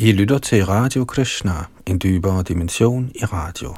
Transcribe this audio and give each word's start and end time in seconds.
I 0.00 0.12
lytter 0.12 0.38
til 0.38 0.64
Radio 0.64 1.04
Krishna, 1.04 1.52
en 1.86 1.98
dybere 1.98 2.42
dimension 2.42 3.10
i 3.14 3.24
radio. 3.24 3.74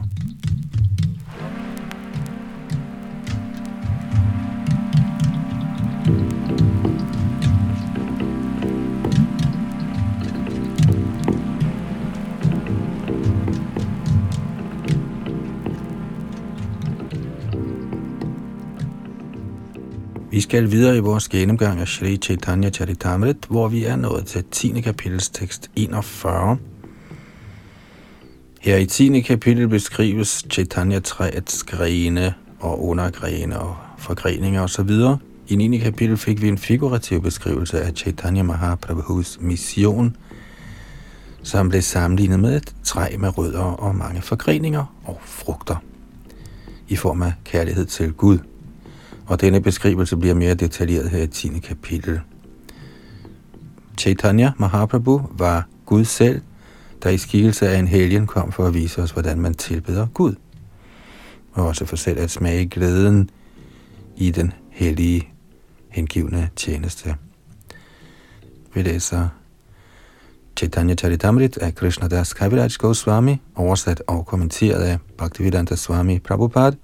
Vi 20.41 20.43
skal 20.43 20.70
videre 20.70 20.96
i 20.96 21.00
vores 21.00 21.29
gennemgang 21.29 21.80
af 21.80 21.88
Sri 21.88 22.16
Chaitanya 22.16 22.70
Charitamrit, 22.70 23.36
hvor 23.48 23.68
vi 23.68 23.84
er 23.84 23.96
nået 23.96 24.27
til 24.27 24.45
10. 24.50 24.80
kapitels 24.80 25.29
tekst 25.29 25.70
41. 25.77 26.59
Her 28.61 28.76
i 28.76 28.86
10. 28.86 29.21
kapitel 29.21 29.68
beskrives 29.68 30.46
Chaitanya-træets 30.50 31.62
grene 31.62 32.34
og 32.60 32.84
undergrene 32.84 33.60
og 33.60 33.76
forgreninger 33.98 34.62
osv. 34.62 34.90
I 35.48 35.56
9. 35.56 35.78
kapitel 35.78 36.16
fik 36.16 36.42
vi 36.42 36.48
en 36.48 36.59
figurativ 36.59 37.22
beskrivelse 37.22 37.82
af 37.82 37.92
Chaitanya 37.96 38.42
Mahaprabhus 38.42 39.38
mission, 39.40 40.16
som 41.42 41.68
blev 41.68 41.82
sammenlignet 41.82 42.40
med 42.40 42.56
et 42.56 42.74
træ 42.84 43.16
med 43.18 43.38
rødder 43.38 43.60
og 43.60 43.95
mange 43.95 44.22
forgreninger 44.22 44.95
og 45.04 45.20
frugter 45.24 45.76
i 46.88 46.96
form 46.96 47.22
af 47.22 47.32
kærlighed 47.45 47.86
til 47.86 48.12
Gud 48.12 48.38
og 49.30 49.40
denne 49.40 49.60
beskrivelse 49.60 50.16
bliver 50.16 50.34
mere 50.34 50.54
detaljeret 50.54 51.10
her 51.10 51.22
i 51.22 51.26
10. 51.26 51.48
kapitel. 51.48 52.20
Chaitanya 53.98 54.52
Mahaprabhu 54.58 55.22
var 55.30 55.68
Gud 55.86 56.04
selv, 56.04 56.40
der 57.02 57.10
i 57.10 57.18
skikkelse 57.18 57.68
af 57.68 57.78
en 57.78 57.88
helgen 57.88 58.26
kom 58.26 58.52
for 58.52 58.66
at 58.66 58.74
vise 58.74 59.02
os, 59.02 59.10
hvordan 59.10 59.40
man 59.40 59.54
tilbeder 59.54 60.06
Gud, 60.14 60.34
og 61.52 61.66
også 61.66 61.84
for 61.84 61.96
selv 61.96 62.18
at 62.18 62.30
smage 62.30 62.66
glæden 62.66 63.30
i 64.17 64.31
den 64.31 64.53
hellige 64.70 65.28
hengivne 65.89 66.50
tjeneste. 66.56 67.15
Vi 68.75 68.83
læser 68.83 69.28
Chaitanya 70.56 70.94
Charitamrit 70.94 71.56
af 71.56 71.75
Krishnadas 71.75 72.33
Kaviraj 72.33 72.69
Goswami, 72.78 73.41
oversat 73.55 74.03
og 74.06 74.27
kommenteret 74.27 74.83
af 74.83 74.98
Bhaktivedanta 75.19 75.77
Swami 75.77 76.19
Prabhupada, 76.19 76.77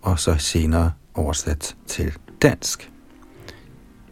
og 0.00 0.18
så 0.18 0.34
senere 0.38 0.90
oversat 1.14 1.76
til 1.86 2.12
dansk. 2.42 2.90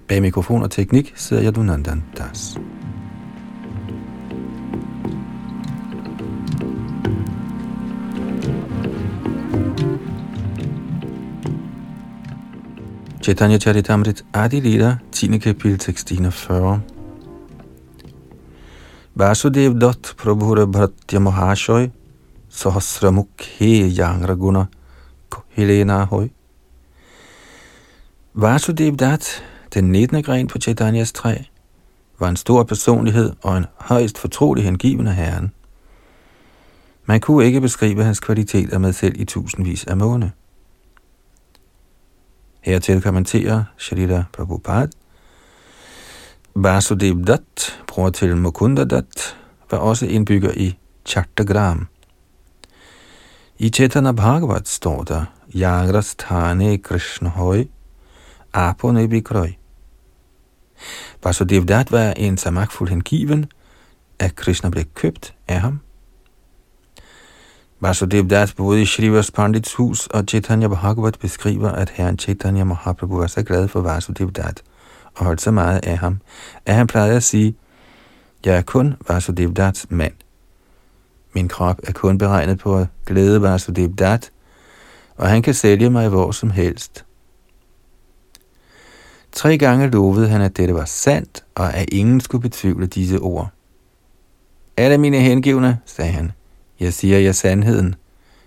Bag 0.08 0.22
mikrofon 0.22 0.62
og 0.62 0.70
teknik 0.70 1.12
sidder 1.16 1.42
jeg 1.42 1.54
Dunandan 1.54 2.04
Das. 2.18 2.58
Chaitanya 13.22 13.58
Charitamrit 13.58 14.24
Adi 14.34 14.60
Lila, 14.60 14.96
10. 15.12 15.38
kapitel, 15.38 15.78
tekst 15.78 16.12
41. 16.12 16.82
Vasudev 19.14 19.80
Dot 19.80 20.14
Prabhura 20.16 20.66
Bhartya 20.66 21.18
Mahashoy 21.18 21.88
Sahasramukhe 22.48 23.88
Yangraguna 23.98 24.58
Yangra 24.58 25.44
Helena 25.50 26.04
Hoy 26.04 26.39
Vasudev 28.34 28.96
Dat, 28.96 29.44
den 29.74 29.92
19. 29.92 30.22
gren 30.22 30.46
på 30.46 30.58
Chaitanyas 30.58 31.12
træ, 31.12 31.36
var 32.18 32.28
en 32.28 32.36
stor 32.36 32.62
personlighed 32.62 33.32
og 33.42 33.56
en 33.56 33.66
højst 33.76 34.18
fortrolig 34.18 34.64
hengivende 34.64 35.12
herren. 35.12 35.52
Man 37.04 37.20
kunne 37.20 37.44
ikke 37.44 37.60
beskrive 37.60 38.04
hans 38.04 38.20
kvaliteter 38.20 38.78
med 38.78 38.92
selv 38.92 39.20
i 39.20 39.24
tusindvis 39.24 39.84
af 39.84 39.96
måne. 39.96 40.32
Hertil 42.60 43.02
kommenterer 43.02 43.64
Shalita 43.78 44.24
Prabhupada, 44.32 44.90
Vasudev 46.54 47.24
Dat, 47.26 47.82
bror 47.86 48.10
til 48.10 48.36
Mukunda 48.36 48.84
Dat, 48.84 49.36
var 49.70 49.78
også 49.78 50.06
indbygger 50.06 50.52
i 50.56 50.78
Chattagram. 51.06 51.86
I 53.58 53.69
Chaitanya 53.69 54.12
Bhagavat 54.12 54.69
står 54.69 55.04
der, 55.04 55.24
Jagras 55.54 56.14
Thane 56.14 56.78
Krishna 56.78 57.28
Hoy, 58.55 58.72
Bikroi. 58.72 59.06
Bikrøj. 59.09 59.50
Vasudevdat 61.25 61.93
var 61.93 62.12
en 62.16 62.37
så 62.37 62.87
hengiven, 62.88 63.47
at 64.19 64.37
Krishna 64.37 64.71
blev 64.71 64.84
købt 64.94 65.34
af 65.49 65.61
ham. 65.61 65.81
Vasudevdat 67.81 68.55
boede 68.56 68.83
i 68.83 68.84
Shrivas 68.84 69.31
Pandits 69.31 69.75
hus, 69.75 70.06
og 70.06 70.25
Chaitanya 70.28 70.69
Bhagavat 70.69 71.19
beskriver, 71.19 71.69
at 71.69 71.91
herren 71.91 72.19
Chaitanya 72.19 72.65
Mahaprabhu 72.65 73.19
var 73.19 73.27
så 73.27 73.43
glad 73.43 73.69
for 73.69 73.81
Vasudevdat 73.81 74.62
og 75.15 75.25
holdt 75.25 75.41
så 75.41 75.50
meget 75.50 75.87
af 75.87 75.99
ham, 75.99 76.21
at 76.67 76.75
han 76.75 76.87
plejede 76.87 77.17
at 77.17 77.22
sige, 77.22 77.56
jeg 78.44 78.56
er 78.56 78.62
kun 78.62 78.94
Vasudevdats 79.09 79.87
mand. 79.91 80.15
Min 81.34 81.49
krop 81.49 81.81
er 81.82 81.93
kun 81.93 82.19
beregnet 82.19 82.59
på 82.59 82.77
at 82.77 82.87
glæde 83.06 83.43
Vasudevdat, 83.43 84.31
og 85.17 85.28
han 85.28 85.43
kan 85.43 85.55
sælge 85.55 85.91
mig 85.91 86.09
hvor 86.09 86.31
som 86.32 86.50
helst– 86.50 87.05
Tre 89.32 89.58
gange 89.58 89.91
lovede 89.91 90.28
han, 90.28 90.41
at 90.41 90.56
dette 90.56 90.74
var 90.74 90.84
sandt, 90.84 91.44
og 91.54 91.74
at 91.74 91.91
ingen 91.92 92.20
skulle 92.20 92.42
betvivle 92.42 92.86
disse 92.86 93.18
ord. 93.18 93.50
Alle 94.76 94.98
mine 94.98 95.20
hengivne, 95.20 95.78
sagde 95.86 96.12
han, 96.12 96.32
jeg 96.80 96.92
siger 96.92 97.18
jer 97.18 97.32
sandheden. 97.32 97.94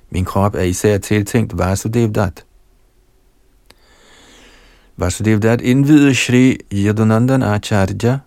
Min 0.09 0.25
krop 0.25 0.55
er 0.55 0.61
især 0.61 0.97
tiltænkt 0.97 1.57
Vasudevdat. 1.57 2.45
Vasudevdat 4.97 5.61
indvidede 5.61 6.15
Shri 6.15 6.57
Yadunandan 6.73 7.43
Acharya, 7.43 8.19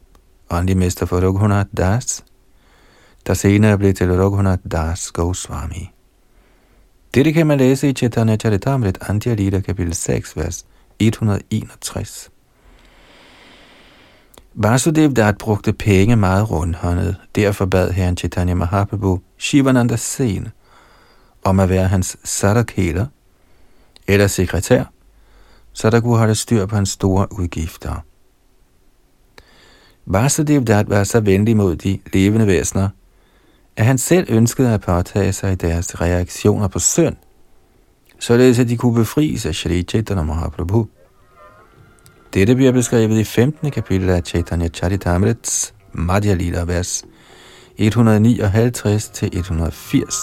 åndelig 0.50 0.76
mester 0.76 1.06
for 1.06 1.20
Raghunath 1.20 1.68
Das, 1.76 2.24
der 3.26 3.34
senere 3.34 3.78
blev 3.78 3.94
til 3.94 4.16
Raghunath 4.16 4.62
Das 4.72 5.12
Goswami. 5.12 5.90
Dette 7.14 7.32
kan 7.32 7.46
man 7.46 7.58
læse 7.58 7.88
i 7.88 7.92
Chaitanya 7.92 8.36
Charitamrit 8.36 8.98
Antya 9.00 9.34
Lita 9.34 9.60
kapitel 9.60 9.94
6, 9.94 10.36
vers 10.36 10.66
161. 10.98 12.30
Vasudev 14.58 15.12
Dat 15.12 15.38
brugte 15.38 15.72
penge 15.72 16.16
meget 16.16 16.50
rundhåndet. 16.50 17.16
Derfor 17.34 17.66
bad 17.66 17.90
herren 17.90 18.16
Chaitanya 18.16 18.54
Mahaprabhu 18.54 19.20
Shivananda 19.38 19.96
Sen 19.96 20.48
om 21.44 21.60
at 21.60 21.68
være 21.68 21.88
hans 21.88 22.16
sadakheder 22.24 23.06
eller 24.06 24.26
sekretær, 24.26 24.84
så 25.72 25.90
der 25.90 26.00
kunne 26.00 26.18
holde 26.18 26.34
styr 26.34 26.66
på 26.66 26.74
hans 26.76 26.88
store 26.88 27.26
udgifter. 27.30 28.04
Vasudev 30.06 30.64
Dat 30.64 30.90
var 30.90 31.04
så 31.04 31.20
venlig 31.20 31.56
mod 31.56 31.76
de 31.76 31.98
levende 32.12 32.46
væsener, 32.46 32.88
at 33.76 33.86
han 33.86 33.98
selv 33.98 34.26
ønskede 34.28 34.74
at 34.74 34.80
påtage 34.80 35.32
sig 35.32 35.60
deres 35.60 36.00
reaktioner 36.00 36.68
på 36.68 36.78
synd, 36.78 37.16
således 38.18 38.58
at 38.58 38.68
de 38.68 38.76
kunne 38.76 38.94
befries 38.94 39.46
af 39.46 39.54
Shri 39.54 39.82
Chaitanya 39.82 40.24
Mahaprabhu. 40.24 40.88
Dette 42.34 42.54
bliver 42.54 42.72
beskrevet 42.72 43.18
i 43.18 43.24
15. 43.24 43.70
kapitel 43.70 44.10
af 44.10 44.22
Chaitanya 44.22 44.68
Charitamrits 44.68 45.74
Madhya 45.92 46.34
Lila, 46.34 46.64
vers 46.64 47.04
159 47.78 49.08
til 49.08 49.38
180. 49.38 50.14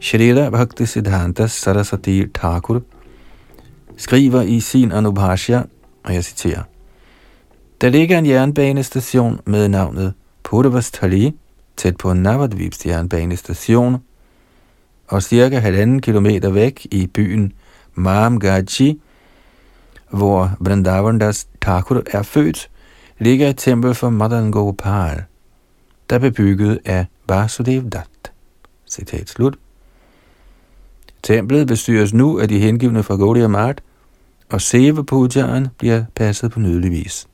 Shrila 0.00 0.50
Bhakti 0.50 0.86
Siddhanta 0.86 1.46
Saraswati 1.46 2.26
Thakur 2.34 2.82
skriver 3.96 4.42
i 4.42 4.60
sin 4.60 4.92
Anubhashya, 4.92 5.62
og 6.04 6.14
jeg 6.14 6.24
citerer, 6.24 6.62
Der 7.80 7.88
ligger 7.88 8.18
en 8.18 8.26
jernbanestation 8.26 9.40
med 9.46 9.68
navnet 9.68 10.14
Purvastali, 10.50 11.32
tæt 11.76 11.96
på 11.96 12.12
Navadvips 12.12 12.86
jernbanestation, 12.86 14.02
og 15.08 15.22
cirka 15.22 15.58
halvanden 15.58 16.00
kilometer 16.00 16.50
væk 16.50 16.86
i 16.90 17.06
byen 17.06 17.52
Mamgachi, 17.94 19.00
hvor 20.10 20.56
Vrindavandas 20.60 21.48
Thakur 21.62 22.02
er 22.06 22.22
født, 22.22 22.70
ligger 23.18 23.48
et 23.48 23.58
tempel 23.58 23.94
for 23.94 24.10
Madan 24.10 24.50
Gopal, 24.50 25.22
der 26.10 26.18
blev 26.18 26.32
bygget 26.32 26.78
af 26.84 27.06
Vasudev 27.28 27.82
Dat. 27.90 28.32
Citat 28.90 29.28
slut. 29.28 29.58
Templet 31.22 31.66
bestyres 31.66 32.12
nu 32.12 32.38
af 32.40 32.48
de 32.48 32.58
hengivne 32.58 33.02
fra 33.02 33.16
Gaudiya 33.16 33.48
Mart, 33.48 33.80
og 34.48 34.60
Seva 34.60 35.02
Pujaen 35.02 35.68
bliver 35.78 36.04
passet 36.14 36.50
på 36.50 36.60
nydelig 36.60 36.90
vis. 36.90 37.26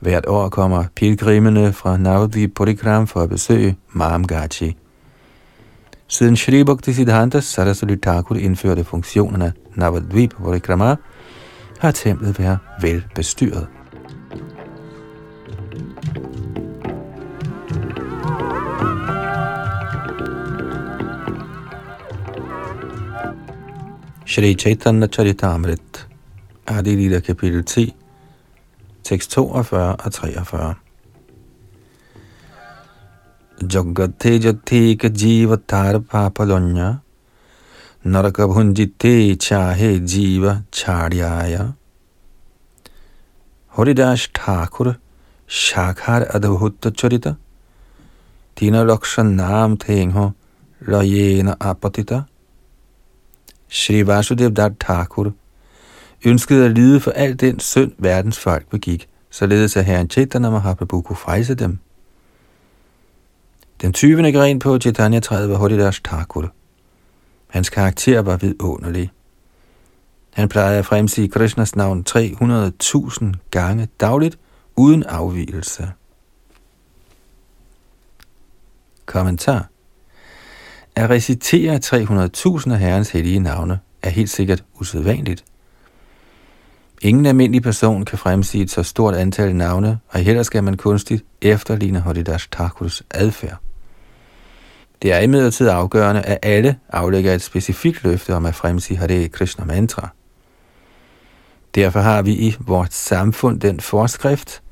Hvert 0.00 0.26
år 0.26 0.48
kommer 0.48 0.84
pilgrimene 0.94 1.72
fra 1.72 1.96
Navadvip 1.96 2.54
Purikram 2.54 3.06
for 3.06 3.20
at 3.20 3.28
besøge 3.28 3.76
Mamgachi. 3.92 4.76
Siden 6.08 6.36
Shri 6.36 6.64
Bhakti 6.64 6.92
Siddhanta 6.92 7.40
Saraswati 7.40 7.96
Thakur 7.96 8.34
indførte 8.34 8.84
funktionerne 8.84 9.52
Navadvip 9.74 10.34
Parikrama, 10.44 10.96
har 11.78 11.90
templet 11.90 12.38
været 12.38 12.58
vel 12.82 13.04
bestyret. 13.14 13.66
Shri 24.26 24.54
Chaitanya 24.54 25.06
Charitamrit, 25.06 26.08
Adi 26.66 26.96
Lila 26.96 27.20
kapitel 27.20 27.64
10, 27.64 27.94
tekst 29.06 29.30
42 29.30 29.78
og 30.04 30.12
43. 30.12 30.74
Jagate 33.72 34.96
ka 34.98 35.08
jiva 35.08 35.56
tar 35.56 36.00
papalonya, 36.00 36.88
naraka 38.04 38.48
bhunjite 38.50 39.36
chahe 39.38 40.00
jiva 40.00 40.64
charyaya. 40.72 41.74
Horidash 43.76 44.28
Thakur, 44.32 44.96
Shakhar 45.46 46.28
Adhutta 46.34 46.90
Charita, 46.90 47.36
Tina 48.56 48.84
Laksha 48.84 49.22
Nam 49.24 49.76
Tengho, 49.76 50.34
Rayena 50.82 51.56
Apatita, 51.58 52.26
Shri 53.68 54.02
Vasudev 54.02 54.52
Dat 54.54 54.78
Thakur 54.80 55.34
ønskede 56.26 56.64
at 56.64 56.72
lide 56.72 57.00
for 57.00 57.10
al 57.10 57.34
den 57.40 57.60
synd, 57.60 57.92
verdens 57.98 58.38
folk 58.38 58.68
begik, 58.68 59.08
således 59.30 59.76
at 59.76 59.84
herren 59.84 60.10
Chaitanya 60.10 60.50
Mahaprabhu 60.50 61.02
kunne 61.02 61.16
frejse 61.16 61.54
dem. 61.54 61.78
Den 63.80 63.92
20. 63.92 64.32
gren 64.32 64.58
på 64.58 64.78
Chaitanya-træet 64.78 65.50
var 65.50 65.56
Hodidas 65.56 66.00
Thakur. 66.00 66.52
Hans 67.48 67.70
karakter 67.70 68.20
var 68.20 68.36
vidunderlig. 68.36 69.10
Han 70.32 70.48
plejede 70.48 70.78
at 70.78 70.86
fremsige 70.86 71.28
Krishnas 71.28 71.76
navn 71.76 72.04
300.000 72.08 73.24
gange 73.50 73.88
dagligt, 74.00 74.38
uden 74.76 75.02
afvielse. 75.02 75.88
Kommentar 79.06 79.68
at 80.94 81.10
recitere 81.10 81.76
300.000 81.76 82.72
af 82.72 82.78
Herrens 82.78 83.10
hellige 83.10 83.40
navne 83.40 83.78
er 84.02 84.10
helt 84.10 84.30
sikkert 84.30 84.64
usædvanligt. 84.80 85.44
Ingen 87.06 87.26
almindelig 87.26 87.62
person 87.62 88.04
kan 88.04 88.18
fremsige 88.18 88.64
et 88.64 88.70
så 88.70 88.82
stort 88.82 89.14
antal 89.14 89.56
navne, 89.56 89.98
og 90.08 90.20
heller 90.20 90.42
skal 90.42 90.64
man 90.64 90.76
kunstigt 90.76 91.24
efterligne 91.42 92.00
Haridas 92.00 92.48
Thakurs 92.52 93.02
adfærd. 93.10 93.56
Det 95.02 95.12
er 95.12 95.18
imidlertid 95.18 95.68
afgørende, 95.68 96.22
at 96.22 96.38
alle 96.42 96.76
aflægger 96.88 97.34
et 97.34 97.42
specifikt 97.42 98.04
løfte 98.04 98.34
om 98.34 98.46
at 98.46 98.54
fremsige 98.54 98.96
Hare 98.96 99.28
Krishna 99.28 99.64
mantra. 99.64 100.08
Derfor 101.74 102.00
har 102.00 102.22
vi 102.22 102.32
i 102.32 102.56
vores 102.60 102.94
samfund 102.94 103.60
den 103.60 103.80
forskrift, 103.80 104.62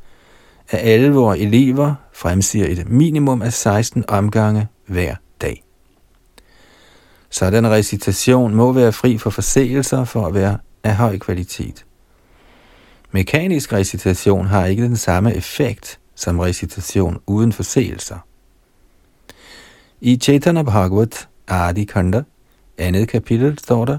at 0.70 0.80
alle 0.82 1.12
vores 1.12 1.40
elever 1.40 1.94
fremsiger 2.12 2.66
et 2.66 2.88
minimum 2.88 3.42
af 3.42 3.52
16 3.52 4.04
omgange 4.08 4.68
hver 4.86 5.14
dag. 5.40 5.64
Sådan 7.30 7.70
recitation 7.70 8.54
må 8.54 8.72
være 8.72 8.92
fri 8.92 9.18
for 9.18 9.30
forseelser 9.30 10.04
for 10.04 10.26
at 10.26 10.34
være 10.34 10.58
af 10.84 10.96
høj 10.96 11.18
kvalitet. 11.18 11.84
Mekanisk 13.14 13.72
recitation 13.72 14.46
har 14.46 14.66
ikke 14.66 14.82
den 14.82 14.96
samme 14.96 15.34
effekt 15.34 15.98
som 16.14 16.38
recitation 16.38 17.18
uden 17.26 17.52
forseelser. 17.52 18.18
I 20.00 20.16
Chaitanya 20.16 20.62
Bhagavat 20.62 21.28
Adi 21.48 21.84
Kanda, 21.84 22.22
andet 22.78 23.08
kapitel, 23.08 23.58
står 23.58 23.84
der, 23.84 23.98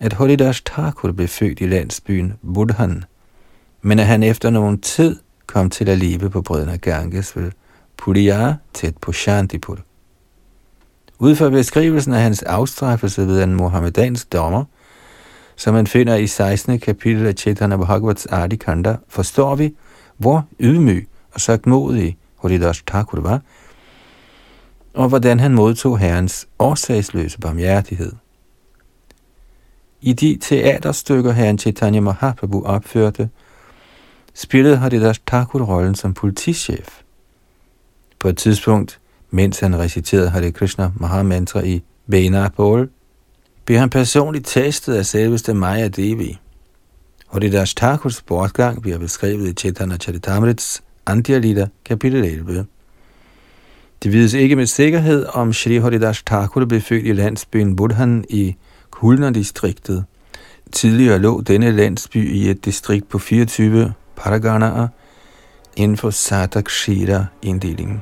at 0.00 0.12
Holidas 0.12 0.60
Thakur 0.60 1.12
blev 1.12 1.28
født 1.28 1.60
i 1.60 1.66
landsbyen 1.66 2.32
Budhan, 2.54 3.04
men 3.82 3.98
at 3.98 4.06
han 4.06 4.22
efter 4.22 4.50
nogen 4.50 4.80
tid 4.80 5.16
kom 5.46 5.70
til 5.70 5.88
at 5.88 5.98
leve 5.98 6.30
på 6.30 6.42
brøden 6.42 6.68
af 6.68 6.80
Ganges 6.80 7.36
ved 7.36 7.50
Puriya 7.96 8.54
tæt 8.74 8.96
på 8.96 9.12
Shantipur. 9.12 9.78
Ud 11.18 11.36
fra 11.36 11.48
beskrivelsen 11.48 12.12
af 12.12 12.22
hans 12.22 12.42
afstraffelse 12.42 13.26
ved 13.26 13.42
en 13.42 13.54
mohammedansk 13.54 14.32
dommer, 14.32 14.64
som 15.56 15.74
man 15.74 15.86
finder 15.86 16.14
i 16.14 16.26
16. 16.26 16.78
kapitel 16.80 17.26
af 17.26 17.34
Chaitanya 17.34 17.76
Bhagavats 17.76 18.26
Adi 18.30 18.56
Kanda, 18.56 18.96
forstår 19.08 19.54
vi, 19.54 19.74
hvor 20.16 20.46
ydmyg 20.60 21.08
og 21.32 21.40
sagtmodig 21.40 22.16
Horidas 22.36 22.82
Thakur 22.86 23.20
var, 23.20 23.40
og 24.94 25.08
hvordan 25.08 25.40
han 25.40 25.54
modtog 25.54 25.98
herrens 25.98 26.48
årsagsløse 26.58 27.40
barmhjertighed. 27.40 28.12
I 30.00 30.12
de 30.12 30.38
teaterstykker, 30.40 31.32
herren 31.32 31.58
Chaitanya 31.58 32.00
Mahaprabhu 32.00 32.64
opførte, 32.64 33.28
spillede 34.34 34.76
Haridas 34.76 35.20
Thakur 35.26 35.62
rollen 35.62 35.94
som 35.94 36.14
politichef. 36.14 37.00
På 38.18 38.28
et 38.28 38.36
tidspunkt 38.36 39.00
mens 39.34 39.60
han 39.60 39.78
reciterede 39.78 40.30
Hare 40.30 40.52
Krishna 40.52 40.90
Mahamantra 40.96 41.60
i 41.60 41.82
Benapol, 42.10 42.90
blev 43.64 43.78
han 43.78 43.90
personligt 43.90 44.46
tastet 44.46 44.94
af 44.94 45.06
selveste 45.06 45.54
Maya 45.54 45.88
Devi. 45.88 46.38
Og 47.28 47.40
det 47.40 47.52
deres 47.52 47.74
Thakurs 47.74 48.22
bortgang 48.22 48.82
bliver 48.82 48.98
beskrevet 48.98 49.48
i 49.48 49.52
Chaitanya 49.52 49.96
Charitamrits 49.96 50.82
Antialita 51.06 51.66
kapitel 51.84 52.24
11. 52.24 52.66
Det 54.02 54.12
vides 54.12 54.34
ikke 54.34 54.56
med 54.56 54.66
sikkerhed, 54.66 55.26
om 55.32 55.52
Shri 55.52 55.78
Haridas 55.78 56.22
Thakur 56.22 56.64
blev 56.64 56.80
født 56.80 57.06
i 57.06 57.12
landsbyen 57.12 57.76
Budhan 57.76 58.24
i 58.30 58.56
Kulna-distriktet. 58.90 60.04
Tidligere 60.72 61.18
lå 61.18 61.40
denne 61.40 61.70
landsby 61.70 62.34
i 62.34 62.50
et 62.50 62.64
distrikt 62.64 63.08
på 63.08 63.18
24 63.18 63.92
paraganaer 64.16 64.88
inden 65.76 65.96
for 65.96 66.10
Satakshira-inddelingen. 66.10 68.00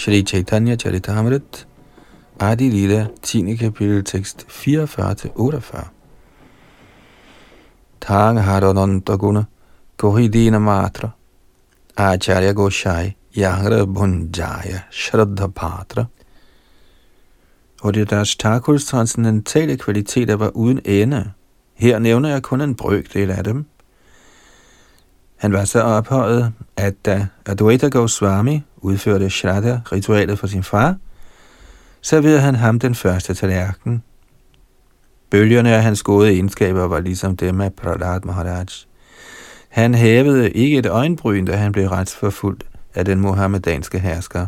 Shri 0.00 0.22
Chaitanya 0.22 0.76
Charitamrit, 0.78 1.66
Adi 2.40 2.70
Lila, 2.70 3.10
10. 3.20 3.58
kapitel, 3.58 4.02
tekst 4.02 4.46
44-48. 4.48 5.90
Tang 8.00 8.38
Harananta 8.38 9.18
Guna, 9.18 9.46
Kohidina 9.98 10.58
Matra, 10.58 11.12
Acharya 11.98 12.54
Goshai, 12.54 13.14
Yangra 13.36 13.84
Bhunjaya, 13.84 14.84
Shraddha 14.90 15.48
Patra. 15.54 16.06
Og 17.82 17.94
det 17.94 18.10
deres 18.10 18.36
Thakurs 18.36 18.84
transcendentale 18.86 19.76
kvaliteter 19.76 20.36
var 20.36 20.48
uden 20.48 20.80
ende. 20.84 21.32
Her 21.74 21.98
nævner 21.98 22.28
jeg 22.28 22.42
kun 22.42 22.60
en 22.60 22.74
brøkdel 22.74 23.30
af 23.30 23.44
dem. 23.44 23.66
Han 25.40 25.52
var 25.52 25.64
så 25.64 25.80
ophøjet, 25.80 26.52
at 26.76 27.04
da 27.04 27.26
Advaita 27.46 27.88
Goswami 27.88 28.62
udførte 28.76 29.30
Shraddha-ritualet 29.30 30.38
for 30.38 30.46
sin 30.46 30.62
far, 30.62 30.96
serverede 32.02 32.40
han 32.40 32.54
ham 32.54 32.78
den 32.78 32.94
første 32.94 33.34
tallerken. 33.34 34.02
Bølgerne 35.30 35.74
af 35.74 35.82
hans 35.82 36.02
gode 36.02 36.32
egenskaber 36.32 36.88
var 36.88 37.00
ligesom 37.00 37.36
dem 37.36 37.60
af 37.60 37.74
Prahlad 37.74 38.20
Maharaj. 38.24 38.66
Han 39.68 39.94
hævede 39.94 40.50
ikke 40.50 40.78
et 40.78 40.86
øjenbryn, 40.86 41.44
da 41.44 41.56
han 41.56 41.72
blev 41.72 41.88
retsforfulgt 41.88 42.64
af 42.94 43.04
den 43.04 43.20
muhammedanske 43.20 43.98
hersker. 43.98 44.46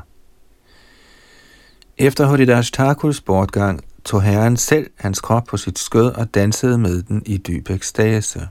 Efter 1.99 2.26
Hodidas 2.26 2.70
Thakurs 2.70 3.20
bortgang 3.20 3.80
tog 4.04 4.22
herren 4.22 4.56
selv 4.56 4.90
hans 4.99 5.20
krop 5.20 5.44
på 5.44 5.56
sit 5.56 5.78
skød 5.78 6.06
og 6.06 6.34
dansede 6.34 6.78
med 6.78 7.02
den 7.02 7.22
i 7.26 7.37
dyb 7.37 7.70
ekstase. 7.70 8.49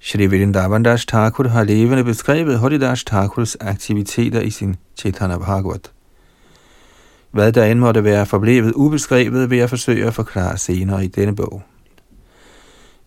Shri 0.00 0.26
Vrindavandas 0.26 1.06
Thakur 1.06 1.48
har 1.48 1.64
levende 1.64 2.04
beskrevet 2.04 2.60
Haridas 2.60 3.04
Thakurs 3.04 3.56
aktiviteter 3.60 4.40
i 4.40 4.50
sin 4.50 4.76
Chaitanya 4.96 5.38
Bhagavat. 5.38 5.92
Hvad 7.30 7.52
der 7.52 7.64
end 7.64 7.80
måtte 7.80 8.04
være 8.04 8.26
forblevet 8.26 8.72
ubeskrevet, 8.72 9.50
vil 9.50 9.58
jeg 9.58 9.68
forsøge 9.68 10.06
at 10.06 10.14
forklare 10.14 10.58
senere 10.58 11.04
i 11.04 11.08
denne 11.08 11.36
bog. 11.36 11.62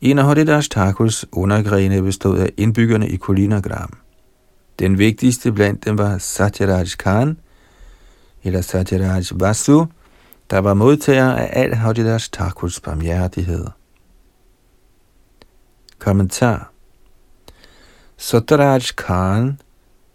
En 0.02 0.20
af 0.20 0.26
Haridas 0.26 0.70
Thakurs 0.70 1.26
undergrene 1.32 2.02
bestod 2.02 2.40
af 2.40 2.50
indbyggerne 2.58 3.10
i 3.10 3.16
Kulinagram. 3.16 3.98
Den 4.80 4.98
vigtigste 4.98 5.52
blandt 5.52 5.86
dem 5.86 5.98
var 5.98 6.18
Satyaraj 6.18 6.86
Khan, 6.98 7.38
eller 8.44 8.62
Satyaraj 8.62 9.24
Vasu, 9.32 9.86
der 10.50 10.60
var 10.60 10.74
modtager 10.74 11.32
af 11.32 11.50
al 11.54 11.76
Haridas 11.76 12.30
Thakurs 12.30 12.80
barmhjertighed. 12.80 13.66
Kommentar 16.00 16.71
Sotaraj 18.22 18.82
Khan 18.96 19.60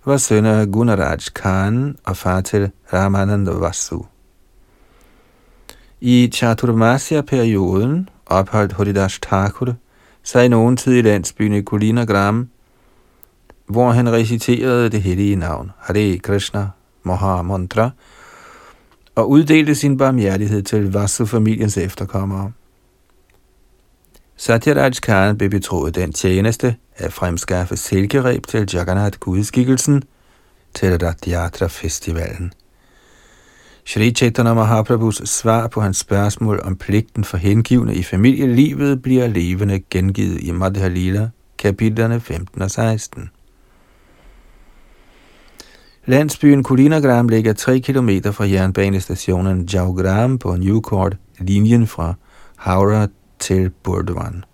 var 0.04 0.16
søn 0.16 0.46
af 0.46 0.70
Gunaraj 0.70 1.18
Khan 1.34 1.96
og 2.04 2.16
far 2.16 2.40
til 2.40 2.70
Ramananda 2.92 3.50
Vasu. 3.50 4.02
I 6.00 6.30
Chaturmasya-perioden 6.34 8.08
opholdt 8.26 8.72
Haridas 8.72 9.18
Thakur 9.22 9.74
sig 10.22 10.44
i 10.44 10.48
nogen 10.48 10.76
tid 10.76 10.92
i 10.92 11.02
landsbyen 11.02 11.52
i 11.52 11.62
Kulinagram, 11.62 12.48
hvor 13.66 13.90
han 13.90 14.12
reciterede 14.12 14.90
det 14.90 15.02
hellige 15.02 15.36
navn 15.36 15.72
Hare 15.78 16.18
Krishna 16.18 16.68
Maha 17.02 17.42
Mantra 17.42 17.90
og 19.14 19.30
uddelte 19.30 19.74
sin 19.74 19.96
barmhjertighed 19.96 20.62
til 20.62 20.92
Vasu-familiens 20.92 21.76
efterkommere. 21.76 22.52
Satyaraj 24.36 24.92
Khan 25.02 25.38
blev 25.38 25.50
betroet 25.50 25.94
den 25.94 26.12
tjeneste 26.12 26.76
at 26.96 27.12
fremskaffe 27.12 27.76
silkereb 27.76 28.46
til 28.46 28.68
Jagannath 28.72 29.18
gudskikkelsen 29.18 30.02
til 30.74 30.98
Radhyatra 30.98 31.66
festivalen. 31.66 32.52
Shri 33.84 34.10
Chaitanya 34.10 34.54
Mahaprabhus 34.54 35.16
svar 35.16 35.66
på 35.66 35.80
hans 35.80 35.96
spørgsmål 35.96 36.60
om 36.64 36.76
pligten 36.76 37.24
for 37.24 37.36
hengivne 37.36 37.94
i 37.94 38.02
familielivet 38.02 39.02
bliver 39.02 39.26
levende 39.26 39.80
gengivet 39.90 40.42
i 40.42 40.50
Madhya 40.50 40.88
Lila, 40.88 41.28
kapitlerne 41.58 42.20
15 42.20 42.62
og 42.62 42.70
16. 42.70 43.30
Landsbyen 46.06 46.62
Kulinagram 46.62 47.28
ligger 47.28 47.52
3 47.52 47.80
km 47.80 48.10
fra 48.32 48.44
jernbanestationen 48.44 49.62
Jaugram 49.62 50.38
på 50.38 50.56
Newcourt, 50.56 51.16
linjen 51.38 51.86
fra 51.86 52.14
Howrah 52.56 53.08
til 53.38 53.70
Burdwan. 53.70 54.44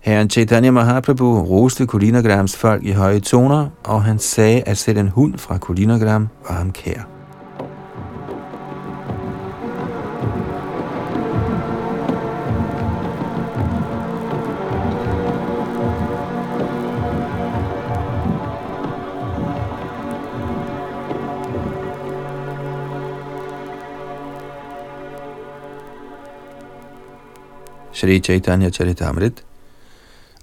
Herren 0.00 0.30
Chaitanya 0.30 0.70
Mahaprabhu 0.70 1.42
roste 1.42 1.86
Kulinagrams 1.86 2.56
folk 2.56 2.84
i 2.84 2.92
høje 2.92 3.20
toner, 3.20 3.68
og 3.84 4.04
han 4.04 4.18
sagde, 4.18 4.62
at 4.62 4.78
selv 4.78 4.98
en 4.98 5.08
hund 5.08 5.38
fra 5.38 5.58
Kulinagram 5.58 6.28
var 6.48 6.54
ham 6.54 6.72
kær. 6.72 7.17
Sri 28.08 28.20
Chaitanya 28.22 28.70
Charitamrit, 28.70 29.42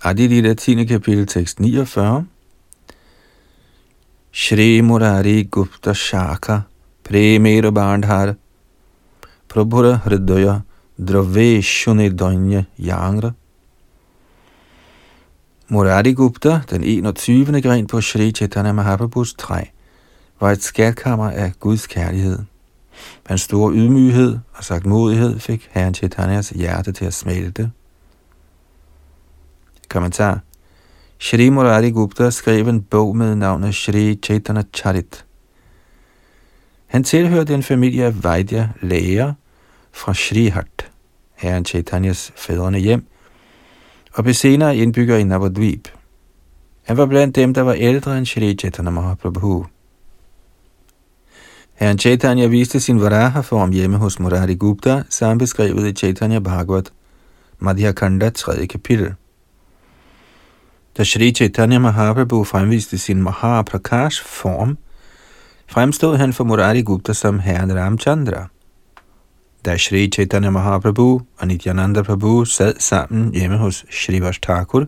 Adilila 0.04 0.56
10. 0.56 0.86
kapitel, 0.86 1.26
tekst 1.26 1.60
49. 1.60 2.28
Shri 4.32 4.82
Murari 4.82 5.50
Gupta 5.50 5.92
Shaka 5.96 6.68
Premera 7.04 7.72
Bandhar 7.72 8.38
Prabhura 9.50 10.00
Hridaya 10.04 10.64
Drave 11.04 11.64
Danya 12.16 12.68
Yangra 12.80 13.34
Murari 15.72 16.14
Gupta, 16.14 16.62
den 16.70 16.84
21. 16.84 17.62
gren 17.62 17.88
på 17.88 18.02
Shri 18.02 18.32
Chaitanya 18.32 18.74
Mahaprabhus 18.74 19.34
træ, 19.34 19.64
var 20.40 20.52
et 20.52 20.64
skatkammer 20.64 21.32
af 21.32 21.54
Guds 21.60 21.88
kærlighed. 21.88 22.40
Hans 23.26 23.42
store 23.42 23.74
ydmyghed 23.74 24.38
og 24.54 24.64
sagtmodighed 24.64 25.40
fik 25.40 25.70
herren 25.72 25.94
Chaitanyas 25.94 26.50
hjerte 26.50 26.92
til 26.92 27.06
at 27.06 27.14
smelte. 27.14 27.72
Kommentar 29.90 30.40
Shri 31.20 31.50
Murari 31.50 31.92
Gupta 31.92 32.30
skrev 32.30 32.68
en 32.68 32.82
bog 32.82 33.18
med 33.18 33.36
navnet 33.36 33.76
Shri 33.76 34.20
Chaitanya 34.24 34.64
Charit. 34.74 35.26
Han 36.86 37.04
tilhørte 37.04 37.54
en 37.54 37.64
familie 37.64 38.06
af 38.06 38.24
Vaidya 38.24 38.70
læger 38.82 39.34
fra 39.92 40.14
Srihat, 40.14 40.92
herren 41.36 41.66
Chaitanyas 41.66 42.32
fædrene 42.36 42.80
hjem, 42.80 43.06
og 44.14 44.24
blev 44.24 44.34
senere 44.34 44.78
indbygger 44.78 45.18
i 45.18 45.24
Navadvip. 45.24 45.90
Han 46.84 46.98
var 46.98 47.06
blandt 47.06 47.36
dem, 47.36 47.54
der 47.54 47.62
var 47.62 47.74
ældre 47.74 48.18
end 48.18 48.26
Shri 48.26 48.56
Chaitanya 48.56 48.92
Mahaprabhu. 48.92 49.66
Herren 51.78 51.98
Chaitanya 51.98 52.48
viste 52.48 52.80
sin 52.80 53.02
Varaha-form 53.02 53.72
hjemme 53.72 53.98
hos 53.98 54.20
Murari 54.20 54.56
Gupta, 54.56 55.04
samt 55.10 55.40
beskrevet 55.40 55.86
i 55.86 55.92
Chaitanya 55.92 56.40
Bhagavat, 56.40 56.92
Madhya 57.60 57.92
Kanda 57.92 58.30
3. 58.30 58.66
kapitel. 58.68 59.16
Da 60.98 61.04
Shri 61.04 61.32
Chaitanya 61.32 61.80
Mahaprabhu 61.80 62.44
fremviste 62.44 62.98
sin 62.98 63.24
Mahaprakash-form, 63.24 64.78
fremstod 65.68 66.18
han 66.18 66.34
for 66.34 66.44
Murari 66.44 66.82
Gupta 66.82 67.14
som 67.14 67.40
herren 67.40 67.76
Ramchandra. 67.78 68.48
Da 69.66 69.78
Shri 69.78 70.08
Chaitanya 70.08 70.50
Mahaprabhu 70.50 71.22
og 71.38 71.48
Nityananda 71.48 72.02
Prabhu 72.04 72.46
sad 72.46 72.74
sammen 72.80 73.34
hjemme 73.34 73.58
hos 73.58 73.86
Shri 73.90 74.22
Thakur, 74.42 74.86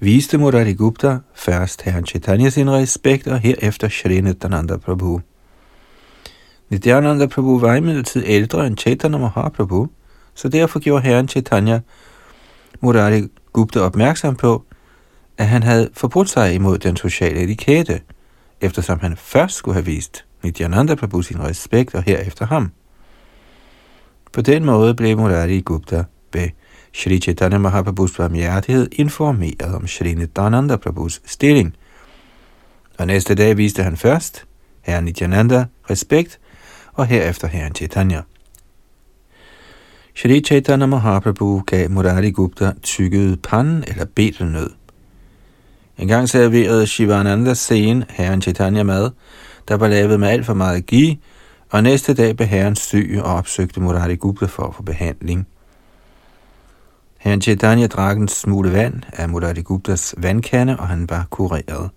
viste 0.00 0.38
Murari 0.38 0.72
Gupta 0.72 1.18
først 1.34 1.82
herren 1.82 2.06
Chaitanya 2.06 2.50
sin 2.50 2.70
respekt 2.70 3.26
og 3.26 3.38
herefter 3.38 3.88
Sri 3.88 4.20
Nityananda 4.20 4.76
Prabhu. 4.76 5.20
Nityananda 6.70 7.26
Prabhu 7.26 7.60
var 7.60 7.74
imidlertid 7.74 8.22
ældre 8.26 8.66
end 8.66 8.76
Chaitanya 8.76 9.18
Mahaprabhu, 9.18 9.88
så 10.34 10.48
derfor 10.48 10.78
gjorde 10.78 11.02
herren 11.02 11.28
Chaitanya 11.28 11.80
Murari 12.80 13.28
Gupta 13.52 13.80
opmærksom 13.80 14.36
på, 14.36 14.64
at 15.38 15.46
han 15.48 15.62
havde 15.62 15.90
forbrudt 15.92 16.28
sig 16.28 16.54
imod 16.54 16.78
den 16.78 16.96
sociale 16.96 17.40
etikette, 17.40 18.00
eftersom 18.60 19.00
han 19.00 19.16
først 19.16 19.54
skulle 19.54 19.74
have 19.74 19.84
vist 19.84 20.24
Nityananda 20.42 20.94
Prabhu 20.94 21.22
sin 21.22 21.42
respekt 21.42 21.94
og 21.94 22.02
herefter 22.02 22.46
ham. 22.46 22.72
På 24.32 24.40
den 24.40 24.64
måde 24.64 24.94
blev 24.94 25.18
Murari 25.18 25.60
Gupta 25.60 26.04
ved 26.32 26.48
Shri 26.92 27.18
Chaitanya 27.18 27.58
Mahaprabhus 27.58 28.16
barmhjertighed 28.16 28.88
informeret 28.92 29.74
om 29.74 29.86
Shri 29.86 30.14
Nityananda 30.14 30.76
Prabhus 30.76 31.22
stilling. 31.24 31.74
Og 32.98 33.06
næste 33.06 33.34
dag 33.34 33.56
viste 33.56 33.82
han 33.82 33.96
først 33.96 34.44
herren 34.82 35.04
Nityananda 35.04 35.64
respekt 35.90 36.40
og 36.96 37.06
herefter 37.06 37.48
herren 37.48 37.74
Chaitanya. 37.74 38.20
Shri 40.14 40.40
Chaitanya 40.40 40.86
Mahaprabhu 40.86 41.62
gav 41.66 41.90
Murari 41.90 42.30
Gupta 42.30 42.72
tykket 42.82 43.42
pan 43.42 43.84
eller 43.86 44.04
betelnød. 44.14 44.70
En 45.98 46.08
gang 46.08 46.28
serverede 46.28 46.86
Shivananda 46.86 47.54
Sen 47.54 48.04
herren 48.10 48.42
Chaitanya 48.42 48.82
mad, 48.82 49.10
der 49.68 49.74
var 49.74 49.88
lavet 49.88 50.20
med 50.20 50.28
alt 50.28 50.46
for 50.46 50.54
meget 50.54 50.86
gi, 50.86 51.20
og 51.70 51.82
næste 51.82 52.14
dag 52.14 52.36
blev 52.36 52.48
herren 52.48 52.76
syg 52.76 53.20
og 53.24 53.34
opsøgte 53.34 53.80
Murari 53.80 54.16
Gupta 54.16 54.46
for 54.46 54.62
at 54.62 54.74
få 54.74 54.82
behandling. 54.82 55.46
Herren 57.18 57.42
Chaitanya 57.42 57.86
drak 57.86 58.16
en 58.16 58.28
smule 58.28 58.72
vand 58.72 59.02
af 59.12 59.28
Murari 59.28 59.62
Guptas 59.62 60.14
vandkande, 60.18 60.76
og 60.76 60.88
han 60.88 61.10
var 61.10 61.26
kureret. 61.30 61.90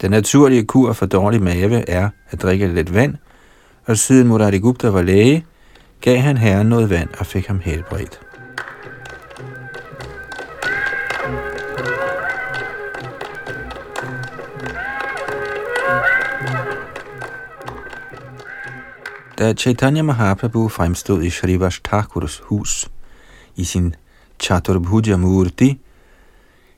Den 0.00 0.10
naturlige 0.10 0.64
kur 0.64 0.92
for 0.92 1.06
dårlig 1.06 1.42
mave 1.42 1.88
er 1.90 2.08
at 2.30 2.42
drikke 2.42 2.66
lidt 2.66 2.94
vand, 2.94 3.14
og 3.86 3.98
siden 3.98 4.28
Murari 4.28 4.58
Gupta 4.58 4.88
var 4.88 5.02
læge, 5.02 5.46
gav 6.00 6.18
han 6.18 6.36
herren 6.36 6.66
noget 6.66 6.90
vand 6.90 7.08
og 7.18 7.26
fik 7.26 7.46
ham 7.46 7.60
helbredt. 7.60 8.20
Da 19.38 19.54
Chaitanya 19.54 20.02
Mahaprabhu 20.02 20.68
fremstod 20.68 21.22
i 21.22 21.30
Shrivas 21.30 21.80
Thakurs 21.84 22.42
hus 22.44 22.90
i 23.56 23.64
sin 23.64 23.94
Chaturbhuja 24.40 25.16
Murti, 25.16 25.80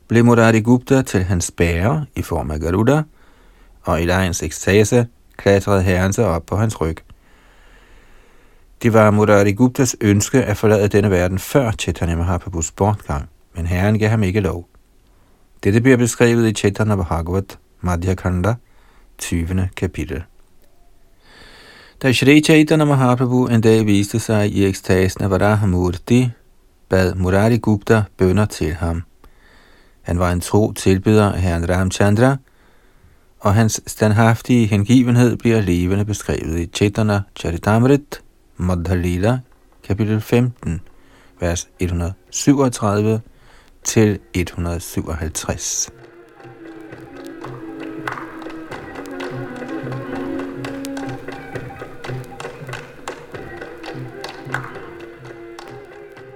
blev 0.09 0.25
Murari 0.25 0.61
Gupta 0.61 1.03
til 1.03 1.25
hans 1.25 1.51
bærer 1.51 2.05
i 2.17 2.23
form 2.23 2.51
af 2.51 2.61
Garuda, 2.61 3.03
og 3.83 4.03
i 4.03 4.05
lejens 4.05 4.43
ekstase 4.43 5.07
klatrede 5.37 5.83
herren 5.83 6.12
sig 6.12 6.26
op 6.26 6.47
på 6.47 6.57
hans 6.57 6.81
ryg. 6.81 6.97
Det 8.83 8.93
var 8.93 9.11
Murari 9.11 9.53
Guptas 9.53 9.97
ønske 10.00 10.45
at 10.45 10.57
forlade 10.57 10.88
denne 10.88 11.11
verden 11.11 11.38
før 11.38 11.71
Chaitanya 11.71 12.17
Mahaprabhus 12.17 12.71
bortgang, 12.71 13.29
men 13.55 13.67
herren 13.67 13.99
gav 13.99 14.09
ham 14.09 14.23
ikke 14.23 14.41
lov. 14.41 14.69
Dette 15.64 15.81
bliver 15.81 15.97
beskrevet 15.97 16.49
i 16.49 16.53
Chaitanya 16.53 16.97
Bhagavat, 16.97 17.59
Madhya 17.81 18.14
Kanda, 18.14 18.55
20. 19.19 19.69
kapitel. 19.76 20.23
Da 22.03 22.12
Shri 22.12 22.41
Chaitanya 22.41 22.85
Mahaprabhu 22.85 23.47
en 23.47 23.61
dag 23.61 23.87
viste 23.87 24.19
sig 24.19 24.50
i 24.50 24.64
ekstasen 24.64 25.25
af 25.25 25.31
Varahamurti, 25.31 26.31
bad 26.88 27.14
Murari 27.14 27.59
Gupta 27.59 28.03
bønder 28.17 28.45
til 28.47 28.75
ham. 28.75 29.03
Han 30.03 30.19
var 30.19 30.33
en 30.33 30.41
tro 30.41 30.73
tilbeder 30.73 31.33
af 31.33 31.41
herren 31.41 31.71
Ramchandra, 31.71 32.37
og 33.45 33.55
hans 33.55 33.81
standhaftige 33.87 34.67
hengivenhed 34.67 35.37
bliver 35.37 35.61
levende 35.61 36.05
beskrevet 36.05 36.61
i 36.61 36.67
Chaitana 36.67 37.23
Charitamrit, 37.37 38.23
Madhya 38.57 39.39
kapitel 39.85 40.21
15, 40.21 40.81
vers 41.41 41.69
137 41.79 43.21
til 43.85 44.19
157. 44.35 45.91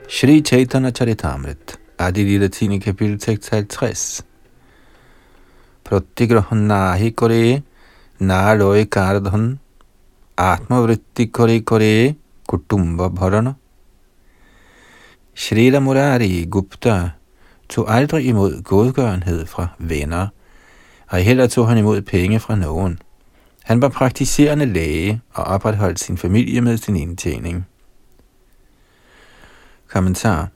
Shri 0.08 0.40
Chaitanya 0.40 0.90
Charitamrit, 0.90 1.78
Adi 1.98 2.24
Lila 2.24 2.48
10. 2.48 2.78
kapitel 2.78 3.40
50 3.50 4.24
tekst 5.88 6.06
50. 6.18 6.48
Pratigrahan 6.48 6.68
nahi 6.68 7.10
kore, 7.10 7.62
naloi 8.20 8.84
kardhan, 8.84 9.58
atmavritti 10.36 11.32
kore 11.32 11.64
kore, 11.64 12.14
kutumba 12.46 13.08
bharana. 13.08 13.56
Shrita 15.34 15.80
Murari 15.80 16.46
Gupta 16.46 17.12
tog 17.68 17.86
aldrig 17.88 18.26
imod 18.26 18.62
godgørenhed 18.62 19.46
fra 19.46 19.68
venner, 19.78 20.28
og 21.08 21.18
heller 21.18 21.46
tog 21.46 21.68
han 21.68 21.78
imod 21.78 22.02
penge 22.02 22.40
fra 22.40 22.56
nogen. 22.56 22.98
Han 23.64 23.82
var 23.82 23.88
praktiserende 23.88 24.66
læge 24.66 25.20
og 25.34 25.44
opretholdt 25.44 26.00
sin 26.00 26.18
familie 26.18 26.60
med 26.60 26.76
sin 26.76 26.96
indtjening. 26.96 27.66
Kommentar. 29.88 30.48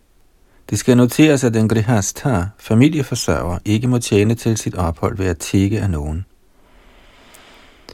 Det 0.73 0.79
skal 0.79 0.97
noteres, 0.97 1.45
at 1.45 1.55
den 1.55 1.69
grihastha, 1.69 2.43
familieforsørger, 2.59 3.59
ikke 3.65 3.89
må 3.89 3.99
tjene 3.99 4.35
til 4.35 4.57
sit 4.57 4.75
ophold 4.75 5.17
ved 5.17 5.27
at 5.27 5.39
tikke 5.39 5.81
af 5.81 5.91
nogen. 5.91 6.25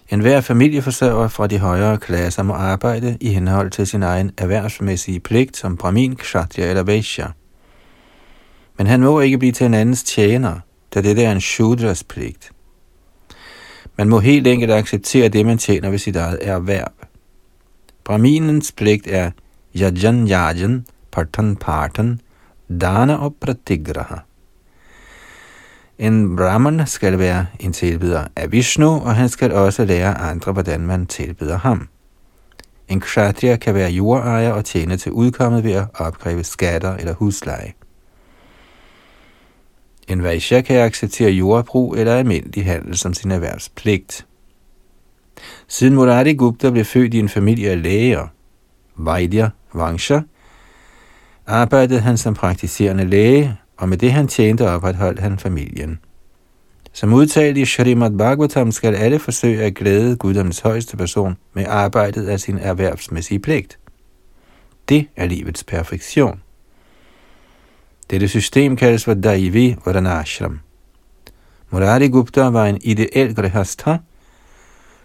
En 0.08 0.20
hver 0.20 0.40
familieforsørger 0.40 1.28
fra 1.28 1.47
de 1.47 1.58
højere 1.58 1.99
klasser 1.99 2.42
må 2.42 2.52
arbejde 2.52 3.18
i 3.20 3.28
henhold 3.28 3.70
til 3.70 3.87
sin 3.87 4.02
egen 4.02 4.30
erhvervsmæssige 4.37 5.20
pligt 5.20 5.56
som 5.56 5.76
brahmin, 5.76 6.16
kshatriya 6.16 6.68
eller 6.68 6.82
vaishya. 6.82 7.26
Men 8.76 8.87
han 8.87 9.00
må 9.00 9.20
ikke 9.20 9.38
blive 9.38 9.52
til 9.52 9.66
en 9.66 9.75
andens 9.75 10.02
tjener, 10.02 10.61
da 10.94 11.02
det 11.02 11.25
er 11.25 11.32
en 11.32 11.40
shudras 11.40 12.04
pligt. 12.04 12.50
Man 13.97 14.08
må 14.08 14.20
helt 14.20 14.47
enkelt 14.47 14.73
acceptere 14.73 15.28
det, 15.28 15.47
man 15.47 15.58
tjener 15.58 15.90
ved 15.90 15.99
sit 15.99 16.16
eget 16.16 16.38
erhverv. 16.42 16.92
Brahminens 18.04 18.73
pligt 18.73 19.06
er 19.06 19.30
yajan 19.76 20.28
yajan, 20.28 20.87
partan 21.12 21.56
partan, 21.56 22.20
dana 22.69 23.15
og 23.15 23.37
pratigraha. 23.41 24.17
En 25.99 26.37
brahman 26.37 26.87
skal 26.87 27.19
være 27.19 27.47
en 27.61 27.73
tilbyder 27.73 28.25
af 28.37 28.53
Vishnu, 28.53 28.89
og 28.89 29.15
han 29.15 29.29
skal 29.29 29.53
også 29.53 29.85
lære 29.85 30.19
andre, 30.19 30.53
hvordan 30.53 30.81
man 30.81 31.07
tilbyder 31.07 31.59
ham. 31.59 31.89
En 32.89 33.01
kshatriya 33.01 33.57
kan 33.57 33.75
være 33.75 33.91
jordejer 33.91 34.53
og 34.53 34.65
tjene 34.65 34.97
til 34.97 35.13
udkommet 35.13 35.65
ved 35.65 35.73
at 35.73 35.87
opkræve 35.95 36.45
skatter 36.45 36.97
eller 36.97 37.15
husleje. 37.15 37.73
En 40.09 40.23
Vaishya 40.23 40.61
kan 40.61 40.81
acceptere 40.81 41.31
jordbrug 41.31 41.97
eller 41.97 42.15
almindelig 42.15 42.65
handel 42.65 42.97
som 42.97 43.15
sin 43.15 43.31
erhvervspligt. 43.31 44.27
Siden 45.69 45.95
Murari 45.95 46.35
Gupta 46.35 46.71
blev 46.71 46.85
født 46.85 47.15
i 47.15 47.19
en 47.19 47.29
familie 47.29 47.71
af 47.71 47.83
læger, 47.83 48.27
Vaidya 48.97 49.49
Vangsha, 49.73 50.21
arbejdede 51.49 52.00
han 52.00 52.17
som 52.17 52.35
praktiserende 52.35 53.05
læge, 53.05 53.57
og 53.76 53.88
med 53.88 53.99
det 53.99 54.12
han 54.12 54.28
tjente 54.28 54.71
opretholdt 54.71 55.21
han 55.21 55.38
familien. 55.38 55.99
Som 56.93 57.12
udtalt 57.12 57.59
i 57.59 57.64
Shrimad 57.64 58.11
Bhagavatam 58.11 58.73
skal 58.73 58.95
alle 58.95 59.19
forsøge 59.19 59.62
at 59.62 59.75
glæde 59.75 60.17
Guddoms 60.17 60.61
højeste 60.61 60.97
person 60.97 61.37
med 61.55 61.64
arbejdet 61.69 62.28
af 62.28 62.40
sin 62.40 62.59
erhvervsmæssige 62.59 63.38
pligt. 63.38 63.78
Det 64.88 65.07
er 65.17 65.26
livets 65.26 65.64
perfektion. 65.64 66.43
Dette 68.11 68.28
system 68.28 68.76
kaldes 68.76 69.05
for 69.05 69.14
Daivi 69.14 69.76
Varanashram. 69.87 70.61
Murari 71.71 72.09
Gupta 72.09 72.43
var 72.49 72.67
en 72.67 72.78
ideel 72.83 73.35
grihastha, 73.35 73.97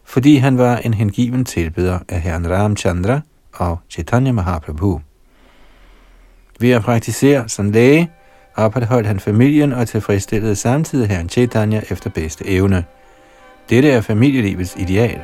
fordi 0.04 0.36
han 0.36 0.58
var 0.58 0.78
en 0.78 0.94
hengiven 0.94 1.46
tilbeder 1.46 2.00
af 2.10 2.22
herren 2.22 2.50
Ramchandra 2.50 3.22
og 3.54 3.78
Chaitanya 3.90 4.32
Mahaprabhu. 4.32 5.02
Ved 6.60 6.72
at 6.72 6.82
praktisere 6.82 7.50
som 7.50 7.72
læge, 7.72 8.12
opretholdt 8.56 9.08
han 9.08 9.20
familien 9.20 9.74
og 9.74 9.88
tilfredsstillede 9.88 10.56
samtidig 10.56 11.10
herren 11.10 11.30
Chaitanya 11.30 11.82
efter 11.90 12.10
bedste 12.10 12.48
evne. 12.48 12.84
Dette 13.70 13.92
er 13.92 14.02
familielivets 14.02 14.76
ideal. 14.78 15.22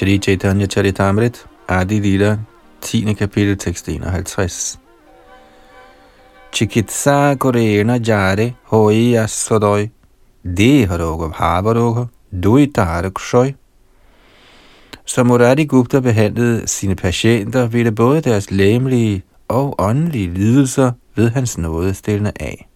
Shri 0.00 0.18
Chaitanya 0.18 0.66
Charitamrit, 0.66 1.44
Adi 1.68 2.00
Lila, 2.00 2.38
10. 2.80 3.14
kapitel, 3.14 3.54
tekst 3.56 3.86
51. 3.86 4.78
Chikitsa 6.52 7.36
korena 7.38 7.98
jare 7.98 8.54
hoi 8.70 9.16
asodoi, 9.22 9.90
deharoga 10.42 11.28
bhavaroga, 11.28 12.08
duitarakshoi. 12.32 13.54
Som 15.04 15.26
Murari 15.26 15.64
Gupta 15.66 16.00
behandlede 16.00 16.66
sine 16.66 16.96
patienter, 16.96 17.66
ville 17.66 17.92
både 17.92 18.20
deres 18.20 18.50
læmelige 18.50 19.22
og 19.48 19.74
åndelige 19.78 20.34
lidelser 20.34 20.92
ved 21.16 21.30
hans 21.30 21.58
nåde 21.58 21.94
stillende 21.94 22.32
af. 22.40 22.68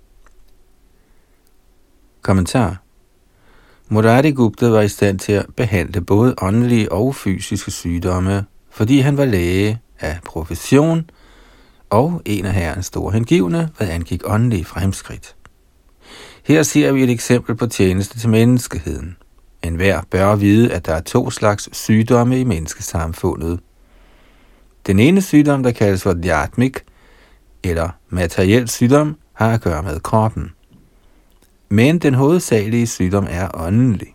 Kommentar 2.23 2.84
Murari 3.89 4.31
Gupta 4.31 4.69
var 4.69 4.81
i 4.81 4.89
stand 4.89 5.19
til 5.19 5.33
at 5.33 5.47
behandle 5.57 6.01
både 6.01 6.35
åndelige 6.43 6.93
og 6.93 7.15
fysiske 7.15 7.71
sygdomme, 7.71 8.45
fordi 8.71 8.99
han 8.99 9.17
var 9.17 9.25
læge 9.25 9.81
af 10.01 10.19
profession 10.25 11.11
og 11.91 12.23
en 12.25 12.45
af 12.45 12.53
herrens 12.53 12.87
store 12.87 13.13
hengivne, 13.13 13.71
hvad 13.77 13.89
angik 13.89 14.23
åndelige 14.25 14.65
fremskridt. 14.65 15.37
Her 16.45 16.63
ser 16.63 16.93
vi 16.93 17.03
et 17.03 17.11
eksempel 17.11 17.55
på 17.55 17.67
tjeneste 17.67 18.19
til 18.19 18.29
menneskeheden. 18.29 19.17
En 19.63 19.75
hver 19.75 20.01
bør 20.11 20.37
vide, 20.37 20.73
at 20.73 20.87
der 20.87 20.95
er 20.95 21.01
to 21.01 21.31
slags 21.31 21.77
sygdomme 21.77 22.41
i 22.41 22.45
menneskesamfundet. 22.45 23.61
Den 24.87 24.99
ene 24.99 25.23
sygdom, 25.23 25.63
der 25.63 25.71
kaldes 25.71 26.03
for 26.03 26.13
diatmik, 26.13 26.79
eller 27.65 27.89
materiel 28.09 28.69
sygdom, 28.69 29.17
har 29.33 29.55
at 29.55 29.61
gøre 29.61 29.83
med 29.83 30.01
kroppen 30.01 30.51
men 31.75 31.99
den 31.99 32.15
hovedsagelige 32.15 32.87
sygdom 32.87 33.27
er 33.31 33.49
åndelig. 33.55 34.15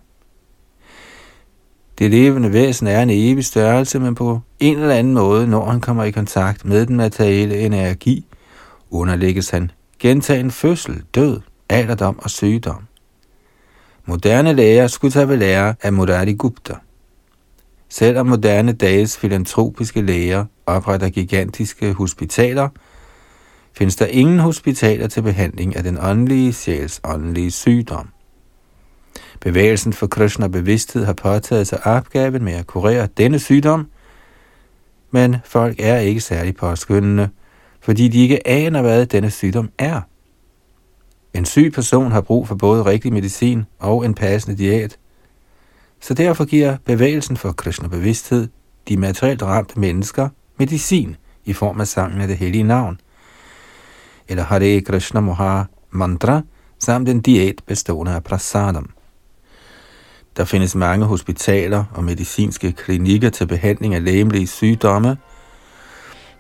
Det 2.00 2.12
levende 2.12 2.54
væsen 2.54 2.88
er 2.88 3.02
en 3.02 3.10
evig 3.10 3.46
størrelse, 3.46 4.00
men 4.00 4.16
på 4.16 4.40
en 4.60 4.80
eller 4.80 4.96
anden 4.96 5.14
måde, 5.14 5.48
når 5.48 5.66
han 5.66 5.82
kommer 5.82 6.04
i 6.04 6.12
kontakt 6.12 6.66
med 6.66 6.86
den 6.86 6.96
materielle 6.96 7.60
energi, 7.60 8.26
underlægges 8.90 9.50
han 9.50 9.72
gentagen 10.00 10.52
fødsel, 10.52 11.04
død, 11.16 11.42
alderdom 11.70 12.20
og 12.20 12.30
sygdom. 12.30 12.84
Moderne 14.06 14.54
læger 14.54 14.88
skulle 14.88 15.12
tage 15.12 15.28
ved 15.28 15.38
lære 15.38 15.76
af 15.82 15.94
Murari 15.94 16.34
Gupta. 16.34 16.74
Selvom 17.90 18.28
moderne 18.28 18.74
dages 18.74 19.18
filantropiske 19.18 20.02
læger 20.02 20.46
opretter 20.66 21.10
gigantiske 21.10 21.94
hospitaler– 21.94 22.70
findes 23.80 23.96
der 23.96 24.06
ingen 24.06 24.40
hospitaler 24.40 25.08
til 25.08 25.22
behandling 25.22 25.76
af 25.76 25.84
den 25.84 25.98
åndelige 26.02 26.54
sjæls 26.54 27.02
åndelige 27.04 27.52
sygdom. 27.52 28.10
Bevægelsen 29.42 29.94
for 29.94 30.08
Krishna 30.08 30.48
bevidsthed 30.48 31.06
har 31.06 31.14
påtaget 31.14 31.68
sig 31.68 31.88
opgaven 31.88 32.44
med 32.44 32.54
at 32.54 32.68
kurere 32.68 33.08
denne 33.18 33.40
sygdom, 33.40 33.88
men 35.12 35.36
folk 35.46 35.76
er 35.80 35.98
ikke 35.98 36.22
særlig 36.22 36.56
påskyndende, 36.56 37.30
fordi 37.82 38.08
de 38.08 38.22
ikke 38.22 38.48
aner, 38.48 38.82
hvad 38.82 39.06
denne 39.06 39.32
sygdom 39.32 39.70
er. 39.78 40.02
En 41.34 41.46
syg 41.46 41.72
person 41.74 42.12
har 42.12 42.22
brug 42.22 42.48
for 42.48 42.56
både 42.56 42.86
rigtig 42.86 43.14
medicin 43.14 43.66
og 43.80 44.06
en 44.06 44.14
passende 44.14 44.58
diæt, 44.58 44.98
så 46.02 46.14
derfor 46.14 46.46
giver 46.46 46.78
bevægelsen 46.86 47.38
for 47.38 47.52
Krishna 47.52 47.88
bevidsthed 47.88 48.48
de 48.88 48.98
materielt 48.98 49.44
ramte 49.44 49.80
mennesker 49.80 50.30
medicin 50.58 51.16
i 51.46 51.54
form 51.54 51.82
af 51.82 51.88
sangen 51.88 52.22
af 52.22 52.28
det 52.28 52.38
hellige 52.38 52.64
navn– 52.64 53.00
eller 54.30 54.44
Hare 54.44 54.82
Krishna 54.82 55.20
Moha 55.20 55.64
mantra, 55.92 56.42
samt 56.80 57.10
en 57.10 57.22
diæt 57.22 57.62
bestående 57.68 58.12
af 58.12 58.24
prasadam. 58.24 58.90
Der 60.38 60.46
findes 60.46 60.76
mange 60.76 61.06
hospitaler 61.06 61.84
og 61.94 62.04
medicinske 62.04 62.72
klinikker 62.72 63.30
til 63.30 63.48
behandling 63.48 63.96
af 63.96 64.04
lægelige 64.04 64.48
sygdomme, 64.48 65.18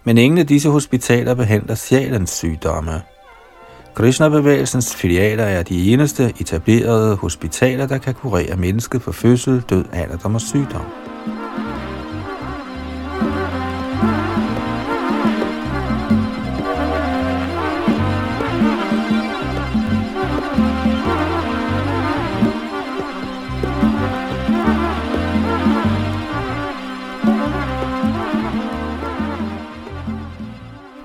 men 0.03 0.17
ingen 0.17 0.37
af 0.37 0.47
disse 0.47 0.69
hospitaler 0.69 1.33
behandler 1.33 1.75
sjælens 1.75 2.29
sygdomme. 2.29 3.01
Krishna-bevægelsens 3.95 4.95
filialer 4.95 5.43
er 5.43 5.63
de 5.63 5.93
eneste 5.93 6.33
etablerede 6.39 7.15
hospitaler, 7.15 7.87
der 7.87 7.97
kan 7.97 8.13
kurere 8.13 8.55
mennesket 8.55 9.01
for 9.01 9.11
fødsel, 9.11 9.61
død, 9.69 9.85
alderdom 9.93 10.35
og 10.35 10.41
sygdom. 10.41 10.85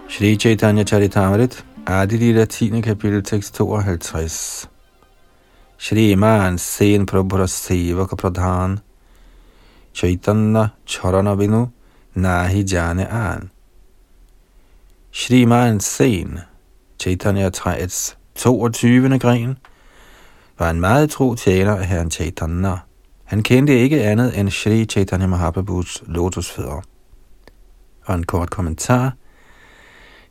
Shri 0.09 0.37
Chaitanya 0.37 0.85
Charitamrit, 0.85 1.63
Adilila 1.87 2.47
10. 2.47 2.83
kapitel, 2.83 3.23
tekst 3.23 3.57
52. 3.57 4.69
Shri 5.77 6.15
Man 6.15 6.57
Sen 6.57 7.05
Prabhura 7.05 7.47
Sevaka 7.47 8.17
Pradhan 8.17 8.81
Chaitanya 9.93 10.73
Charanavinu 10.87 11.73
Nahi 12.17 12.65
Jane 12.65 13.01
An 13.01 13.51
Shri 15.11 15.45
Man 15.45 15.81
Sen 15.81 16.45
Chaitanya 16.99 17.51
Træets 17.51 18.15
22. 18.35 19.19
gren 19.19 19.59
var 20.59 20.71
en 20.71 20.81
meget 20.81 21.11
tro 21.11 21.35
tjener 21.35 21.77
af 21.77 21.87
herren 21.87 22.11
Chaitanya. 22.11 22.77
Han 23.25 23.43
kendte 23.43 23.79
ikke 23.79 24.05
andet 24.05 24.39
end 24.39 24.51
Sri 24.51 24.85
Chaitanya 24.85 25.27
Mahaprabhus 25.27 26.03
lotusfødder. 26.07 26.81
Og 28.05 28.15
en 28.15 28.25
kort 28.25 28.51
kommentar– 28.51 29.13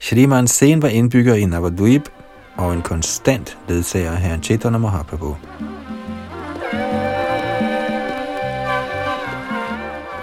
Sri 0.03 0.25
Mansen 0.25 0.81
var 0.81 0.87
indbygger 0.87 1.35
i 1.35 1.45
Navadvip 1.45 2.09
og 2.57 2.73
en 2.73 2.81
konstant 2.81 3.57
ledsager 3.67 4.11
af 4.11 4.17
herren 4.17 4.43
Chaitanya 4.43 4.79
Mahaprabhu. 4.79 5.35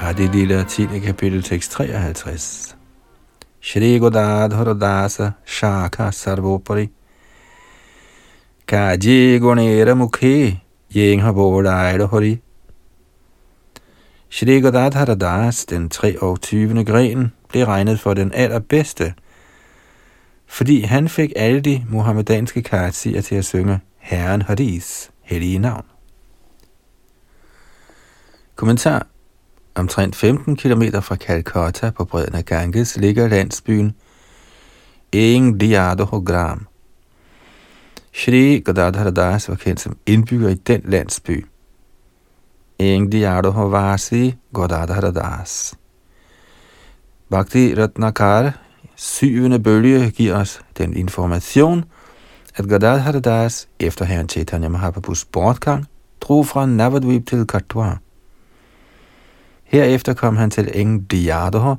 Adi 0.01 0.27
Lila 0.27 0.65
10. 0.65 0.87
kapitel 0.87 1.43
tekst 1.43 1.71
53. 1.71 2.77
Shri 3.61 3.99
Godadhara 3.99 4.75
Dasa 4.75 5.31
Shaka 5.47 6.11
Sarvopari 6.11 6.89
Kaji 8.71 9.39
Gunera 9.41 9.95
Mukhi 9.95 10.61
Yeng 10.97 11.23
Habodajda 11.23 12.05
Hori 12.05 12.41
Shri 14.29 14.61
Godadhara 14.61 15.15
Das, 15.15 15.67
den 15.67 15.89
23. 15.89 16.85
gren, 16.85 17.33
blev 17.49 17.67
regnet 17.67 18.01
for 18.01 18.15
den 18.15 18.33
allerbedste 18.33 19.15
fordi 20.47 20.81
han 20.81 21.09
fik 21.09 21.33
alle 21.37 21.61
de 21.61 21.85
muhammedanske 21.89 22.63
karakterer 22.63 23.21
til 23.21 23.35
at 23.35 23.45
synge 23.45 23.81
Herren 23.99 24.43
Hadis 24.43 25.11
hellige 25.23 25.59
navn. 25.59 25.85
Kommentar 28.55 29.07
Omtrent 29.75 30.17
15 30.17 30.57
km 30.57 30.83
fra 31.03 31.17
Calcutta 31.17 31.91
på 31.91 32.05
bredden 32.05 32.35
af 32.35 32.45
Ganges 32.45 32.97
ligger 32.97 33.29
landsbyen 33.29 33.95
Engdiadohogram, 35.13 36.67
Shri 38.13 38.61
Gadadhar 38.61 39.11
Das 39.11 39.49
var 39.49 39.55
kendt 39.55 39.81
som 39.81 39.97
indbygger 40.07 40.49
i 40.49 40.55
den 40.55 40.81
landsby. 40.85 41.47
Eng 42.79 43.13
Diadohovasi 43.13 44.35
Gadadhar 44.55 45.11
Das. 45.11 45.75
Bhakti 47.31 47.75
Ratnakar 47.75 48.53
syvende 48.97 49.59
bølge 49.59 50.11
giver 50.11 50.37
os 50.37 50.61
den 50.79 50.97
information, 50.97 51.85
at 52.57 52.69
Gadadhar 52.69 53.21
Das 53.21 53.69
efter 53.79 54.05
herren 54.05 54.29
Chaitanya 54.29 54.69
Mahaprabhus 54.69 55.25
bortgang 55.25 55.87
drog 56.21 56.47
fra 56.47 56.67
Navadvip 56.67 57.27
til 57.27 57.47
Katwa. 57.47 57.97
Herefter 59.65 60.15
kom 60.15 60.37
han 60.37 60.51
til 60.51 60.71
engen 60.75 61.05
Diyadoha 61.05 61.75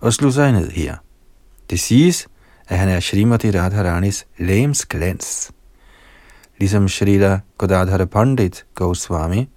og 0.00 0.12
slog 0.12 0.32
sig 0.32 0.52
ned 0.52 0.70
her. 0.70 0.96
Det 1.70 1.80
siges, 1.80 2.28
at 2.68 2.78
han 2.78 2.88
er 2.88 3.00
Srimati 3.00 3.50
Radharanis 3.50 4.26
lægemsglans. 4.38 4.86
glans. 4.88 5.59
Ligesom 6.60 6.88
Shrila 6.88 7.40
Godadhara 7.58 8.04
Pandit 8.04 8.66
Goswami 8.74 9.48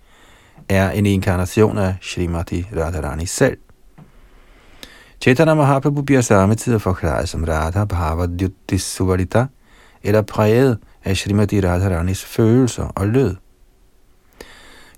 er 0.69 0.91
en 0.91 1.05
inkarnation 1.05 1.77
af 1.77 1.95
Srimati 2.01 2.65
Radharani 2.75 3.25
selv. 3.25 3.57
Chaitanya 5.21 5.53
Mahaprabhu 5.53 6.01
bliver 6.01 6.21
samtidig 6.21 6.81
forklaret 6.81 7.29
som 7.29 7.43
Radha 7.43 7.85
Bhavadyuti 7.85 8.77
Suvarita, 8.77 9.45
eller 10.03 10.21
præget 10.21 10.77
af 11.03 11.17
Srimati 11.17 11.61
Radharanis 11.61 12.23
følelser 12.23 12.83
og 12.83 13.07
lød. 13.07 13.35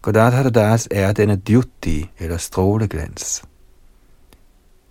Godadhara 0.02 0.50
Das 0.50 0.88
er 0.91 1.13
denne 1.13 1.36
dyuti, 1.36 2.10
eller 2.20 2.38
stråleglans. 2.38 3.44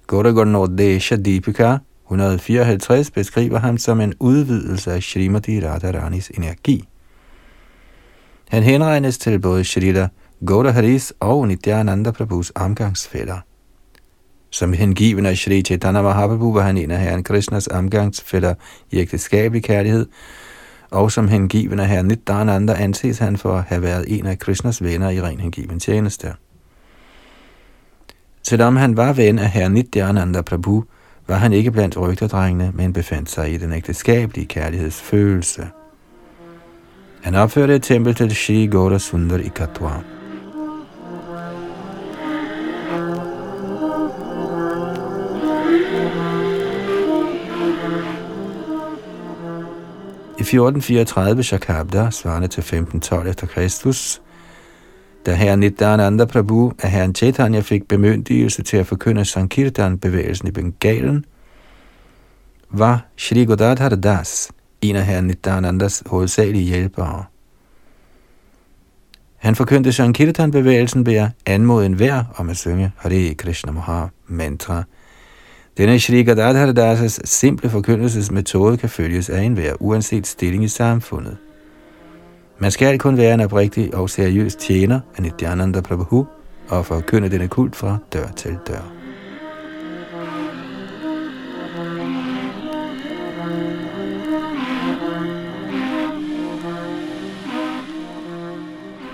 Gauragarnodesha 0.07 1.17
Deepika 1.17 1.77
154 2.07 3.11
beskriver 3.11 3.59
ham 3.59 3.79
som 3.79 4.01
en 4.01 4.15
udvidelse 4.21 4.93
af 4.93 5.03
Srimati 5.03 5.67
Radharanis 5.67 6.31
energi. 6.35 6.89
Han 8.55 8.63
henregnes 8.63 9.19
til 9.19 9.39
både 9.39 9.65
Shrita 9.65 10.09
Gauraharis 10.47 11.13
og 11.21 11.49
Nityananda 11.49 12.11
Prabhus 12.11 12.53
omgangsfælder. 12.55 13.39
Som 14.51 14.73
hengiven 14.73 15.27
af 15.27 15.37
Shri 15.37 15.63
Chaitanya 15.63 16.03
Mahaprabhu 16.03 16.53
var 16.53 16.63
han 16.63 16.77
en 16.77 16.91
af 16.91 17.01
herren 17.01 17.25
Krishnas 17.25 17.69
omgangsfælder 17.69 18.55
i 18.91 18.99
ægteskabelig 18.99 19.65
kærlighed, 19.65 20.07
og 20.91 21.13
som 21.13 21.29
hengiven 21.29 21.81
af 21.81 21.89
herren 21.89 22.07
Nityananda 22.07 22.73
anses 22.73 23.19
han 23.19 23.37
for 23.37 23.57
at 23.57 23.65
have 23.65 23.83
været 23.83 24.19
en 24.19 24.27
af 24.27 24.39
Krishnas 24.39 24.83
venner 24.83 25.11
i 25.11 25.21
ren 25.21 25.41
hengiven 25.41 25.81
tjeneste. 25.81 26.35
Selvom 28.43 28.77
han 28.77 28.97
var 28.97 29.13
ven 29.13 29.39
af 29.39 29.51
herren 29.51 29.73
Nityananda 29.73 30.43
Prabhu, 30.43 30.85
var 31.29 31.37
han 31.37 31.53
ikke 31.53 31.71
blandt 31.71 32.01
rygterdrengene, 32.01 32.73
men 32.75 32.93
befandt 32.93 33.31
sig 33.31 33.53
i 33.53 33.57
den 33.57 33.73
ægteskabelige 33.73 34.47
kærlighedsfølelse. 34.47 35.67
Han 37.25 37.35
opførte 37.35 37.75
et 37.75 37.83
tempel 37.83 38.15
til 38.15 38.35
Shri 38.37 38.67
Gaura 38.67 38.99
Sundar 38.99 39.37
i 39.39 39.49
Katwa. 39.49 39.91
I 50.39 50.43
1434 50.43 51.43
Shakabda, 51.43 52.11
svarende 52.11 52.49
til 52.49 52.61
1512 52.61 53.29
efter 53.29 53.47
Kristus, 53.47 54.23
da 55.27 55.35
herren 55.35 55.61
Nityananda 55.61 56.25
Prabhu 56.25 56.73
af 56.79 56.91
herren 56.91 57.15
Chaitanya 57.15 57.61
fik 57.61 57.89
bemyndigelse 57.89 58.63
til 58.63 58.77
at 58.77 58.87
forkynde 58.87 59.25
Sankirtan-bevægelsen 59.25 60.49
i 60.49 60.51
Bengalen, 60.51 61.25
var 62.71 63.07
Shri 63.17 63.45
Godadhar 63.45 63.89
Das 63.89 64.51
en 64.89 64.97
af 64.97 65.07
herren 65.07 65.27
Nityanandas 65.27 66.03
hovedsagelige 66.07 66.65
hjælpere. 66.65 67.25
Han 69.37 69.55
forkyndte 69.55 69.93
Sankirtan-bevægelsen 69.93 71.07
ved 71.07 71.15
at 71.15 71.31
anmode 71.47 71.87
enhver 71.87 72.25
om 72.37 72.51
at 72.51 72.57
synge 72.57 72.93
Hare 72.97 73.35
Krishna 73.35 73.73
Maha 73.73 74.07
mantra– 74.29 74.83
denne 75.77 75.99
Shri 76.01 76.23
Gadadhar 76.23 76.73
Dasas 76.73 77.21
simple 77.25 77.71
forkyndelsesmetode 77.71 78.77
kan 78.77 78.89
følges 78.89 79.31
af 79.31 79.43
enhver, 79.43 79.75
uanset 79.81 80.27
stilling 80.27 80.65
i 80.65 80.69
samfundet. 80.69 81.37
Man 82.59 82.71
skal 82.71 82.99
kun 82.99 83.17
være 83.17 83.35
en 83.35 83.41
oprigtig 83.41 83.95
og 83.95 84.11
seriøs 84.11 84.55
tjener 84.55 85.01
af 85.17 85.23
Nityananda 85.23 85.81
Prabhu 85.81 86.27
og 86.69 86.87
forkynde 86.87 87.31
denne 87.31 87.49
kult 87.49 87.77
fra 87.77 87.99
dør 88.13 88.27
til 88.37 88.59
dør. 88.67 88.93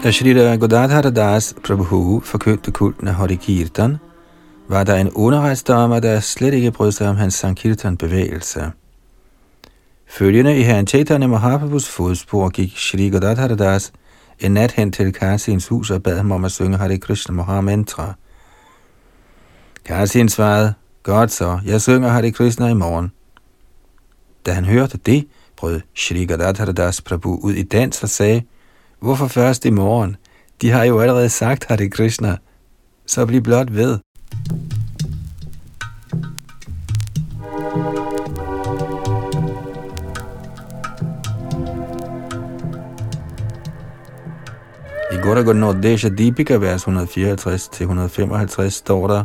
Da 0.02 0.12
Shri 0.12 0.32
Godadhar 0.32 1.02
Das 1.10 1.54
Prabhu 1.62 2.20
forkyndte 2.20 2.70
kulten 2.70 3.08
af 3.08 3.14
Hari 3.14 3.34
Kirtan, 3.34 3.96
var 4.68 4.84
der 4.84 4.96
en 4.96 5.10
underrejsdommer, 5.10 6.00
der 6.00 6.20
slet 6.20 6.54
ikke 6.54 6.70
brød 6.70 6.92
sig 6.92 7.08
om 7.08 7.16
hans 7.16 7.34
Sankirtan-bevægelse. 7.34 8.72
Følgende 10.06 10.58
i 10.58 10.62
herren 10.62 10.86
Chaitanya 10.86 11.26
Mahaprabhus 11.26 11.88
fodspor 11.88 12.48
gik 12.48 12.76
Shri 12.76 13.08
Godadhara 13.08 13.54
Das 13.54 13.92
en 14.38 14.52
nat 14.52 14.72
hen 14.72 14.92
til 14.92 15.12
Kasins 15.12 15.68
hus 15.68 15.90
og 15.90 16.02
bad 16.02 16.16
ham 16.16 16.32
om 16.32 16.44
at 16.44 16.52
synge 16.52 16.76
Hare 16.76 16.98
Krishna 16.98 17.34
Mahamantra. 17.34 18.14
Kasin 19.84 20.28
svarede, 20.28 20.74
godt 21.02 21.32
så, 21.32 21.58
jeg 21.66 21.80
synger 21.80 22.08
Hare 22.08 22.30
Krishna 22.30 22.66
i 22.66 22.74
morgen. 22.74 23.12
Da 24.46 24.52
han 24.52 24.64
hørte 24.64 24.98
det, 25.06 25.26
brød 25.56 25.80
Shri 25.94 26.24
Godadhara 26.24 26.72
Das 26.72 27.00
Prabhu 27.00 27.40
ud 27.42 27.52
i 27.52 27.62
dans 27.62 28.02
og 28.02 28.08
sagde, 28.08 28.42
hvorfor 29.00 29.26
først 29.26 29.64
i 29.64 29.70
morgen? 29.70 30.16
De 30.62 30.70
har 30.70 30.84
jo 30.84 31.00
allerede 31.00 31.28
sagt 31.28 31.64
Hare 31.68 31.88
Krishna, 31.88 32.36
så 33.06 33.26
bliv 33.26 33.42
blot 33.42 33.74
ved. 33.74 33.98
I 45.12 45.16
Godagonodesha 45.22 46.08
Deepika, 46.08 46.56
vers 46.56 46.86
154-155, 46.86 48.68
står 48.68 49.06
der, 49.06 49.24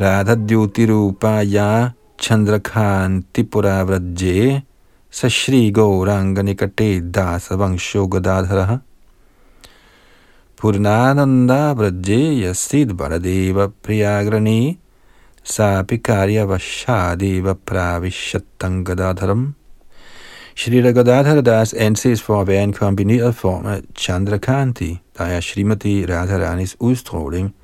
Radha 0.00 0.34
Dyuti 0.34 0.86
Rupa 0.92 1.42
Ya 1.42 1.88
Chandrakhan 2.18 3.24
Puravraje 3.50 4.02
Sashri 4.18 4.71
Gauranga 5.12 6.42
Nikate 6.42 7.12
Dasa 7.12 7.56
Vangsho 7.56 8.08
Godadharaha 8.08 8.80
Purnananda 10.56 11.74
Vraje 11.76 12.40
Yasid 12.40 12.96
Baradeva 12.96 13.70
Priyagrani 13.82 14.78
Sabikarya 15.44 16.46
Vashadeva 16.46 17.54
Pravishatang 17.54 18.84
Gadadharam. 18.84 19.54
Shrita 20.56 20.92
Gadadhar 20.92 21.42
Das 21.42 21.74
anses 21.74 22.22
for 22.22 22.40
at 22.40 22.46
være 22.46 22.64
en 22.64 22.72
kombineret 22.72 23.34
form 23.34 23.66
af 23.66 23.82
Chandrakanti, 23.94 24.98
der 25.18 25.24
er 25.24 25.40
Srimati 25.40 26.06
Radharanis 26.06 26.76
udstråling, 26.80 27.54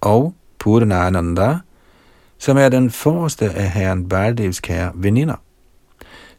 og 0.00 0.34
Purnananda, 0.58 1.58
som 2.38 2.56
er 2.56 2.68
den 2.68 2.90
forreste 2.90 3.50
af 3.50 3.70
herren 3.70 4.08
Baldevs 4.08 4.60
kære 4.60 4.92
veninder. 4.94 5.36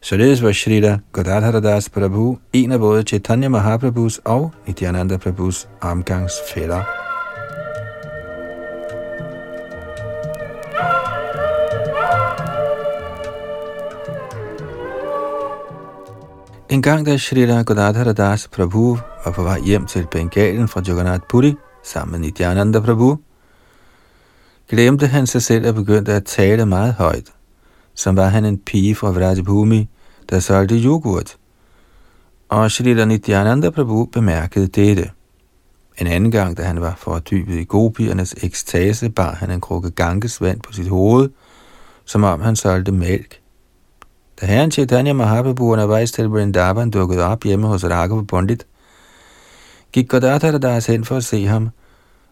Således 0.02 0.42
var 0.42 0.52
Shrita 0.52 0.98
Gadadhar 1.12 1.60
Das 1.60 1.88
Prabhu 1.88 2.38
en 2.52 2.72
af 2.72 2.78
både 2.78 3.02
Chaitanya 3.02 3.48
Mahaprabhus 3.48 4.20
og 4.24 4.52
Nityananda 4.66 5.16
Prabhus 5.16 5.68
omgangsfælder. 5.80 6.82
En 16.68 16.82
gang 16.82 17.06
da 17.06 17.16
Shrita 17.16 17.62
Gadadhar 17.62 18.12
Das 18.12 18.48
Prabhu 18.48 18.98
var 19.24 19.32
på 19.32 19.42
vej 19.42 19.60
hjem 19.60 19.86
til 19.86 20.06
Bengalen 20.10 20.68
fra 20.68 20.82
Jagannath 20.86 21.22
Puri 21.28 21.54
sammen 21.84 22.12
med 22.12 22.20
Nityananda 22.20 22.80
Prabhu, 22.80 23.18
glemte 24.68 25.06
han 25.06 25.26
sig 25.26 25.42
selv 25.42 25.68
og 25.68 25.74
begyndte 25.74 26.12
at 26.12 26.24
tale 26.24 26.66
meget 26.66 26.94
højt, 26.94 27.32
som 28.00 28.16
var 28.16 28.28
han 28.28 28.44
en 28.44 28.58
pige 28.58 28.94
fra 28.94 29.10
Vrajabhumi, 29.10 29.88
der 30.30 30.40
solgte 30.40 30.74
yoghurt. 30.74 31.36
Og 32.48 32.70
Shrita 32.70 33.04
Nityananda 33.04 33.70
Prabhu 33.70 34.04
bemærkede 34.04 34.66
dette. 34.66 35.10
En 35.98 36.06
anden 36.06 36.30
gang, 36.30 36.56
da 36.56 36.62
han 36.62 36.80
var 36.80 36.94
fordybet 36.98 37.54
i 37.54 37.64
gopiernes 37.64 38.34
ekstase, 38.42 39.10
bar 39.10 39.34
han 39.34 39.50
en 39.50 39.60
krukke 39.60 39.90
ganges 39.90 40.40
vand 40.40 40.60
på 40.60 40.72
sit 40.72 40.88
hoved, 40.88 41.28
som 42.04 42.24
om 42.24 42.40
han 42.40 42.56
solgte 42.56 42.92
mælk. 42.92 43.40
Da 44.40 44.46
herren 44.46 44.70
Chaitanya 44.70 45.12
Mahaprabhu 45.12 45.72
undervejs 45.72 46.12
til 46.12 46.28
Vrindavan 46.28 46.90
dukkede 46.90 47.24
op 47.24 47.44
hjemme 47.44 47.66
hos 47.66 47.84
Raghav 47.84 48.26
Pandit, 48.26 48.66
gik 49.92 50.08
Gadadhar 50.08 50.58
Das 50.58 50.86
hen 50.86 51.04
for 51.04 51.16
at 51.16 51.24
se 51.24 51.46
ham, 51.46 51.68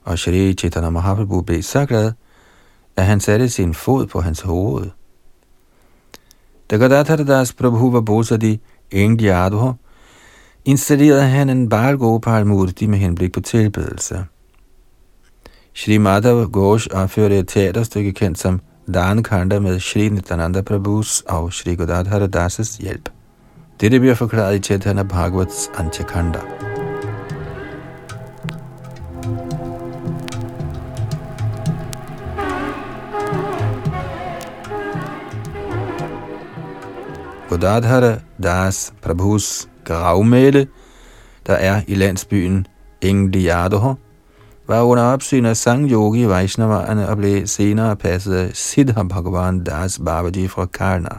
og 0.05 0.19
Shri 0.19 0.55
Chaitanya 0.55 0.91
Mahaprabhu 0.91 1.41
blev 1.41 1.63
så 1.63 1.87
glad, 1.87 2.13
at 2.97 3.07
han 3.07 3.21
satte 3.21 3.49
sin 3.49 3.75
fod 3.75 4.07
på 4.07 4.21
hans 4.21 4.41
hoved. 4.41 4.91
Da 6.71 6.77
Gadadhar 6.77 7.17
Das 7.17 7.53
Prabhu 7.53 7.93
var 7.93 8.01
bosat 8.01 8.43
i 8.43 8.61
Engliadho, 8.91 9.73
installerede 10.65 11.23
han 11.23 11.49
en 11.49 11.69
Balgopal 11.69 12.47
Murti 12.47 12.87
med 12.87 12.99
henblik 12.99 13.33
på 13.33 13.41
tilbedelse. 13.41 14.25
Shri 15.75 15.99
Madhav 15.99 16.51
Ghosh 16.53 16.89
opførte 16.93 17.39
et 17.39 17.49
teaterstykke 17.49 18.13
kendt 18.13 18.39
som 18.39 18.61
Kanda 19.25 19.61
med 19.61 19.81
Shri 19.81 20.09
Nityananda 20.09 20.63
Prabhus 20.63 21.23
og 21.29 21.53
Shri 21.53 21.75
Godadhara 21.75 22.47
Das' 22.47 22.83
hjælp. 22.83 23.09
Dette 23.81 24.01
bliver 24.01 24.15
forklaret 24.15 24.57
i 24.57 24.63
Chaitanya 24.63 25.03
Bhagavats 25.03 25.71
Antyakanda. 25.79 26.68
Godadhara 37.49 38.19
Das 38.43 38.95
Prabhus 39.03 39.69
gravmæle, 39.85 40.69
der 41.47 41.53
er 41.53 41.83
i 41.87 41.95
landsbyen 41.95 42.67
Engliadoho, 43.01 43.95
var 44.67 44.83
under 44.83 45.03
opsyn 45.03 45.45
af 45.45 45.57
Sang 45.57 45.91
Yogi 45.91 46.29
Vaishnaverne 46.29 47.09
og 47.09 47.17
blev 47.17 47.47
senere 47.47 47.97
passet 47.97 48.35
af 48.35 48.51
Siddha 48.55 49.03
Bhagavan 49.03 49.65
Das 49.65 50.01
Babaji 50.05 50.49
fra 50.49 50.67
Karna. 50.67 51.19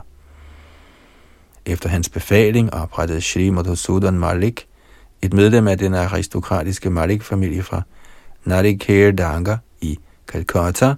Efter 1.66 1.90
hans 1.90 2.10
befaling 2.10 2.74
oprettede 2.74 3.22
Shri 3.22 3.50
Madhusudan 3.50 4.20
Malik, 4.20 4.68
et 5.22 5.34
medlem 5.34 5.68
af 5.68 5.78
den 5.78 5.94
aristokratiske 5.94 6.90
Malik-familie 6.90 7.64
fra 7.64 7.82
Narikher 8.46 9.12
Danga 9.12 9.58
i 9.82 10.00
Calcutta, 10.28 10.96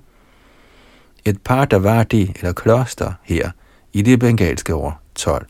et 1.25 1.41
par 1.41 1.65
Davati 1.65 2.31
eller 2.35 2.53
kloster 2.53 3.13
her 3.23 3.51
i 3.93 4.01
det 4.01 4.19
bengalske 4.19 4.75
år 4.75 5.00
12. 5.21 5.45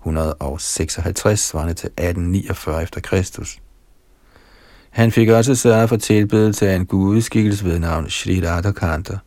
156 0.00 1.40
svarende 1.40 1.74
til 1.74 1.86
1849 1.86 2.82
efter 2.82 3.00
Kristus. 3.00 3.58
Han 4.90 5.12
fik 5.12 5.28
også 5.28 5.54
sørget 5.54 5.88
for 5.88 5.96
tilbedelse 5.96 6.68
af 6.68 6.76
en 6.76 6.86
gudeskikkelse 6.86 7.64
ved 7.64 7.78
navn 7.78 8.10
Shri 8.10 8.48
Radhakanta. 8.48 9.18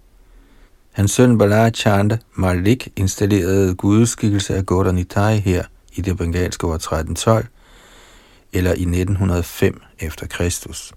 Hans 0.91 1.11
søn 1.11 1.37
Balar 1.37 1.69
Chanda 1.69 2.17
Malik 2.33 2.87
installerede 2.95 3.75
gudeskikkelse 3.75 4.55
af 4.55 4.65
Gordanitai 4.65 5.37
her 5.39 5.63
i 5.95 6.01
det 6.01 6.17
bengalske 6.17 6.67
år 6.67 6.75
1312, 6.75 7.45
eller 8.53 8.71
i 8.71 8.81
1905 8.81 9.81
efter 9.99 10.27
Kristus. 10.27 10.93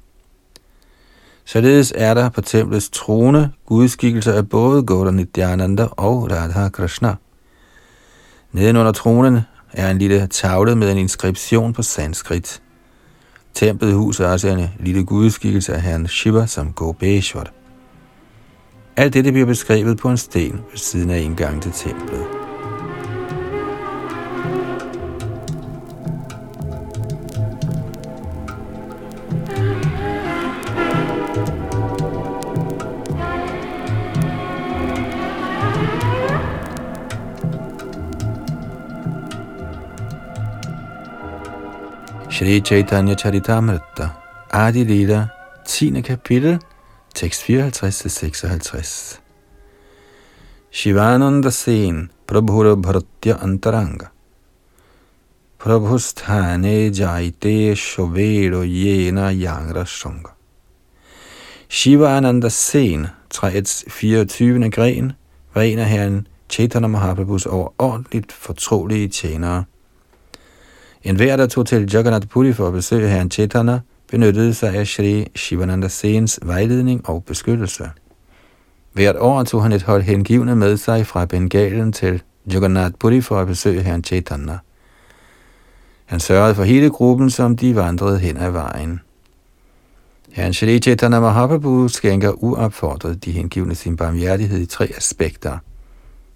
Således 1.45 1.93
er 1.97 2.15
der 2.15 2.29
på 2.29 2.41
templets 2.41 2.91
trone 2.91 3.53
gudskikkelser 3.67 4.33
af 4.33 4.49
både 4.49 4.83
Gaudanidyananda 4.83 5.85
og 5.85 6.31
Radha 6.31 6.69
Krishna. 6.69 7.15
Nedenunder 8.53 8.93
tronen 8.93 9.41
er 9.73 9.91
en 9.91 9.99
lille 9.99 10.27
tavle 10.27 10.77
med 10.77 10.93
en 10.93 10.99
inskription 10.99 11.73
på 11.73 11.83
sanskrit– 11.83 12.61
Templet 13.59 13.95
huser 13.95 14.29
også 14.29 14.49
en 14.49 14.69
lille 14.81 15.05
gudskikkelse 15.05 15.75
af 15.75 15.83
herren 15.83 16.07
Shiva 16.07 16.47
som 16.47 16.73
Gobeshwar. 16.73 17.47
Alt 18.97 19.15
dette 19.15 19.33
bliver 19.33 19.47
beskrevet 19.47 19.99
på 19.99 20.11
en 20.11 20.17
sten 20.17 20.53
ved 20.71 20.79
siden 20.79 21.11
af 21.11 21.21
indgangen 21.21 21.61
til 21.61 21.73
templet. 21.73 22.48
Shri 42.39 42.61
Chaitanya 42.61 43.17
Charitamrita, 43.17 44.15
Adi 44.53 44.85
Lila, 44.85 45.29
10. 45.65 46.03
kapitel, 46.03 46.61
tekst 47.13 47.43
54-56. 47.43 49.19
Shivananda 50.71 51.51
Sen, 51.51 52.13
Prabhura 52.29 52.77
Bharatya 52.77 53.41
Antaranga. 53.43 54.11
Prabhusthane 55.59 56.93
Jaite 56.93 57.75
Shovero 57.75 58.63
Yena 58.63 59.33
Yangra 59.33 59.85
Shunga. 59.85 60.31
Shivananda 61.69 62.51
Sen, 62.51 63.09
træets 63.31 63.85
24. 63.89 64.71
gren, 64.71 65.13
var 65.55 65.63
en 65.63 65.79
af 65.79 65.89
herren 65.89 66.27
Chaitanya 66.49 66.89
Mahaprabhus 66.89 67.47
overordentligt 67.47 68.33
fortrolige 68.33 69.09
tjenere– 69.09 69.65
en 71.09 71.17
hver, 71.17 71.37
der 71.37 71.47
tog 71.47 71.67
til 71.67 71.91
Jagannath 71.93 72.27
Puri 72.27 72.53
for 72.53 72.67
at 72.67 72.73
besøge 72.73 73.09
herren 73.09 73.31
Chaitanya, 73.31 73.79
benyttede 74.11 74.55
sig 74.55 74.75
af 74.75 74.87
Shri 74.87 75.27
Shivananda 75.37 75.89
Sens 75.89 76.41
vejledning 76.43 77.09
og 77.09 77.25
beskyttelse. 77.25 77.91
Hvert 78.93 79.17
år 79.19 79.45
tog 79.45 79.63
han 79.63 79.73
et 79.73 79.83
hold 79.83 80.03
hengivne 80.03 80.57
med 80.57 80.77
sig 80.77 81.07
fra 81.07 81.25
Bengalen 81.25 81.93
til 81.93 82.23
Jagannath 82.53 82.95
Puri 83.01 83.21
for 83.21 83.41
at 83.41 83.47
besøge 83.47 83.83
herren 83.83 84.05
Chaitanya. 84.05 84.59
Han 86.05 86.21
sørgede 86.21 86.55
for 86.55 86.65
hele 86.65 86.91
gruppen, 86.91 87.31
som 87.31 87.57
de 87.57 87.77
vandrede 87.77 88.19
hen 88.19 88.37
ad 88.37 88.51
vejen. 88.51 89.01
Herren 90.33 90.55
Shri 90.55 90.79
Chaitanya 90.79 91.21
Mahaprabhu 91.21 91.89
skænker 91.89 92.33
uopfordret 92.45 93.25
de 93.25 93.33
hengivne 93.33 93.75
sin 93.75 93.97
barmhjertighed 93.97 94.61
i 94.61 94.67
tre 94.67 94.93
aspekter. 94.97 95.59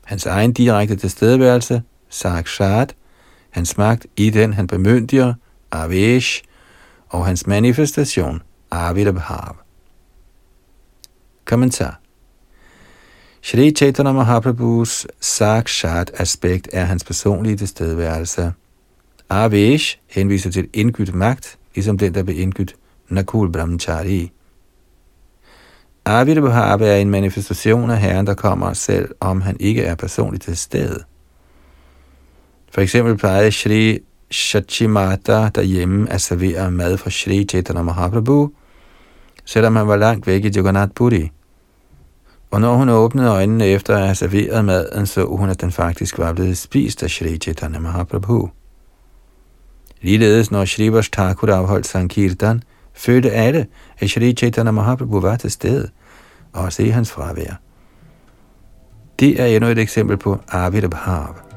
Hans 0.04 0.26
egen 0.26 0.52
direkte 0.52 0.96
tilstedeværelse, 0.96 1.82
Sakshat, 2.10 2.94
hans 3.52 3.76
magt 3.76 4.06
i 4.16 4.30
den 4.30 4.52
han 4.52 4.66
bemyndiger, 4.66 5.34
Avesh, 5.70 6.42
og 7.08 7.26
hans 7.26 7.46
manifestation, 7.46 8.42
Avidabhav. 8.70 9.56
Kommentar 11.44 12.00
Shri 13.42 13.70
Chaitanya 13.70 14.12
Mahaprabhus 14.12 15.06
sakshat 15.20 16.10
aspekt 16.14 16.68
er 16.72 16.84
hans 16.84 17.04
personlige 17.04 17.56
tilstedeværelse. 17.56 18.52
Avesh 19.30 19.98
henviser 20.06 20.50
til 20.50 20.68
indgydt 20.72 21.14
magt, 21.14 21.58
ligesom 21.74 21.98
den, 21.98 22.14
der 22.14 22.22
blev 22.22 22.38
indgydt 22.38 22.76
Nakul 23.08 23.52
Brahmachari. 23.52 24.32
Avidabhav 26.04 26.80
er 26.80 26.96
en 26.96 27.10
manifestation 27.10 27.90
af 27.90 27.98
Herren, 27.98 28.26
der 28.26 28.34
kommer 28.34 28.72
selv, 28.72 29.14
om 29.20 29.40
han 29.40 29.56
ikke 29.60 29.82
er 29.82 29.94
personligt 29.94 30.42
til 30.42 30.56
stede. 30.56 31.04
For 32.74 32.80
eksempel 32.80 33.16
plejede 33.16 33.52
Shri 33.52 33.98
Shachimata 34.30 35.48
derhjemme 35.54 36.10
at 36.10 36.20
servere 36.20 36.70
mad 36.70 36.96
for 36.96 37.10
Shri 37.10 37.44
Chaitanya 37.44 37.82
Mahaprabhu, 37.82 38.52
selvom 39.44 39.76
han 39.76 39.88
var 39.88 39.96
langt 39.96 40.26
væk 40.26 40.44
i 40.44 40.50
Jagannath 40.56 40.92
Puri. 40.94 41.30
Og 42.50 42.60
når 42.60 42.74
hun 42.74 42.88
åbnede 42.88 43.28
øjnene 43.28 43.66
efter 43.66 43.96
at 43.96 44.04
have 44.04 44.14
serveret 44.14 44.64
maden, 44.64 45.06
så 45.06 45.24
hun, 45.24 45.48
at 45.48 45.60
den 45.60 45.72
faktisk 45.72 46.18
var 46.18 46.32
blevet 46.32 46.58
spist 46.58 47.02
af 47.02 47.10
Shri 47.10 47.38
Chaitanya 47.38 47.78
Mahaprabhu. 47.78 48.50
Ligeledes 50.00 50.50
når 50.50 50.64
Shri 50.64 50.90
Thakur 51.12 51.52
afholdt 51.52 51.86
Sankirtan, 51.86 52.62
følte 52.94 53.30
alle, 53.30 53.66
at 53.98 54.10
Shri 54.10 54.32
Chaitanya 54.32 54.70
Mahaprabhu 54.70 55.20
var 55.20 55.36
til 55.36 55.50
stede, 55.50 55.88
og 56.52 56.72
se 56.72 56.90
hans 56.90 57.10
fravær. 57.10 57.60
Det 59.20 59.40
er 59.40 59.46
endnu 59.46 59.70
et 59.70 59.78
eksempel 59.78 60.16
på 60.16 60.38
Avidabhav. 60.48 61.51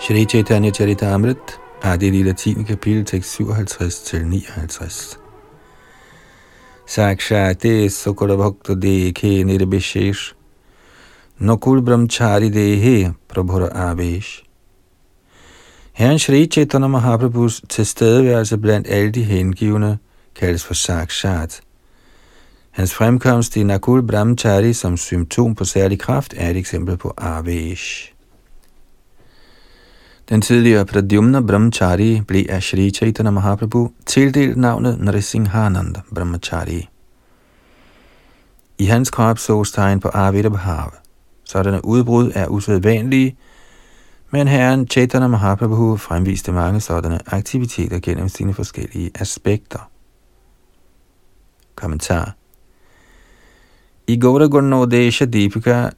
Shri 0.00 0.24
Chaitanya 0.24 0.70
Charitamrit, 0.70 1.58
Adi 1.82 2.10
Lila 2.10 2.32
10. 2.32 2.64
kapitel, 2.64 3.04
tekst 3.04 3.36
57 3.36 4.02
til 4.02 4.26
59. 4.26 5.18
Sakshate 6.86 7.90
Sukura 7.90 8.36
Bhakta 8.36 8.74
Dekhe 8.74 9.44
Nirbishesh 9.44 10.34
Nokul 11.38 11.82
Brahmachari 11.82 12.48
Dehe 12.48 13.12
Prabhura 13.28 13.68
Avesh 13.90 14.42
Herren 15.92 16.18
Shri 16.18 16.46
Chaitanya 16.46 16.88
Mahaprabhus 16.88 17.62
tilstedeværelse 17.68 18.58
blandt 18.58 18.86
alle 18.88 19.10
de 19.12 19.24
hengivne 19.24 19.98
kaldes 20.34 20.64
for 20.64 20.74
Sakshat. 20.74 21.60
Hans 22.70 22.94
fremkomst 22.94 23.56
i 23.56 23.62
Nakul 23.62 24.02
Brahmachari 24.02 24.72
som 24.72 24.96
symptom 24.96 25.54
på 25.54 25.64
særlig 25.64 25.98
kraft 25.98 26.34
er 26.36 26.50
et 26.50 26.56
eksempel 26.56 26.96
på 26.96 27.14
Avesh. 27.18 28.14
Den 30.30 30.40
tidligere 30.40 30.86
Pradyumna 30.86 31.40
Brahmachari 31.40 32.20
blev 32.28 32.44
af 32.48 32.62
Sri 32.62 32.90
Chaitanya 32.90 33.30
Mahaprabhu 33.30 33.92
tildelt 34.06 34.56
navnet 34.56 35.00
Narasinghananda 35.00 36.00
Brahmachari. 36.14 36.88
I 38.78 38.84
hans 38.84 39.10
krop 39.10 39.38
sås 39.38 39.72
tegn 39.72 40.00
på 40.00 40.08
Arvita 40.08 40.48
Bhava. 40.48 40.90
Sådanne 41.44 41.84
udbrud 41.84 42.32
er 42.34 42.46
usædvanlige, 42.48 43.36
men 44.30 44.48
herren 44.48 44.88
Chaitanya 44.88 45.28
Mahaprabhu 45.28 45.96
fremviste 45.96 46.52
mange 46.52 46.80
sådanne 46.80 47.18
aktiviteter 47.26 47.98
gennem 47.98 48.28
sine 48.28 48.54
forskellige 48.54 49.10
aspekter. 49.14 49.90
Kommentar 51.74 52.34
I 54.06 54.16
Gaura 54.20 54.46
Gurnodesha 54.46 55.24
Deepika 55.24 55.90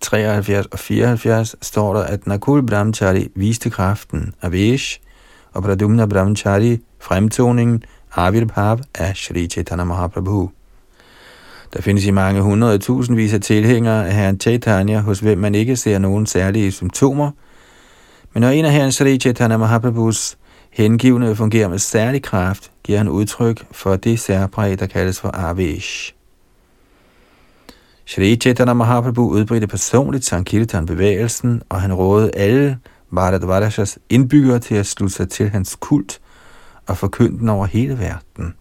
73 0.00 0.66
og 0.66 0.78
74 0.78 1.56
står 1.62 1.94
der, 1.94 2.02
at 2.02 2.26
Nakul 2.26 2.66
Brahmachari 2.66 3.28
viste 3.34 3.70
kraften 3.70 4.34
af 4.42 4.52
Vesh, 4.52 5.00
og 5.52 5.62
Pradumna 5.62 6.06
Brahmachari 6.06 6.78
fremtoningen 7.00 7.82
Avirbhav 8.16 8.78
af 8.94 9.16
Sri 9.16 9.46
Chaitanya 9.46 9.84
Mahaprabhu. 9.84 10.50
Der 11.74 11.82
findes 11.82 12.04
i 12.06 12.10
mange 12.10 12.40
hundrede 12.40 12.78
tusindvis 12.78 13.34
af 13.34 13.40
tilhængere 13.40 14.06
af 14.06 14.14
herren 14.14 14.40
Chaitanya, 14.40 15.00
hos 15.00 15.20
hvem 15.20 15.38
man 15.38 15.54
ikke 15.54 15.76
ser 15.76 15.98
nogen 15.98 16.26
særlige 16.26 16.72
symptomer, 16.72 17.30
men 18.32 18.40
når 18.40 18.48
en 18.48 18.64
af 18.64 18.72
herren 18.72 18.92
Sri 18.92 19.18
Chaitanya 19.18 19.56
Mahaprabhus 19.56 20.36
hengivne 20.70 21.36
fungerer 21.36 21.68
med 21.68 21.78
særlig 21.78 22.22
kraft, 22.22 22.70
giver 22.84 22.98
han 22.98 23.08
udtryk 23.08 23.64
for 23.72 23.96
det 23.96 24.20
særpræg, 24.20 24.78
der 24.78 24.86
kaldes 24.86 25.20
for 25.20 25.30
Avish. 25.34 26.15
Shri 28.08 28.36
Chaitanya 28.36 28.72
Mahaprabhu 28.72 29.28
udbredte 29.30 29.66
personligt 29.66 30.24
Sankirtan-bevægelsen, 30.24 31.62
og 31.68 31.80
han 31.80 31.94
rådede 31.94 32.30
alle 32.36 32.78
Bharadvajas 33.14 33.98
indbyggere 34.08 34.58
til 34.58 34.74
at 34.74 34.86
slutte 34.86 35.14
sig 35.14 35.28
til 35.28 35.50
hans 35.50 35.76
kult 35.80 36.20
og 36.86 36.96
forkynde 36.96 37.38
den 37.38 37.48
over 37.48 37.66
hele 37.66 37.98
verden. 37.98 38.54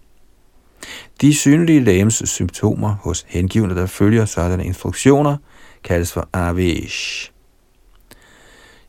De 1.21 1.33
synlige 1.33 1.79
lægems 1.79 2.21
symptomer 2.25 2.95
hos 2.95 3.25
hengivne, 3.27 3.75
der 3.75 3.85
følger 3.85 4.25
sådanne 4.25 4.65
instruktioner, 4.65 5.37
kaldes 5.83 6.13
for 6.13 6.29
avish. 6.33 7.31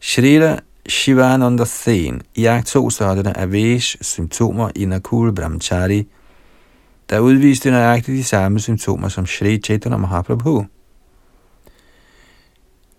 Shrila 0.00 0.58
Shivananda 0.88 1.64
Sen 1.64 2.22
jagtog 2.36 2.92
sådanne 2.92 3.38
avish 3.38 3.96
symptomer 4.00 4.70
i 4.74 4.84
Nakul 4.84 5.34
Brahmachari, 5.34 6.06
der 7.10 7.18
udviste 7.18 7.70
nøjagtigt 7.70 8.16
de 8.16 8.24
samme 8.24 8.60
symptomer 8.60 9.08
som 9.08 9.26
Shri 9.26 9.58
Chaitanya 9.58 9.96
Mahaprabhu. 9.96 10.66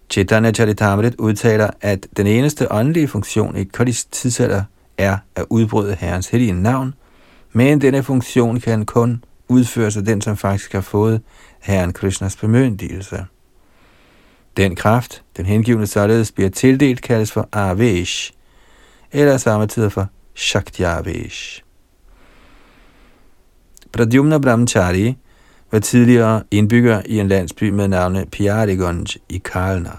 Chaitanya 0.10 0.52
Charitamrit 0.52 1.16
udtaler, 1.16 1.70
at 1.82 2.08
den 2.18 2.28
eneste 2.28 2.72
åndelige 2.72 3.08
funktion 3.08 3.58
i 3.58 3.64
Kodis 3.64 4.06
tidsalder 4.06 4.64
er 4.98 5.18
at 5.36 5.46
udbryde 5.50 5.96
Herrens 6.00 6.28
hellige 6.28 6.54
navn, 6.54 6.94
men 7.54 7.82
denne 7.82 8.04
funktion 8.04 8.60
kan 8.60 8.86
kun 8.86 9.24
udføres 9.48 9.98
af 9.98 10.06
den, 10.06 10.22
som 10.22 10.38
faktisk 10.38 10.74
har 10.74 10.82
fået 10.82 11.22
Herren 11.60 11.94
Krishnas 11.94 12.36
bemyndigelse. 12.36 13.26
Den 14.58 14.76
kraft, 14.76 15.24
den 15.38 15.46
hengivne 15.46 15.88
således 15.88 16.32
bliver 16.32 16.50
tildelt, 16.50 17.02
kaldes 17.02 17.32
for 17.32 17.50
Avesh, 17.52 18.34
eller 19.12 19.38
samtidig 19.38 19.92
for 19.92 20.08
Shakti 20.36 20.84
Avesh. 20.84 21.64
Pradyumna 23.98 24.38
Brahmachari 24.38 25.16
var 25.72 25.80
tidligere 25.80 26.44
indbygger 26.52 27.02
i 27.06 27.20
en 27.20 27.28
landsby 27.28 27.70
med 27.70 27.88
navnet 27.88 28.28
Piarigunj 28.32 29.08
i 29.30 29.38
Kalna. 29.38 29.92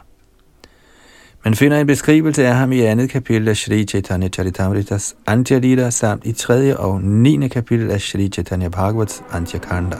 Man 1.44 1.54
finder 1.54 1.80
en 1.80 1.86
beskrivelse 1.86 2.46
af 2.46 2.54
ham 2.54 2.72
i 2.72 2.80
andet 2.80 3.10
kapitel 3.10 3.48
af 3.48 3.56
Sri 3.56 3.84
Chaitanya 3.84 4.28
Charitamritas 4.28 5.16
Antya 5.26 5.90
samt 5.90 6.26
i 6.26 6.32
tredje 6.32 6.76
og 6.76 7.02
9. 7.02 7.48
kapitel 7.48 7.90
af 7.90 8.00
Sri 8.00 8.28
Chaitanya 8.28 8.68
Bhagavats 8.68 9.22
Antya 9.32 9.58
Kanda. 9.58 9.96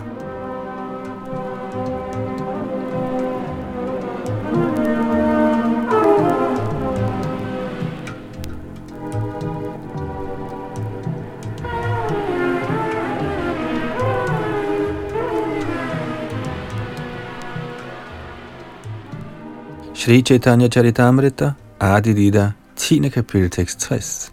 Sri 20.09 20.23
Chaitanya 20.23 20.69
Charitamrita, 20.71 21.55
Adidida, 21.79 22.55
10. 22.77 23.11
kapitel, 23.11 23.51
tekst 23.51 23.83
60. 23.83 24.33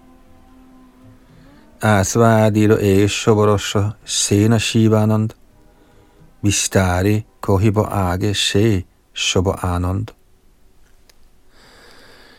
Asvadilo 1.81 2.77
Eshoborosha 2.77 3.93
Sena 4.05 4.57
Shivanand, 4.57 5.31
Vistari 6.41 7.25
Kohibo 7.41 7.85
Age 7.91 8.33
She 8.33 8.85
Shobo 9.13 9.51
Anand. 9.61 10.13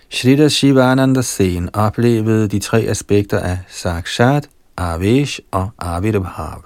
Shrita 0.09 0.49
Shivananda 0.49 1.23
Sen 1.23 1.69
oplevede 1.75 2.49
de 2.49 2.59
tre 2.59 2.81
aspekter 2.89 3.41
af 3.41 3.59
Sakshat, 3.69 4.49
Avesh 4.77 5.41
og 5.51 5.71
Avidabhav. 5.79 6.65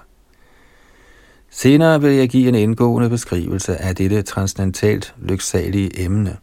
Senere 1.49 2.01
vil 2.01 2.11
jeg 2.11 2.29
give 2.29 2.49
en 2.49 2.55
indgående 2.55 3.09
beskrivelse 3.09 3.77
af 3.77 3.95
dette 3.95 4.21
transcendentalt 4.21 5.15
lyksalige 5.21 6.03
emne. 6.05 6.37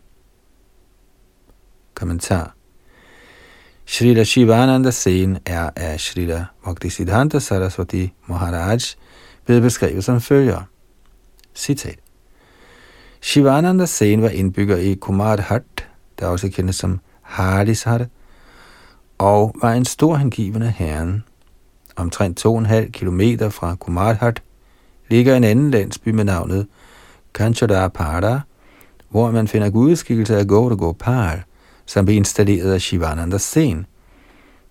Kommentar. 1.99 2.55
Srila 3.86 4.24
Shivananda 4.24 4.90
Sen 4.90 5.38
er 5.46 5.70
af 5.76 6.01
Srila 6.01 6.44
Bhaktisiddhanta 6.64 7.38
Saraswati 7.38 8.12
Maharaj 8.26 8.78
blevet 9.44 9.62
beskrevet 9.62 10.05
som 10.05 10.20
følger. 10.20 10.62
Citat. 11.55 11.99
Shivananda 13.20 13.86
Sen 13.86 14.22
var 14.22 14.28
indbygger 14.28 14.76
i 14.76 14.94
Kumarhat, 14.94 15.62
der 16.18 16.26
også 16.26 16.49
kendes 16.49 16.76
som 16.76 17.01
Hardishar, 17.22 18.07
og 19.18 19.55
var 19.62 19.72
en 19.72 19.84
stor 19.84 20.16
hengivende 20.16 20.70
herren. 20.70 21.24
Omtrent 21.96 22.46
2,5 22.46 22.90
km 22.90 23.20
fra 23.51 23.74
Kumarhat 23.74 24.42
ligger 25.09 25.36
en 25.36 25.44
anden 25.44 25.70
landsby 25.70 26.09
med 26.09 26.24
navnet 26.24 26.66
Kanchadapara, 27.34 28.40
hvor 29.09 29.30
man 29.30 29.49
finder 29.49 29.70
gudskikkelse 29.70 30.36
af 30.38 30.46
Gaur 30.46 30.76
Gopal 30.76 31.42
som 31.89 32.05
blev 32.05 32.16
installeret 32.16 32.72
af 32.72 32.80
Shivananda 32.80 33.39
Sen. 33.39 33.86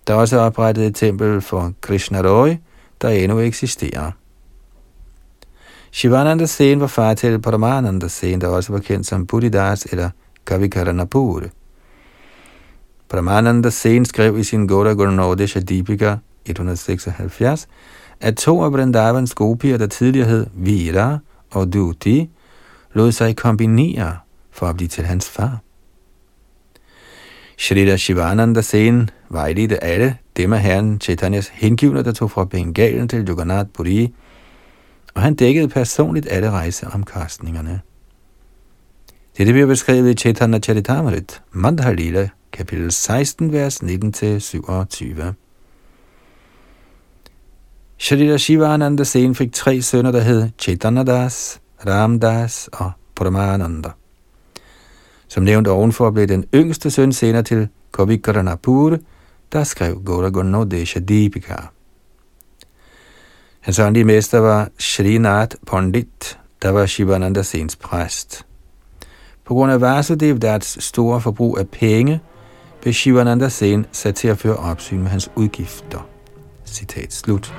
Der 0.06 0.14
er 0.14 0.18
også 0.18 0.38
oprettet 0.38 0.86
et 0.86 0.94
tempel 0.94 1.40
for 1.40 1.72
Krishna 1.80 2.20
Roy, 2.20 2.54
der 3.02 3.08
endnu 3.08 3.38
eksisterer. 3.38 4.10
Shivananda 5.92 6.46
Sen 6.46 6.80
var 6.80 6.86
far 6.86 7.14
til 7.14 7.40
Paramananda 7.40 8.08
Sen, 8.08 8.40
der 8.40 8.48
også 8.48 8.72
var 8.72 8.78
kendt 8.78 9.06
som 9.06 9.26
Buddhidas 9.26 9.84
eller 9.84 10.10
Kavikaranapur. 10.46 11.42
Paramananda 13.08 13.70
Sen 13.70 14.04
skrev 14.04 14.38
i 14.38 14.44
sin 14.44 14.66
Goda 14.66 14.92
Gurnodesha 14.92 15.60
Deepika 15.60 16.16
176, 16.44 17.68
at 18.20 18.36
to 18.36 18.62
af 18.62 18.72
Vrindavans 18.72 19.34
gopier, 19.34 19.78
der 19.78 19.86
tidligere 19.86 20.28
hed 20.28 20.46
Vira 20.54 21.18
og 21.50 21.72
Duti, 21.72 22.30
lod 22.92 23.12
sig 23.12 23.36
kombinere 23.36 24.16
for 24.50 24.66
at 24.66 24.76
blive 24.76 24.88
til 24.88 25.04
hans 25.04 25.28
far. 25.28 25.58
Shrita 27.60 27.96
Shivananda 27.96 28.60
Sen 28.62 29.10
vejledte 29.28 29.84
alle 29.84 30.16
dem 30.36 30.52
af 30.52 30.60
herren 30.60 31.00
Chaitanyas 31.00 31.48
hengivne, 31.48 32.04
der 32.04 32.12
tog 32.12 32.30
fra 32.30 32.44
Bengalen 32.44 33.08
til 33.08 33.24
Jagannath 33.28 33.68
Puri, 33.74 34.14
og 35.14 35.22
han 35.22 35.34
dækkede 35.34 35.68
personligt 35.68 36.26
alle 36.30 36.50
rejseomkostningerne. 36.50 37.80
Dette 39.38 39.52
bliver 39.52 39.66
beskrevet 39.66 40.10
i 40.10 40.14
Chaitanya 40.14 40.58
Charitamrit, 40.58 41.42
Mandhalila, 41.52 42.28
kapitel 42.52 42.92
16, 42.92 43.52
vers 43.52 43.82
19-27. 43.82 45.32
Shrita 47.98 48.36
Shivananda 48.36 49.04
Sen 49.04 49.34
fik 49.34 49.52
tre 49.52 49.82
sønner, 49.82 50.12
der 50.12 50.20
hed 50.20 50.48
Chaitanadas, 50.58 51.60
Ramdas 51.86 52.68
og 52.72 52.92
Paramananda. 53.16 53.88
Som 55.28 55.42
nævnt 55.42 55.68
ovenfor 55.68 56.10
blev 56.10 56.26
den 56.26 56.44
yngste 56.54 56.90
søn 56.90 57.12
senere 57.12 57.42
til 57.42 57.68
Kavikarnapur, 57.94 58.98
der 59.52 59.64
skrev 59.64 60.02
Gauraguno 60.06 60.64
Desha 60.64 61.00
Deepika. 61.00 61.54
Hans 63.60 63.78
åndelige 63.78 64.04
mester 64.04 64.38
var 64.38 64.68
Srinath 64.78 65.56
Pandit, 65.66 66.38
der 66.62 66.70
var 66.70 66.86
Shivananda 66.86 67.42
Sens 67.42 67.76
præst. 67.76 68.46
På 69.44 69.54
grund 69.54 69.72
af 69.72 69.80
Vasudev 69.80 70.38
Dats 70.38 70.84
store 70.84 71.20
forbrug 71.20 71.58
af 71.58 71.68
penge, 71.68 72.20
blev 72.80 72.94
Shivananda 72.94 73.48
Sen 73.48 73.86
sat 73.92 74.14
til 74.14 74.28
at 74.28 74.38
føre 74.38 74.56
opsyn 74.56 74.98
med 74.98 75.08
hans 75.08 75.30
udgifter. 75.36 76.08
Citat 76.64 77.12
slut. 77.12 77.54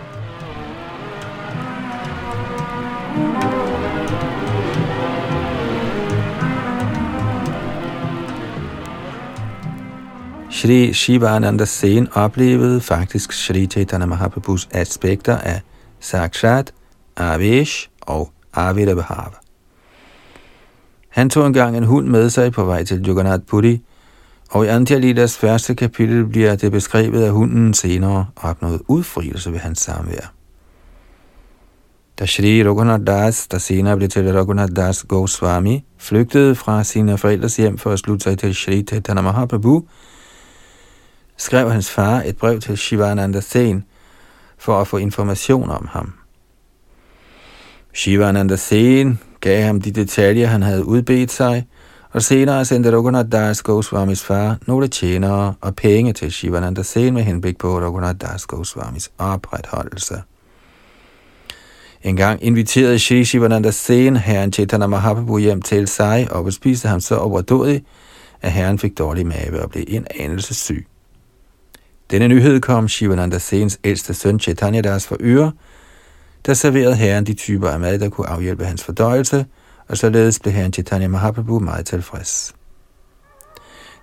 Shri 10.51 10.93
Shivananda 10.93 11.65
Sen 11.65 12.07
oplevede 12.13 12.81
faktisk 12.81 13.31
Shri 13.31 13.65
Chaitanya 13.65 14.05
Mahaprabhus 14.05 14.69
aspekter 14.71 15.37
af 15.37 15.61
Sakshat, 15.99 16.73
Avesh 17.17 17.89
og 18.01 18.31
Avidabhava. 18.53 19.35
Han 21.09 21.29
tog 21.29 21.47
engang 21.47 21.77
en 21.77 21.83
hund 21.83 22.07
med 22.07 22.29
sig 22.29 22.51
på 22.51 22.63
vej 22.63 22.83
til 22.83 23.07
Jagannath 23.07 23.43
Puri, 23.43 23.81
og 24.51 24.65
i 24.65 24.67
Antiyalidas 24.67 25.37
første 25.37 25.75
kapitel 25.75 26.25
bliver 26.25 26.55
det 26.55 26.71
beskrevet, 26.71 27.23
at 27.23 27.31
hunden 27.31 27.73
senere 27.73 28.25
opnåede 28.35 28.79
udfrielse 28.87 29.51
ved 29.51 29.59
hans 29.59 29.79
samvær. 29.79 30.33
Da 32.19 32.25
Shri 32.25 32.63
Raghunath 32.63 33.03
Das, 33.07 33.47
der 33.47 33.57
senere 33.57 33.97
blev 33.97 34.09
til 34.09 34.33
Raghunath 34.33 34.75
Das 34.75 35.03
Goswami, 35.03 35.85
flygtede 35.97 36.55
fra 36.55 36.83
sine 36.83 37.17
forældres 37.17 37.57
hjem 37.57 37.77
for 37.77 37.91
at 37.91 37.99
slutte 37.99 38.23
sig 38.23 38.37
til 38.37 38.55
Shri 38.55 38.83
Chaitanya 38.83 39.21
Mahaprabhu, 39.21 39.87
skrev 41.39 41.71
hans 41.71 41.91
far 41.91 42.21
et 42.25 42.37
brev 42.37 42.59
til 42.59 42.77
Shivananda 42.77 43.41
Sen 43.41 43.83
for 44.57 44.81
at 44.81 44.87
få 44.87 44.97
information 44.97 45.69
om 45.69 45.87
ham. 45.91 46.13
Shivananda 47.93 48.55
Sen 48.55 49.19
gav 49.41 49.63
ham 49.63 49.81
de 49.81 49.91
detaljer, 49.91 50.47
han 50.47 50.61
havde 50.61 50.85
udbedt 50.85 51.31
sig, 51.31 51.67
og 52.11 52.21
senere 52.21 52.65
sendte 52.65 52.91
Raghunath 52.91 53.31
Das 53.31 53.61
Goswamis 53.61 54.23
far 54.23 54.57
nogle 54.67 54.87
tjenere 54.87 55.53
og 55.61 55.75
penge 55.75 56.13
til 56.13 56.31
Shivananda 56.31 56.83
Sen 56.83 57.13
med 57.13 57.23
henblik 57.23 57.57
på 57.57 57.79
Raghunath 57.79 58.17
Das 58.21 58.45
Goswamis 58.45 59.11
opretholdelse. 59.17 60.21
En 62.03 62.15
gang 62.15 62.43
inviterede 62.43 62.99
Shri 62.99 63.25
Shivananda 63.25 63.71
Sen 63.71 64.17
herren 64.17 64.53
Chaitanya 64.53 64.87
Mahaprabhu 64.87 65.37
hjem 65.37 65.61
til 65.61 65.87
sig 65.87 66.27
og 66.31 66.45
bespiste 66.45 66.87
ham 66.87 66.99
så 66.99 67.17
overdådig, 67.17 67.83
at 68.41 68.51
herren 68.51 68.79
fik 68.79 68.97
dårlig 68.97 69.27
mave 69.27 69.61
og 69.61 69.69
blev 69.69 69.83
en 69.87 70.07
anelse 70.19 70.55
syg. 70.55 70.88
Denne 72.11 72.27
nyhed 72.27 72.61
kom 72.61 72.87
Shivananda 72.87 73.39
Sens 73.39 73.79
ældste 73.83 74.13
søn 74.13 74.39
Chaitanya 74.39 74.81
Das 74.81 75.07
for 75.07 75.17
øre, 75.19 75.51
der 76.45 76.53
serverede 76.53 76.95
herren 76.95 77.25
de 77.25 77.33
typer 77.33 77.69
af 77.69 77.79
mad, 77.79 77.99
der 77.99 78.09
kunne 78.09 78.27
afhjælpe 78.27 78.65
hans 78.65 78.83
fordøjelse, 78.83 79.45
og 79.87 79.97
således 79.97 80.39
blev 80.39 80.53
herren 80.53 80.73
Chaitanya 80.73 81.07
Mahaprabhu 81.07 81.59
meget 81.59 81.85
tilfreds. 81.85 82.55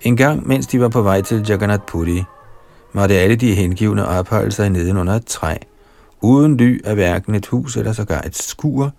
En 0.02 0.16
gang, 0.16 0.48
mens 0.48 0.66
de 0.66 0.80
var 0.80 0.88
på 0.88 1.02
vej 1.02 1.22
til 1.22 1.44
Jagannath 1.48 1.82
Puri, 1.82 2.22
måtte 2.92 3.14
alle 3.14 3.36
de 3.36 3.54
hengivne 3.54 4.06
opholde 4.06 4.52
sig 4.52 4.70
nedenunder 4.70 5.14
et 5.14 5.26
træ, 5.26 5.56
uden 6.20 6.56
ly 6.56 6.84
af 6.84 6.94
hverken 6.94 7.34
et 7.34 7.46
hus 7.46 7.76
eller 7.76 7.92
sågar 7.92 8.20
et 8.20 8.36
skur, 8.36 8.92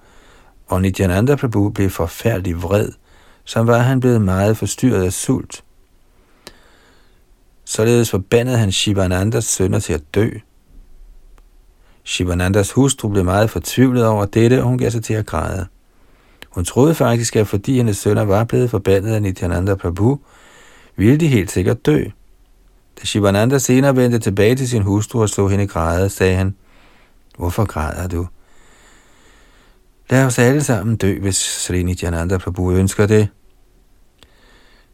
og 0.68 0.82
Nityananda 0.82 1.36
Prabhu 1.36 1.70
blev 1.70 1.90
forfærdelig 1.90 2.64
vred, 2.64 2.90
som 3.44 3.68
var 3.68 3.78
han 3.78 4.00
blevet 4.00 4.22
meget 4.22 4.58
forstyrret 4.58 5.04
af 5.04 5.14
sult. 5.14 5.64
Således 7.66 8.10
forbandede 8.10 8.58
han 8.58 8.72
Shivanandas 8.72 9.46
sønner 9.46 9.80
til 9.80 9.94
at 9.94 10.04
dø. 10.16 10.30
Shivanandas 12.04 12.72
hustru 12.72 13.10
blev 13.10 13.26
meget 13.26 13.50
fortvivlet 13.50 14.06
over 14.06 14.26
dette, 14.26 14.62
og 14.62 14.68
hun 14.68 14.78
gav 14.78 14.92
sig 14.92 15.04
til 15.04 15.14
at 15.14 15.26
græde. 15.26 15.68
Hun 16.50 16.66
troede 16.66 16.96
faktisk, 16.96 17.36
at 17.36 17.48
fordi 17.48 17.78
hendes 17.78 17.98
sønner 17.98 18.22
var 18.24 18.44
blevet 18.44 18.70
forbandet 18.70 19.14
af 19.14 19.22
Nityananda 19.22 19.76
Prabhu, 19.76 20.20
ville 20.96 21.18
de 21.18 21.28
helt 21.28 21.52
sikkert 21.52 21.86
dø. 21.86 22.04
Da 23.02 23.06
Shivananda 23.06 23.58
senere 23.58 23.96
vendte 23.96 24.20
tilbage 24.20 24.56
til 24.56 24.70
sin 24.70 24.82
hustru 24.82 25.22
og 25.22 25.30
så 25.30 25.48
hende 25.48 25.68
græde, 25.68 26.10
sagde 26.10 26.36
han, 26.36 26.56
Hvorfor 27.38 27.66
græder 27.66 28.08
du? 28.08 28.28
Lad 30.10 30.26
os 30.26 30.40
alle 30.40 30.64
sammen 30.64 30.96
dø, 30.96 31.20
hvis 31.20 31.36
Sri 31.36 31.84
Nityananda 31.84 32.38
Prabhu 32.38 32.72
ønsker 32.72 33.06
det. 33.06 33.28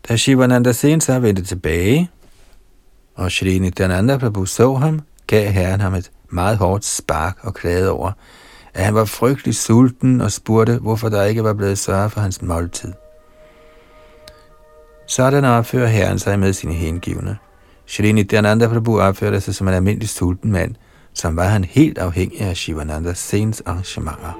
Da 0.09 0.17
Shivananda 0.17 0.71
senere 0.71 1.21
vendte 1.21 1.43
tilbage, 1.43 2.09
og 3.15 3.31
Sri 3.31 3.59
Nityananda 3.59 4.17
Prabhu 4.17 4.45
så 4.45 4.73
ham, 4.73 4.99
gav 5.27 5.51
herren 5.51 5.81
ham 5.81 5.93
et 5.93 6.11
meget 6.29 6.57
hårdt 6.57 6.85
spark 6.85 7.37
og 7.41 7.53
klagede 7.53 7.91
over, 7.91 8.11
at 8.73 8.85
han 8.85 8.95
var 8.95 9.05
frygtelig 9.05 9.55
sulten 9.55 10.21
og 10.21 10.31
spurgte, 10.31 10.77
hvorfor 10.77 11.09
der 11.09 11.23
ikke 11.23 11.43
var 11.43 11.53
blevet 11.53 11.77
sørget 11.77 12.11
for 12.11 12.21
hans 12.21 12.41
måltid. 12.41 12.93
Sådan 15.09 15.45
opfører 15.45 15.87
herren 15.87 16.19
sig 16.19 16.39
med 16.39 16.53
sine 16.53 16.73
hengivne. 16.73 17.37
Shalini 17.85 18.23
Dhananda 18.23 18.67
Prabhu 18.67 18.99
opførte 18.99 19.41
sig 19.41 19.55
som 19.55 19.67
en 19.67 19.73
almindelig 19.73 20.09
sulten 20.09 20.51
mand, 20.51 20.75
som 21.13 21.35
var 21.35 21.43
han 21.43 21.63
helt 21.63 21.97
afhængig 21.97 22.41
af 22.41 22.57
Shivanandas 22.57 23.17
sens 23.17 23.63
arrangementer. 23.65 24.39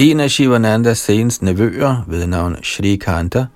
En 0.00 0.20
af 0.20 0.30
Shivanandas 0.30 0.98
Sens 0.98 1.42
nevøer 1.42 2.04
ved 2.06 2.26
navn 2.26 2.56
Shri 2.62 2.96
Kanta 2.96 3.46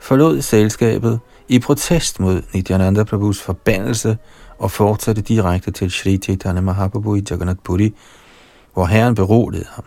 forlod 0.00 0.42
selskabet 0.42 1.20
i 1.48 1.58
protest 1.58 2.20
mod 2.20 2.42
Nityananda 2.54 3.04
Prabhus 3.04 3.40
forbandelse 3.40 4.18
og 4.60 4.70
fortsatte 4.70 5.22
direkte 5.22 5.70
til 5.70 5.90
Sri 5.90 6.16
Chaitanya 6.16 6.60
Mahaprabhu 6.60 7.14
i 7.14 7.22
Jagannath 7.30 7.58
Puri, 7.64 7.94
hvor 8.74 8.86
herren 8.86 9.14
beroligede 9.14 9.66
ham. 9.70 9.84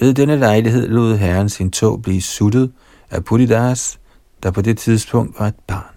Ved 0.00 0.14
denne 0.14 0.36
lejlighed 0.36 0.88
lod 0.88 1.16
herren 1.16 1.48
sin 1.48 1.70
tog 1.70 2.02
blive 2.02 2.22
suttet 2.22 2.72
af 3.10 3.24
Puridas, 3.24 4.00
der 4.42 4.50
på 4.50 4.62
det 4.62 4.78
tidspunkt 4.78 5.40
var 5.40 5.46
et 5.46 5.54
barn. 5.66 5.94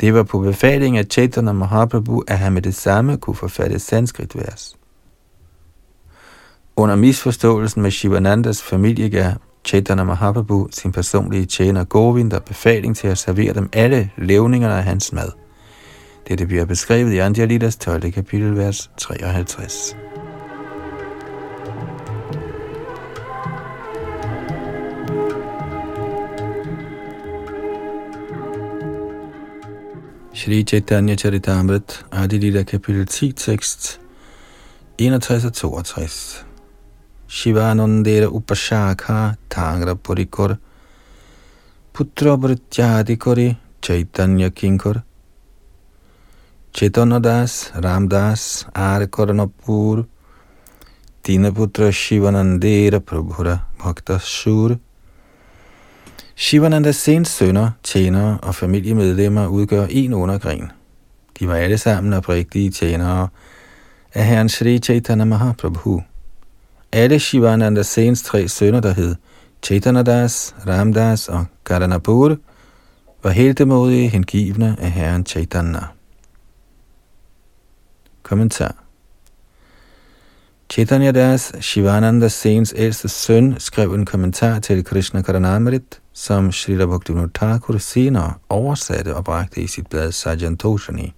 Det 0.00 0.14
var 0.14 0.22
på 0.22 0.38
befaling 0.38 0.98
af 0.98 1.04
Chaitanya 1.10 1.52
Mahaprabhu, 1.52 2.24
at 2.28 2.38
han 2.38 2.52
med 2.52 2.62
det 2.62 2.74
samme 2.74 3.16
kunne 3.16 3.36
forfatte 3.36 3.78
sanskritvers. 3.78 4.76
Under 6.76 6.96
misforståelsen 6.96 7.82
med 7.82 7.90
Shivanandas 7.90 8.62
familie 8.62 9.08
gav 9.08 9.32
Chaitanya 9.64 10.04
Mahaprabhu 10.04 10.68
sin 10.70 10.92
personlige 10.92 11.46
tjener 11.46 11.84
Govinda 11.84 12.38
befaling 12.38 12.96
til 12.96 13.08
at 13.08 13.18
servere 13.18 13.54
dem 13.54 13.68
alle 13.72 14.10
levningerne 14.16 14.74
af 14.74 14.84
hans 14.84 15.12
mad. 15.12 15.39
Dette 16.28 16.46
bliver 16.46 16.64
beskrevet 16.64 17.12
i 17.12 17.18
Andjalidas 17.18 17.76
12. 17.76 18.12
kapitel, 18.12 18.56
vers 18.56 18.90
53. 18.96 19.96
Shri 30.34 30.62
Chaitanya 30.62 31.16
Charitamrit, 31.16 32.04
Adilita 32.12 32.62
kapitel 32.62 33.06
10, 33.06 33.32
tekst 33.32 34.00
61 34.98 35.44
og 35.44 35.52
62. 35.52 36.46
Shivanandera 37.28 38.26
Upashakha 38.26 39.34
Tangra 39.50 39.94
Purikor 39.94 40.56
Putra 41.92 42.36
Brityadikori 42.36 43.56
Chaitanya 43.82 44.48
Kinkor 44.48 45.02
Chetanadas, 46.72 47.72
Das 47.74 47.84
Ramdas 47.84 48.66
Arikoranapur 48.74 50.06
Dinaputra 51.26 51.90
Shivanandera 51.90 53.00
Prabhura 53.00 53.66
Bhakta 53.78 54.18
Sur 54.20 54.78
Shivanandas 56.36 56.96
sens 56.96 57.28
sønner, 57.28 57.70
tjenere 57.82 58.38
og 58.42 58.54
familiemedlemmer 58.54 59.46
udgør 59.46 59.86
en 59.90 60.14
undergren. 60.14 60.72
De 61.40 61.48
var 61.48 61.54
alle 61.54 61.78
sammen 61.78 62.12
oprigtige 62.12 62.70
tjenere 62.70 63.28
af 64.14 64.24
herren 64.24 64.48
Sri 64.48 64.78
Chaitanya 64.78 65.24
Mahaprabhu. 65.24 66.02
Alle 66.92 67.18
Shivanandas 67.18 67.86
sens 67.86 68.22
tre 68.22 68.48
sønner, 68.48 68.80
der 68.80 68.94
hed 68.94 69.14
Chaitanadas, 69.62 70.54
Ramdas 70.66 71.28
og 71.28 71.44
Karanapur, 71.64 72.36
var 73.22 73.30
heltemodige 73.30 74.08
hengivne 74.08 74.76
af 74.80 74.90
herren 74.90 75.26
Chaitanya. 75.26 75.99
Kommentar 78.30 78.74
Chaitanya 80.68 81.10
Das, 81.10 81.52
Shivananda 81.60 82.28
Sens 82.28 82.74
ældste 82.76 83.08
søn, 83.08 83.54
skrev 83.58 83.94
en 83.94 84.06
kommentar 84.06 84.58
til 84.58 84.84
Krishna 84.84 85.22
Karanamrit, 85.22 86.00
som 86.12 86.52
Srila 86.52 86.86
Bhaktivinoda 86.86 87.30
Thakur 87.34 87.78
senere 87.78 88.34
oversatte 88.48 89.16
og 89.16 89.24
bragte 89.24 89.60
i 89.60 89.66
sit 89.66 89.86
blad 89.86 90.12
Sajantoshani. 90.12 91.14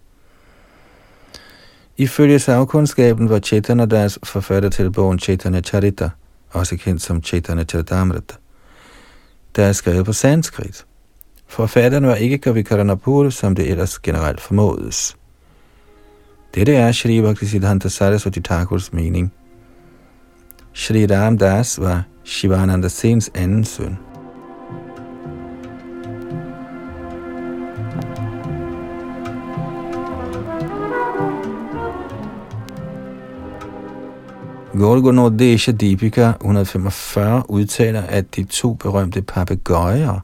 Ifølge 1.97 2.39
sagkundskaben 2.39 3.29
var 3.29 3.39
Chaitanya 3.39 3.87
Das 3.87 4.19
forfatter 4.25 4.69
til 4.69 4.91
bogen 4.91 5.19
Chaitanya 5.19 5.61
Charita, 5.61 6.11
også 6.51 6.77
kendt 6.77 7.03
som 7.03 7.23
Chaitanya 7.23 7.65
Charitamrita, 7.65 8.35
der 9.57 9.65
er 9.65 9.73
skrevet 9.73 10.05
på 10.05 10.13
sanskrit. 10.13 10.87
Forfatteren 11.47 12.07
var 12.07 12.15
ikke 12.15 12.39
Kavikaranapur, 12.39 13.31
som 13.31 13.55
det 13.55 13.71
ellers 13.71 13.99
generelt 13.99 14.41
formodes. 14.41 15.17
Dette 16.55 16.75
er 16.75 16.93
Shri 16.93 17.21
Bhaktisiddhanta 17.21 17.89
Saraswati 17.89 18.41
Thakurs 18.41 18.93
mening. 18.93 19.33
Shri 20.73 21.07
Ram 21.07 21.39
Das 21.39 21.81
var 21.81 22.05
Shivananda 22.25 22.89
Sens 22.89 23.31
anden 23.35 23.65
søn. 23.65 23.97
Desha 35.39 35.73
Deepika 35.73 36.33
145 36.41 37.51
udtaler, 37.51 38.03
at 38.03 38.37
de 38.37 38.45
to 38.45 38.75
berømte 38.75 39.23
papegøjer, 39.23 40.21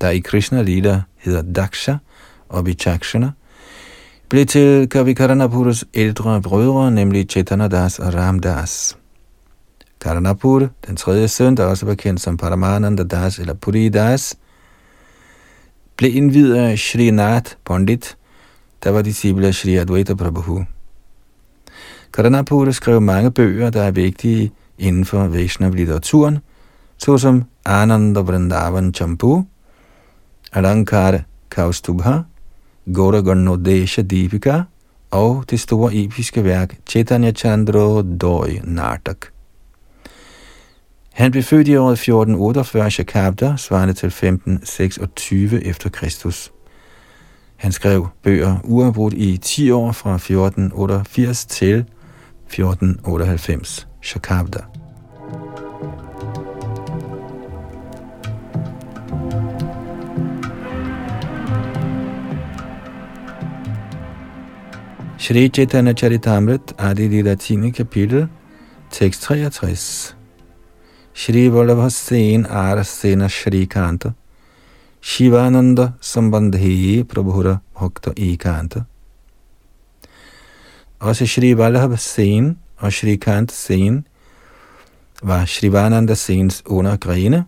der 0.00 0.08
i 0.08 0.18
Krishna 0.18 0.62
Lila 0.62 1.02
hedder 1.16 1.42
Daksha 1.42 1.94
og 2.48 2.66
Vichakshana, 2.66 3.32
blev 4.30 4.46
til 4.46 4.88
Kavikaranapurus 4.88 5.84
ældre 5.94 6.42
brødre, 6.42 6.90
nemlig 6.90 7.34
Das 7.70 7.98
og 7.98 8.14
Ramdas. 8.14 8.98
Karanapur, 10.00 10.68
den 10.86 10.96
tredje 10.96 11.28
søn, 11.28 11.56
der 11.56 11.64
også 11.64 11.86
var 11.86 11.94
kendt 11.94 12.20
som 12.20 12.36
Paramananda 12.36 13.04
Das 13.04 13.38
eller 13.38 13.54
Puri 13.54 13.88
Das, 13.88 14.38
blev 15.96 16.16
indvidet 16.16 16.56
af 16.56 16.78
Srinath 16.78 17.52
Pandit, 17.64 18.16
der 18.84 18.90
var 18.90 19.02
disciple 19.02 19.46
af 19.46 19.54
Sri 19.54 19.76
Advaita 19.76 20.14
Prabhu. 20.14 20.64
Karanapur 22.12 22.70
skrev 22.70 23.00
mange 23.00 23.30
bøger, 23.30 23.70
der 23.70 23.82
er 23.82 23.90
vigtige 23.90 24.52
inden 24.78 25.04
for 25.04 25.26
Vaishnav-litteraturen, 25.26 26.38
såsom 26.98 27.44
Ananda 27.64 28.20
Vrindavan 28.20 28.94
Champu, 28.94 29.44
Alankar 30.52 31.20
Kaustubha, 31.50 32.18
Gauraganodesha 32.94 34.02
Deepika 34.02 34.62
og 35.10 35.44
det 35.50 35.60
store 35.60 35.94
episke 35.94 36.44
værk 36.44 36.78
Chaitanya 36.86 37.32
Chandra 37.32 38.02
Doi 38.02 38.60
Nartak. 38.64 39.26
Han 41.12 41.30
blev 41.30 41.42
født 41.42 41.68
i 41.68 41.76
året 41.76 41.92
1448 41.92 42.90
Shakabda, 42.90 43.56
svarende 43.56 43.94
til 43.94 44.06
1526 44.06 45.64
efter 45.64 45.90
Kristus. 45.90 46.52
Han 47.56 47.72
skrev 47.72 48.08
bøger 48.22 48.56
uafbrudt 48.64 49.14
i 49.14 49.36
10 49.36 49.70
år 49.70 49.92
fra 49.92 50.14
1488 50.14 51.46
til 51.46 51.84
1498, 52.48 53.88
Shakabda. 54.02 54.60
Shri 65.20 65.50
Chaitanya 65.50 65.92
Charitamrit, 65.92 66.72
Adi 66.78 67.06
Lila 67.06 67.36
10. 67.36 67.72
kapitel, 67.72 68.30
tekst 68.90 69.20
63. 69.24 70.14
Shri 71.12 71.50
Vallabha 71.50 71.90
Sen 71.90 72.46
Arasena 72.46 73.28
Shri 73.28 73.66
Kanta, 73.66 74.14
Shivananda 75.02 75.92
Sambandhi 76.00 77.04
Prabhura 77.04 77.60
Bhakta 77.78 78.14
Ekanta. 78.16 78.86
Også 81.00 81.26
Shri 81.26 81.52
Vallabh 81.52 81.98
Sen 81.98 82.58
og 82.78 82.92
Shri 82.92 83.16
Kant 83.16 83.52
Sen 83.52 84.06
var 85.22 85.44
Shrivananda 85.44 86.14
Sens 86.14 86.62
undergrene, 86.66 87.44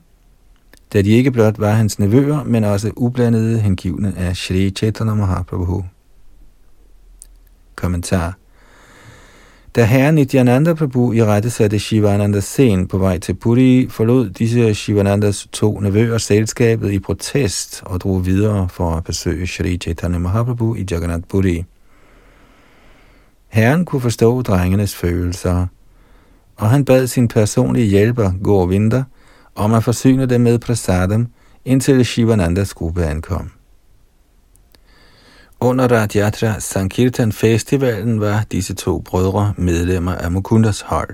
da 0.92 1.02
de 1.02 1.10
ikke 1.10 1.30
blot 1.30 1.60
var 1.60 1.72
hans 1.72 1.98
nevøer, 1.98 2.44
men 2.44 2.64
også 2.64 2.90
ublandede 2.96 3.60
hengivne 3.60 4.14
af 4.16 4.36
Shri 4.36 4.70
Chaitanya 4.70 5.14
Mahaprabhu. 5.14 5.84
Kommentar 7.82 8.38
da 9.76 9.84
herren 9.84 10.14
Nityananda 10.14 10.74
Prabhu 10.74 11.12
i 11.12 11.22
rette 11.24 11.50
satte 11.50 11.78
Shivananda 11.78 12.40
Sen 12.40 12.88
på 12.88 12.98
vej 12.98 13.18
til 13.18 13.34
Puri, 13.34 13.88
forlod 13.90 14.30
disse 14.30 14.74
Shivanandas 14.74 15.48
to 15.52 15.80
nevøer 15.80 16.18
selskabet 16.18 16.92
i 16.92 16.98
protest 16.98 17.82
og 17.86 18.00
drog 18.00 18.26
videre 18.26 18.68
for 18.68 18.90
at 18.96 19.04
besøge 19.04 19.46
Shri 19.46 19.76
Chaitanya 19.76 20.18
Mahaprabhu 20.18 20.74
i 20.74 20.86
Jagannath 20.90 21.24
Puri. 21.28 21.64
Herren 23.48 23.84
kunne 23.84 24.00
forstå 24.00 24.42
drengenes 24.42 24.94
følelser, 24.94 25.66
og 26.56 26.70
han 26.70 26.84
bad 26.84 27.06
sin 27.06 27.28
personlige 27.28 27.86
hjælper, 27.86 28.32
Govinda, 28.44 29.04
om 29.54 29.74
at 29.74 29.84
forsyne 29.84 30.26
dem 30.26 30.40
med 30.40 30.58
prasadam, 30.58 31.26
indtil 31.64 32.04
Shivanandas 32.04 32.74
gruppe 32.74 33.04
ankom. 33.04 33.50
Under 35.64 35.88
Radjatra 35.88 36.60
Sankirtan 36.60 37.32
Festivalen 37.32 38.20
var 38.20 38.44
disse 38.52 38.74
to 38.74 38.98
brødre 38.98 39.54
medlemmer 39.56 40.14
af 40.14 40.30
Mukundas 40.30 40.80
hold. 40.80 41.08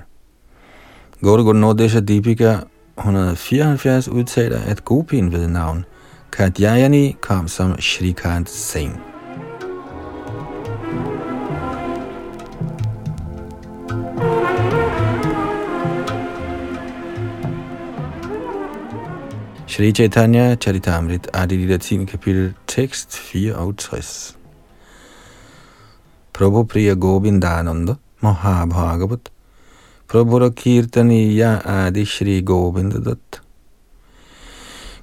Gauragunodesha 1.21 1.99
Deepika 1.99 2.57
174 2.97 4.07
udtaler, 4.07 4.59
at 4.59 4.85
Gopin 4.85 5.31
ved 5.31 5.47
navn 5.47 5.85
Kadyayani 6.31 7.15
kom 7.21 7.47
som 7.47 7.79
Shrikant 7.79 8.49
Singh. 8.49 8.95
Shri 19.67 19.91
Chaitanya 19.91 20.55
Charitamrit 20.55 21.27
Adi 21.33 21.77
10. 21.77 22.05
kapitel 22.05 22.53
tekst 22.67 23.13
64. 23.13 24.38
Prabhu 26.39 26.63
Priya 26.63 26.95
Govindananda 26.95 27.97
Mahabhagavat 28.23 29.27
Prabhura 30.07 30.49
Kirtaniya 30.49 31.61
Adi 31.65 32.05
Shri 32.05 32.41
Govindadat 32.41 33.41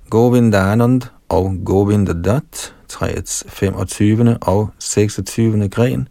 Govindanand 0.08 1.02
og 1.28 1.56
Govindadat, 1.64 2.74
træets 2.88 3.44
25. 3.48 4.38
og 4.40 4.70
26. 4.78 5.68
gren, 5.68 6.08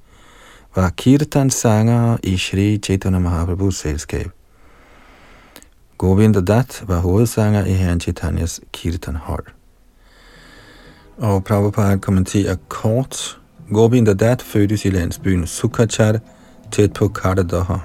var 0.75 0.89
kirtan 0.89 1.49
sanger 1.49 2.17
i 2.23 2.37
Shri 2.37 2.77
Chaitanya 2.77 3.19
Mahaprabhus 3.19 3.77
selskab. 3.77 4.31
Govinda 5.97 6.41
Dat 6.41 6.83
var 6.87 6.99
hovedsanger 6.99 7.65
i 7.65 7.73
Herren 7.73 7.99
Chaitanyas 7.99 8.61
kirtan 8.73 9.15
hold. 9.15 9.45
Og 11.17 11.43
Prabhupada 11.43 11.97
kommenterer 11.97 12.55
kort 12.69 13.39
Govinda 13.73 14.13
Dat 14.13 14.41
fødtes 14.41 14.85
i 14.85 14.89
landsbyen 14.89 15.47
Sukhachar, 15.47 16.19
tæt 16.71 16.93
på 16.93 17.07
Kardadoha. 17.07 17.77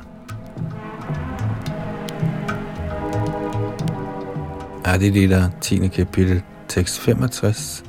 Adilita, 4.84 5.50
10. 5.60 5.88
kapitel, 5.88 6.42
tekst 6.68 6.98
65. 6.98 7.84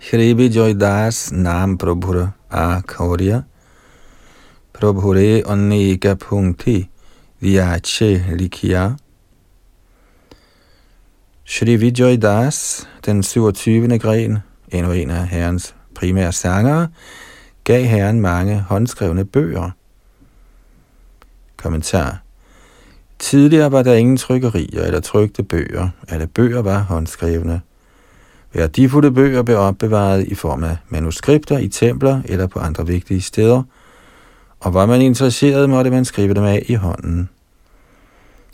Shri 0.00 0.48
Joydas 0.48 1.32
Nam 1.32 1.78
Prabhura 1.78 2.28
Akaurya 2.50 3.42
Prabhure 4.72 5.42
Aneka 5.46 6.14
Punkti 6.14 6.88
Vyache 7.40 8.36
Likya 8.36 8.90
Shri 11.44 11.76
Vijay 11.76 12.16
Das, 12.16 12.88
den 13.06 13.22
27. 13.22 13.98
gren, 13.98 14.38
endnu 14.72 14.92
en 14.92 15.10
af 15.10 15.28
herrens 15.28 15.74
primære 16.04 16.32
sangere, 16.32 16.88
gav 17.64 17.84
herren 17.84 18.20
mange 18.20 18.60
håndskrevne 18.60 19.24
bøger. 19.24 19.70
Kommentar. 21.56 22.18
Tidligere 23.18 23.72
var 23.72 23.82
der 23.82 23.94
ingen 23.94 24.16
trykkerier 24.16 24.82
eller 24.82 25.00
trykte 25.00 25.42
bøger. 25.42 25.88
Alle 26.08 26.26
bøger 26.26 26.62
var 26.62 26.78
håndskrevne. 26.78 27.60
Værdifulde 28.52 29.10
bøger 29.10 29.42
blev 29.42 29.58
opbevaret 29.58 30.26
i 30.26 30.34
form 30.34 30.64
af 30.64 30.76
manuskripter 30.88 31.58
i 31.58 31.68
templer 31.68 32.22
eller 32.24 32.46
på 32.46 32.58
andre 32.58 32.86
vigtige 32.86 33.22
steder, 33.22 33.62
og 34.60 34.74
var 34.74 34.86
man 34.86 35.00
interesseret, 35.00 35.70
måtte 35.70 35.90
man 35.90 36.04
skrive 36.04 36.34
dem 36.34 36.44
af 36.44 36.64
i 36.68 36.74
hånden. 36.74 37.28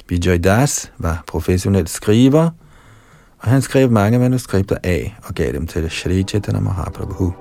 Vijay 0.08 0.38
Das 0.44 0.92
var 0.98 1.24
professionel 1.26 1.88
skriver, 1.88 2.50
og 3.40 3.48
han 3.48 3.62
skrev 3.62 3.90
mange 3.90 4.18
manuskripter 4.18 4.76
af 4.82 5.16
og 5.22 5.34
gav 5.34 5.52
dem 5.52 5.66
til 5.66 5.90
Shri 5.90 6.22
Chaitanya 6.22 6.60
Mahaprabhu. 6.60 7.32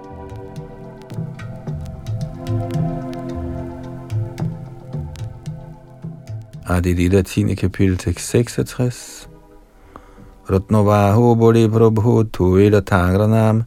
Adi 6.70 6.94
Lila 6.94 7.22
10. 7.22 7.56
kapitel 7.56 7.98
tekst 7.98 8.30
66. 8.30 9.30
Ratnavaho 10.50 11.36
Bodhi 11.36 11.68
Prabhu 11.68 12.24
Tuvila 12.24 12.80
Tangranam 12.80 13.64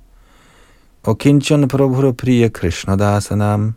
og 1.03 1.19
Kinchan 1.19 1.69
Prabhu 1.69 2.13
Priya 2.13 2.49
Krishna 2.49 2.97
Dasanam. 2.97 3.75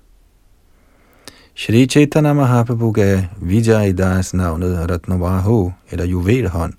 Shri 1.55 1.85
Chaitanya 1.85 2.33
Mahaprabhu 2.33 2.91
gav 2.91 3.21
Vijay 3.41 3.91
Das 3.97 4.33
navnet 4.33 4.89
Ratnavaho, 4.91 5.71
eller 5.91 6.05
juvelhånd, 6.05 6.73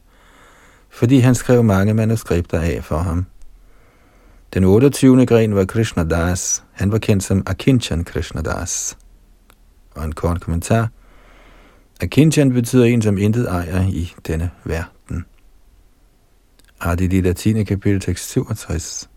fordi 0.97 1.19
han 1.19 1.35
skrev 1.35 1.65
mange 1.65 1.95
manuskripter 1.95 2.61
af 2.61 2.85
for 2.85 2.99
ham. 2.99 3.27
Den 4.55 4.65
28. 4.65 5.27
gren 5.27 5.55
var 5.55 5.65
Krishna 5.65 6.05
Das. 6.05 6.65
Han 6.73 6.93
var 6.93 6.99
kendt 6.99 7.25
som 7.25 7.43
Akinchan 7.47 8.05
Krishna 8.05 8.43
Das. 8.43 8.99
Og 9.95 10.05
en 10.05 10.13
kort 10.13 10.41
kommentar. 10.41 10.89
Akinchan 12.01 12.53
betyder 12.53 12.85
en, 12.85 13.03
som 13.03 13.19
intet 13.19 13.49
ejer 13.49 13.89
i 13.89 14.15
denne 14.27 14.51
verden. 14.65 15.25
Adi 16.81 17.07
det 17.07 17.37
10. 17.37 17.65
kapitel 17.65 18.01
tekst 18.01 18.31
67. 18.31 19.09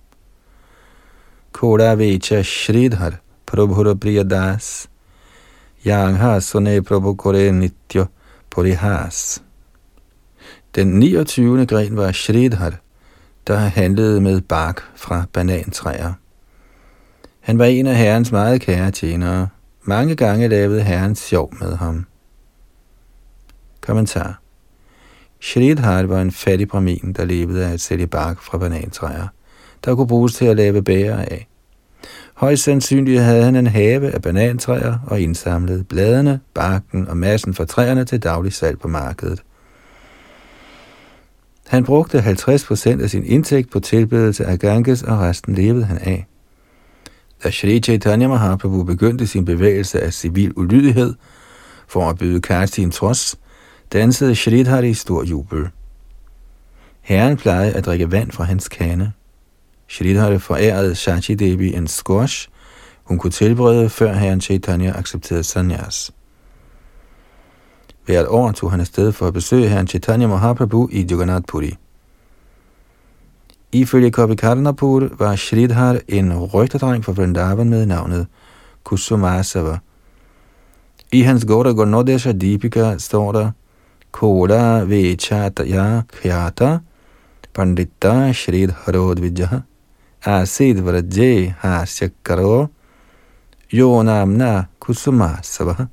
Koda 1.52 1.96
Vecha 1.96 2.42
Shridhar 2.42 3.14
Prabhura 3.46 3.94
Priya 3.94 4.24
Das 4.24 4.90
Yang 5.86 6.18
Hasone 6.18 6.82
Prabhu 6.82 7.16
Kore 7.16 7.52
Nitya 7.52 8.06
Purihas. 8.50 9.44
Den 10.80 11.00
29. 11.00 11.66
gren 11.66 11.98
var 11.98 12.12
Shridhar, 12.12 12.74
der 13.48 13.58
handlede 13.58 14.22
med 14.22 14.42
bark 14.42 14.82
fra 14.96 15.26
banantræer. 15.34 16.14
Han 17.40 17.60
var 17.60 17.66
en 17.66 17.88
af 17.88 17.96
herrens 17.96 18.32
meget 18.32 18.62
kære 18.62 18.92
tjenere. 18.92 19.48
Mange 19.84 20.16
gange 20.16 20.48
lavede 20.48 20.84
herren 20.84 21.16
sjov 21.16 21.54
med 21.60 21.76
ham. 21.76 22.06
Kommentar. 23.82 24.42
Shridhar 25.42 26.04
var 26.04 26.22
en 26.22 26.32
fattig 26.32 26.68
bramin, 26.68 27.14
der 27.18 27.26
levede 27.26 27.66
af 27.66 27.74
at 27.74 27.82
sælge 27.82 28.08
bark 28.08 28.42
fra 28.42 28.58
banantræer, 28.58 29.28
der 29.86 29.96
kunne 29.96 30.08
bruges 30.08 30.36
til 30.36 30.46
at 30.46 30.56
lave 30.56 30.84
bære 30.84 31.32
af. 31.32 31.48
Højst 32.34 32.64
sandsynligt 32.64 33.22
havde 33.22 33.44
han 33.44 33.56
en 33.56 33.68
have 33.68 34.12
af 34.12 34.22
banantræer 34.22 34.98
og 35.08 35.22
indsamlede 35.22 35.84
bladene, 35.84 36.40
barken 36.54 37.08
og 37.08 37.18
massen 37.18 37.54
fra 37.54 37.66
træerne 37.66 38.06
til 38.06 38.24
daglig 38.24 38.54
salg 38.54 38.80
på 38.80 38.88
markedet. 38.88 39.44
Han 41.70 41.84
brugte 41.84 42.20
50% 42.20 43.04
af 43.04 43.10
sin 43.10 43.24
indtægt 43.26 43.72
på 43.72 43.80
tilbedelse 43.80 44.46
af 44.46 44.60
Ganges, 44.60 45.04
og 45.04 45.20
resten 45.20 45.56
levede 45.56 45.86
han 45.86 45.98
af. 45.98 46.28
Da 47.44 47.52
Shri 47.52 47.80
Chaitanya 47.80 48.28
Mahaprabhu 48.28 48.84
begyndte 48.84 49.28
sin 49.28 49.46
bevægelse 49.46 50.02
af 50.02 50.14
civil 50.14 50.54
ulydighed 50.56 51.14
for 51.88 52.10
at 52.10 52.18
byde 52.18 52.42
Kartin 52.42 52.92
trods, 52.92 53.40
dansede 53.94 54.36
Shridhar 54.36 54.82
i 54.82 54.94
stor 54.94 55.24
jubel. 55.24 55.70
Herren 57.02 57.38
plejede 57.38 57.74
at 57.74 57.86
drikke 57.86 58.12
vand 58.12 58.32
fra 58.32 58.44
hans 58.44 58.68
kane. 58.68 59.14
Shridhar 59.88 60.38
forærede 60.38 60.96
Shachi 60.96 61.36
Devi 61.36 61.74
en 61.74 61.88
squash, 61.88 62.48
hun 63.04 63.18
kunne 63.18 63.32
tilberede, 63.32 63.90
før 63.90 64.14
herren 64.14 64.42
Chaitanya 64.42 64.94
accepterede 64.98 65.44
sanyas. 65.44 66.12
Hvert 68.10 68.28
år 68.28 68.52
tog 68.52 68.72
han 68.72 68.82
afsted 68.82 69.12
for 69.12 69.28
at 69.28 69.34
besøge 69.34 69.68
herren 69.70 69.88
Chaitanya 69.88 70.28
Mahaprabhu 70.28 70.90
i 70.92 71.06
Jagannath 71.10 71.46
Puri. 71.48 71.78
Ifølge 73.72 74.12
Kavikarnapur 74.12 75.10
var 75.20 75.36
Shridhar 75.36 76.00
en 76.08 76.34
rygterdreng 76.34 77.06
fra 77.06 77.12
Vrindavan 77.12 77.70
med 77.70 77.86
navnet 77.86 78.28
Kusumasava. 78.84 79.78
I 81.12 81.22
hans 81.22 81.46
Gora 81.46 81.72
Gornodesha 81.72 82.32
Deepika 82.32 82.98
står 82.98 83.32
der, 83.32 83.52
Kola 84.12 84.86
Vechataya 84.86 86.02
Kyata 86.22 86.80
Pandita 87.54 88.34
Shridharodvijaha 88.34 89.62
Asid 90.26 90.76
Vraje 90.82 91.56
Hasyakaro 91.60 92.68
Yonamna 93.74 94.64
Kusumasava. 94.80 95.88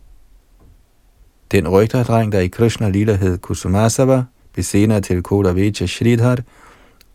Den 1.53 1.69
rygterdreng, 1.69 2.33
der 2.33 2.41
i 2.41 2.49
Krishna 2.49 2.89
Lila 2.89 3.15
hed 3.15 3.39
Kusumasava, 3.39 4.25
blev 4.53 4.65
senere 4.65 5.01
til 5.01 5.23
Kodavecha 5.23 5.87
Shridhar 5.87 6.39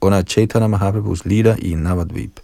under 0.02 0.22
Chaitanya 0.22 0.68
Mahaprabhus 0.68 1.26
Lila 1.26 1.56
i 1.60 1.74
Navadvip. 1.74 2.40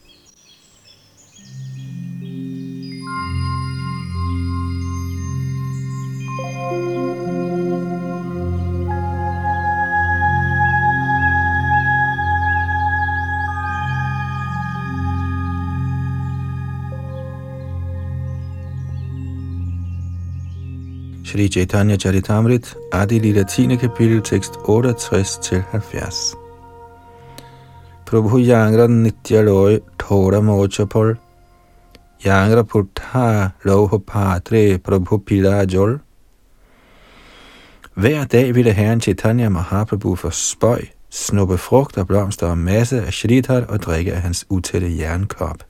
Sri 21.38 21.50
Chaitanya 21.50 21.98
Charitamrit, 21.98 22.76
Adi 22.92 23.20
Lila 23.20 23.44
10. 23.44 23.78
kapitel, 23.78 24.22
tekst 24.22 24.54
68-70. 24.54 26.36
Prabhu 28.06 28.40
Yangra 28.40 28.88
Nitya 28.88 29.42
Loy 29.46 29.80
Thora 30.00 30.42
Mochapol 30.42 31.18
Yangra 32.24 32.64
Putha 32.64 33.52
Loho 33.64 34.00
Patre 34.00 34.80
Prabhu 34.80 35.18
Pila 35.26 35.66
Jol 35.66 36.00
Hver 37.94 38.26
dag 38.26 38.56
ville 38.56 38.74
herren 38.74 39.02
Chaitanya 39.02 39.50
Mahaprabhu 39.50 40.16
for 40.16 40.30
spøj, 40.30 40.82
snuppe 41.10 41.58
frugt 41.58 41.98
og 41.98 42.08
blomster 42.08 42.48
og 42.48 42.58
masse 42.58 43.02
af 43.02 43.14
shridhar 43.14 43.66
og 43.70 43.80
drikke 43.82 44.14
af 44.14 44.22
hans 44.22 44.46
utætte 44.50 44.98
jernkop. 44.98 45.64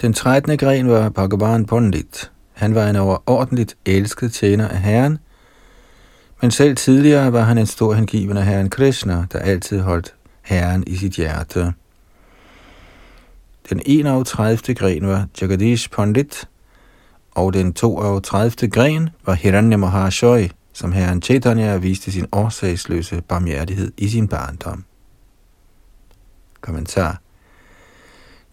Den 0.00 0.12
13. 0.12 0.58
gren 0.58 0.88
var 0.88 1.08
Bhagavan 1.08 1.66
Pandit, 1.66 2.30
han 2.56 2.74
var 2.74 2.86
en 2.90 2.96
overordentligt 2.96 3.76
elsket 3.86 4.32
tjener 4.32 4.68
af 4.68 4.78
Herren, 4.78 5.18
men 6.42 6.50
selv 6.50 6.76
tidligere 6.76 7.32
var 7.32 7.42
han 7.42 7.58
en 7.58 7.66
stor 7.66 7.94
hengiven 7.94 8.36
af 8.36 8.44
Herren 8.44 8.70
Krishna, 8.70 9.26
der 9.32 9.38
altid 9.38 9.80
holdt 9.80 10.14
Herren 10.42 10.84
i 10.86 10.96
sit 10.96 11.12
hjerte. 11.12 11.72
Den 13.70 13.82
31. 13.86 14.74
gren 14.74 15.06
var 15.06 15.26
Jagadish 15.40 15.90
Pandit, 15.90 16.48
og 17.30 17.52
den 17.52 17.72
32. 17.72 18.70
gren 18.70 19.10
var 19.26 19.34
Hiranya 19.34 19.76
Mahashoy, 19.76 20.48
som 20.72 20.92
herren 20.92 21.22
Chaitanya 21.22 21.76
viste 21.76 22.12
sin 22.12 22.26
årsagsløse 22.32 23.22
barmhjertighed 23.28 23.92
i 23.96 24.08
sin 24.08 24.28
barndom. 24.28 24.84
Kommentar 26.60 27.20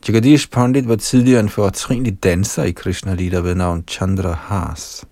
Jagadish 0.07 0.49
Pandit 0.49 0.87
var 0.87 0.95
tidligere 0.95 1.39
en 1.39 1.49
fortrinlig 1.49 2.23
danser 2.23 2.63
i 2.63 2.71
Krishna 2.71 3.13
Lila 3.13 3.37
ved 3.37 3.55
navn 3.55 3.83
Chandra 3.87 4.31
Haas. 4.31 5.05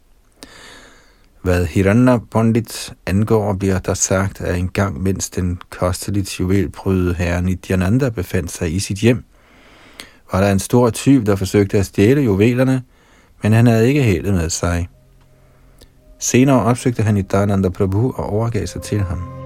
Hvad 1.42 1.66
Hirana 1.66 2.18
Pandit 2.18 2.94
angår, 3.06 3.54
bliver 3.54 3.80
der 3.80 3.94
sagt, 3.94 4.42
at 4.42 4.58
en 4.58 4.70
gang 4.70 5.02
mens 5.04 5.30
den 5.30 5.62
kosteligt 5.70 6.40
juvelprydede 6.40 7.14
herre 7.14 7.42
Nityananda 7.42 8.10
befandt 8.10 8.52
sig 8.52 8.74
i 8.74 8.80
sit 8.80 8.98
hjem, 8.98 9.24
var 10.32 10.42
der 10.42 10.52
en 10.52 10.60
stor 10.60 10.90
tyv, 10.90 11.26
der 11.26 11.36
forsøgte 11.36 11.78
at 11.78 11.86
stjæle 11.86 12.22
juvelerne, 12.22 12.84
men 13.44 13.54
han 13.54 13.68
havde 13.68 13.88
ikke 13.88 14.04
heldet 14.04 14.34
med 14.34 14.50
sig. 14.50 14.90
Senere 16.20 16.64
opsøgte 16.64 17.04
han 17.04 17.14
Nityananda 17.14 17.70
Prabhu 17.70 18.14
og 18.18 18.26
overgav 18.26 18.68
sig 18.68 18.82
til 18.82 19.00
ham. 19.00 19.41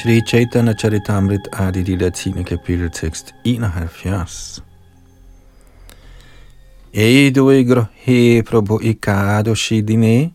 Shri 0.00 0.22
Chaitanya 0.22 0.72
Charitamrit 0.72 1.46
Adi 1.52 1.82
de 1.82 1.96
latine 1.96 2.42
kapitel 2.42 2.90
tekst 2.90 3.34
71. 3.44 4.62
Eidu 6.94 7.50
igro 7.50 7.84
he 7.94 8.42
prabhu 8.42 8.80
ikado 8.80 9.54
shidine 9.54 10.32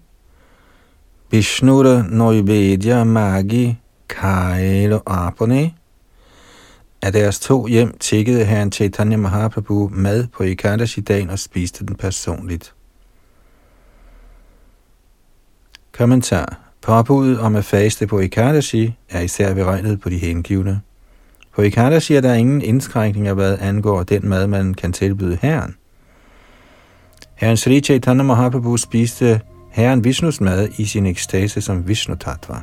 Vishnura 1.31 2.03
Noivedya 2.03 3.03
Magi 3.07 3.77
Kaelo 4.07 5.01
Apone 5.07 5.73
Af 7.01 7.13
deres 7.13 7.39
to 7.39 7.65
hjem 7.65 7.97
tækkede 7.97 8.45
herren 8.45 8.71
Chaitanya 8.71 9.17
Mahaprabhu 9.17 9.89
mad 9.93 10.27
på 10.27 10.43
Ikadashi-dagen 10.43 11.29
og 11.29 11.39
spiste 11.39 11.85
den 11.85 11.95
personligt. 11.95 12.73
Kommentar 15.91 16.64
Påbuddet 16.85 17.39
om 17.39 17.55
at 17.55 17.65
faste 17.65 18.07
på 18.07 18.19
Ekadashi 18.19 18.93
er 19.09 19.21
især 19.21 19.53
beregnet 19.53 20.01
på 20.01 20.09
de 20.09 20.17
hengivne. 20.17 20.81
På 21.55 21.61
Ekadashi 21.61 22.15
er 22.15 22.21
der 22.21 22.33
ingen 22.33 22.61
indskrænkninger, 22.61 23.33
hvad 23.33 23.57
angår 23.61 24.03
den 24.03 24.27
mad, 24.29 24.47
man 24.47 24.73
kan 24.73 24.93
tilbyde 24.93 25.37
herren. 25.41 25.75
Herren 27.35 27.57
Sri 27.57 27.81
Chaitanya 27.81 28.23
Mahaprabhu 28.23 28.77
spiste 28.77 29.41
herren 29.71 30.03
Vishnus 30.03 30.41
mad 30.41 30.69
i 30.77 30.85
sin 30.85 31.05
ekstase 31.05 31.61
som 31.61 31.87
Vishnu 31.87 32.15
Tattva. 32.15 32.61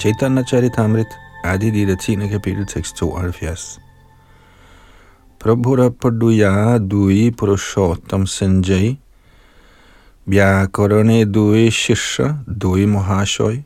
Chaitanya 0.00 0.42
Charitamrit, 0.42 1.06
Adi 1.44 1.70
Lila 1.70 1.94
10. 1.94 2.14
kapitel, 2.14 2.66
tekst 2.66 2.96
72. 2.96 3.80
Prabhura 5.40 5.88
Paduya 5.88 6.78
Dui 6.78 7.30
Purushottam 7.30 8.26
Sanjay 8.26 8.98
Vyakarane 10.28 11.24
Dui 11.24 11.70
Shisha 11.70 12.44
Dui 12.44 12.84
Mahashoy 12.84 13.64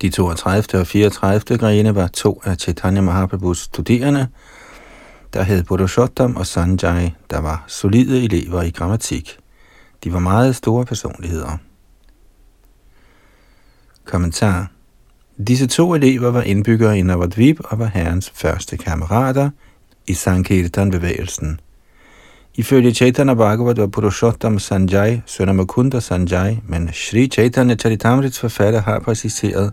De 0.00 0.08
32. 0.08 0.80
og 0.80 0.86
34. 0.86 1.58
grene 1.58 1.94
var 1.94 2.06
to 2.06 2.40
af 2.44 2.56
Chaitanya 2.56 3.00
Mahaprabhus 3.00 3.58
studerende, 3.58 4.28
der 5.32 5.42
hed 5.42 5.64
Purushottam 5.64 6.36
og 6.36 6.46
Sanjay, 6.46 7.10
der 7.30 7.40
var 7.40 7.64
solide 7.66 8.24
elever 8.24 8.62
i 8.62 8.70
grammatik. 8.70 9.38
De 10.04 10.12
var 10.12 10.18
meget 10.18 10.56
store 10.56 10.84
personligheder. 10.84 11.56
Kommentar 14.04 14.70
Disse 15.46 15.66
to 15.66 15.94
elever 15.94 16.30
var 16.30 16.42
indbyggere 16.42 16.98
i 16.98 17.02
Navadvip 17.02 17.60
og 17.64 17.78
var 17.78 17.86
herrens 17.86 18.32
første 18.34 18.76
kammerater– 18.76 19.50
i 20.06 20.14
Sankirtan-bevægelsen. 20.14 21.60
Ifølge 22.54 22.92
Chaitanya 22.94 23.34
Bhagavat 23.34 23.78
var 23.78 23.86
Purushottam 23.86 24.58
Sanjay 24.58 25.18
søn 25.26 25.48
af 25.48 25.54
Mukunda 25.54 26.00
Sanjay, 26.00 26.56
men 26.68 26.90
Sri 26.92 27.26
Chaitanya 27.26 27.76
Charitamrits 27.76 28.40
forfatter 28.40 28.80
har 28.82 28.98
præciseret, 29.00 29.72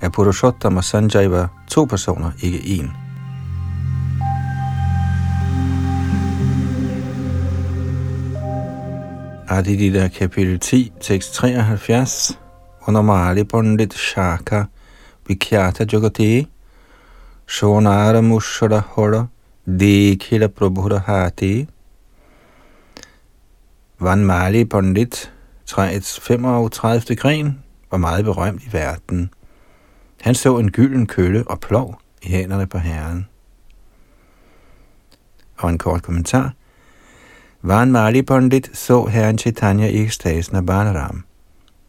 at 0.00 0.12
Purushottam 0.12 0.76
og 0.76 0.84
Sanjay 0.84 1.26
var 1.26 1.64
to 1.70 1.84
personer, 1.84 2.30
ikke 2.42 2.58
én. 2.58 2.90
Adidida 9.48 10.08
kapitel 10.08 10.58
10, 10.58 10.92
tekst 11.00 11.34
73, 11.34 12.38
under 12.88 13.02
Mali 13.02 13.44
Pandit 13.44 13.94
Shaka, 13.94 14.64
Vikhyata 15.28 15.84
Jagati, 15.92 16.46
Shonara 17.46 18.20
Mushara 18.20 18.82
Hora, 18.88 19.26
Dekhila 19.66 20.46
Prabhura 20.48 20.98
Hati, 20.98 21.66
Van 24.00 24.24
Mali 24.24 24.64
Pandit, 24.64 25.32
træets 25.66 26.20
35. 26.20 27.16
gren, 27.16 27.58
var 27.90 27.98
meget 27.98 28.24
berømt 28.24 28.62
i 28.62 28.72
verden. 28.72 29.30
Han 30.20 30.34
så 30.34 30.58
en 30.58 30.70
gylden 30.70 31.06
kølle 31.06 31.44
og 31.48 31.60
plov 31.60 32.00
i 32.22 32.28
hænderne 32.28 32.66
på 32.66 32.78
herren. 32.78 33.28
Og 35.58 35.70
en 35.70 35.78
kort 35.78 36.02
kommentar. 36.02 36.54
Van 37.62 37.92
Mali 37.92 38.22
Pandit 38.22 38.70
så 38.78 39.04
herren 39.04 39.38
Chaitanya 39.38 39.88
i 39.88 40.02
ekstasen 40.02 40.56
af 40.56 40.66
Balaram. 40.66 41.24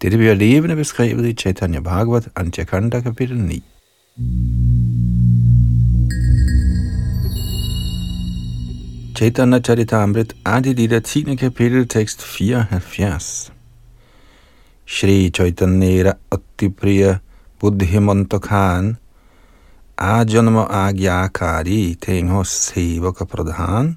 Dette 0.02 0.18
bliver 0.18 0.34
levende 0.34 0.76
beskrevet 0.76 1.26
i 1.26 1.34
Chaitanya 1.34 1.80
Bhagavat, 1.80 2.30
Antya 2.36 2.64
kapitel 2.64 3.38
9. 3.38 3.64
Chaitanya 9.24 9.62
Charitamrit, 9.62 10.34
Adilita 10.44 11.00
10. 11.00 11.38
kapitel, 11.38 11.88
tekst 11.88 12.22
74. 12.22 13.52
Shri 14.86 15.30
Chaitanya 15.30 16.18
Attipriya 16.30 17.22
Buddhimanta 17.58 18.42
Khan 18.42 18.98
Ajanma 19.98 20.68
Agyakari 20.68 21.96
Tengho 21.96 22.44
Sevaka 22.44 23.24
Pradhan 23.24 23.96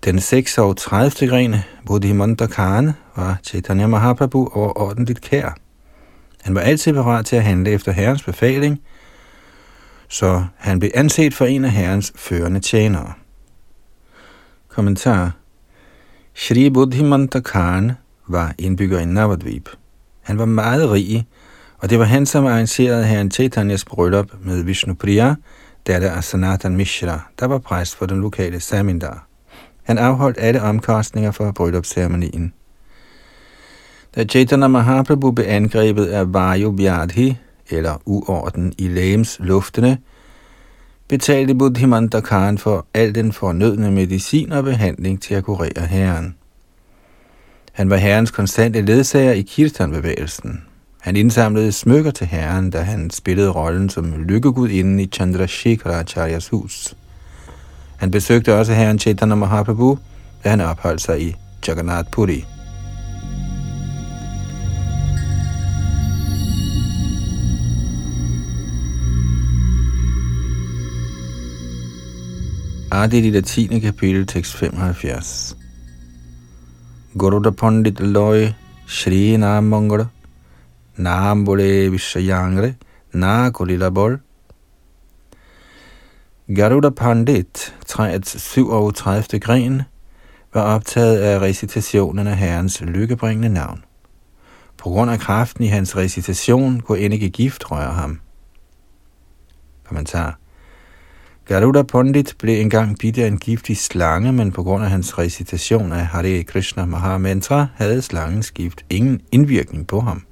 Den 0.00 0.18
36. 0.18 1.28
gren, 1.28 1.64
Buddhimanta 1.84 2.46
Khan, 2.46 2.94
var 3.14 3.40
Chaitanya 3.42 3.86
Mahaprabhu 3.86 4.48
overordentligt 4.54 5.20
kær. 5.20 5.54
Han 6.42 6.54
var 6.54 6.60
altid 6.60 6.94
parat 6.94 7.26
til 7.26 7.36
at 7.36 7.44
handle 7.44 7.70
efter 7.72 7.92
herrens 7.92 8.22
befaling– 8.22 8.80
så 10.12 10.44
han 10.56 10.78
blev 10.78 10.90
anset 10.94 11.34
for 11.34 11.44
en 11.44 11.64
af 11.64 11.70
herrens 11.70 12.12
førende 12.16 12.60
tjenere. 12.60 13.12
Kommentar 14.68 15.32
Shri 16.34 16.70
Buddhimanta 16.70 17.40
Khan 17.40 17.92
var 18.28 18.54
indbygger 18.58 18.98
i 18.98 19.04
Navadvip. 19.04 19.68
Han 20.22 20.38
var 20.38 20.44
meget 20.44 20.90
rig, 20.90 21.26
og 21.78 21.90
det 21.90 21.98
var 21.98 22.04
han, 22.04 22.26
som 22.26 22.46
arrangerede 22.46 23.04
herren 23.04 23.30
Chaitanyas 23.30 23.84
bryllup 23.84 24.26
med 24.40 24.62
Vishnu 24.62 24.94
Priya, 24.94 25.34
datter 25.86 26.10
af 26.10 26.24
Sanatan 26.24 26.76
Mishra, 26.76 27.20
der 27.40 27.46
var 27.46 27.58
præst 27.58 27.96
for 27.96 28.06
den 28.06 28.20
lokale 28.20 28.60
Samindar. 28.60 29.26
Han 29.82 29.98
afholdt 29.98 30.38
alle 30.40 30.62
omkostninger 30.62 31.30
for 31.30 31.52
bryllupsceremonien. 31.52 32.52
Da 34.14 34.24
Chaitanya 34.24 34.68
Mahaprabhu 34.68 35.30
blev 35.30 35.46
angrebet 35.48 36.06
af 36.06 36.34
Vayu 36.34 36.70
Vyadhi, 36.76 37.36
eller 37.70 38.02
uorden 38.04 38.72
i 38.78 38.88
lægens 38.88 39.36
luftene, 39.40 39.98
betalte 41.08 41.54
Buddhimanta 41.54 42.20
Khan 42.20 42.58
for 42.58 42.86
al 42.94 43.14
den 43.14 43.32
fornødne 43.32 43.90
medicin 43.90 44.52
og 44.52 44.64
behandling 44.64 45.22
til 45.22 45.34
at 45.34 45.44
kurere 45.44 45.86
herren. 45.86 46.34
Han 47.72 47.90
var 47.90 47.96
herrens 47.96 48.30
konstante 48.30 48.80
ledsager 48.80 49.32
i 49.32 49.42
kirtanbevægelsen. 49.42 50.62
Han 51.00 51.16
indsamlede 51.16 51.72
smykker 51.72 52.10
til 52.10 52.26
herren, 52.26 52.70
da 52.70 52.80
han 52.80 53.10
spillede 53.10 53.50
rollen 53.50 53.90
som 53.90 54.24
lykkegud 54.24 54.68
inden 54.68 55.00
i 55.00 55.06
Chandrashekharacharyas 55.06 56.48
hus. 56.48 56.96
Han 57.96 58.10
besøgte 58.10 58.54
også 58.54 58.74
herren 58.74 58.98
Chaitanya 58.98 59.34
Mahaprabhu, 59.34 59.98
da 60.44 60.50
han 60.50 60.60
opholdt 60.60 61.02
sig 61.02 61.22
i 61.22 61.36
Jagannath 61.68 62.10
Puri. 62.10 62.44
Adi 72.94 73.18
i 73.18 73.30
det 73.30 73.44
10. 73.44 73.80
kapitel, 73.80 74.26
tekst 74.26 74.56
75. 74.56 75.56
Garuda 77.18 77.50
Pandit 77.50 78.00
Loy 78.00 78.48
Shri 78.86 79.36
Nam 79.36 79.64
Mangala 79.64 80.06
Nam 80.96 81.44
Bole 81.44 81.90
Vishayangre 81.90 82.74
Na 83.12 83.50
Kulila 83.50 83.88
Bol 83.90 84.18
Garuda 86.56 86.90
Pandit, 86.90 87.74
træets 87.86 88.42
37. 88.42 89.40
gren, 89.40 89.82
var 90.54 90.62
optaget 90.62 91.18
af 91.18 91.40
recitationen 91.40 92.26
af 92.26 92.36
Herrens 92.36 92.80
lykkebringende 92.80 93.48
navn. 93.48 93.84
På 94.78 94.90
grund 94.90 95.10
af 95.10 95.18
kraften 95.18 95.64
i 95.64 95.68
hans 95.68 95.96
recitation 95.96 96.80
kunne 96.80 96.98
end 96.98 97.14
ikke 97.14 97.30
gift 97.30 97.70
røre 97.70 97.92
ham. 97.92 98.20
Kommentar 99.84 100.41
Garuda 101.52 101.82
Pandit 101.82 102.34
blev 102.38 102.60
engang 102.60 102.98
bidt 102.98 103.18
af 103.18 103.26
en 103.26 103.38
giftig 103.38 103.76
slange, 103.76 104.32
men 104.32 104.52
på 104.52 104.62
grund 104.62 104.84
af 104.84 104.90
hans 104.90 105.18
recitation 105.18 105.92
af 105.92 106.06
Hare 106.06 106.42
Krishna 106.42 106.84
Mahamantra 106.84 107.66
havde 107.74 108.02
slangens 108.02 108.50
gift 108.50 108.84
ingen 108.90 109.20
indvirkning 109.32 109.86
på 109.86 110.00
ham. 110.00 110.22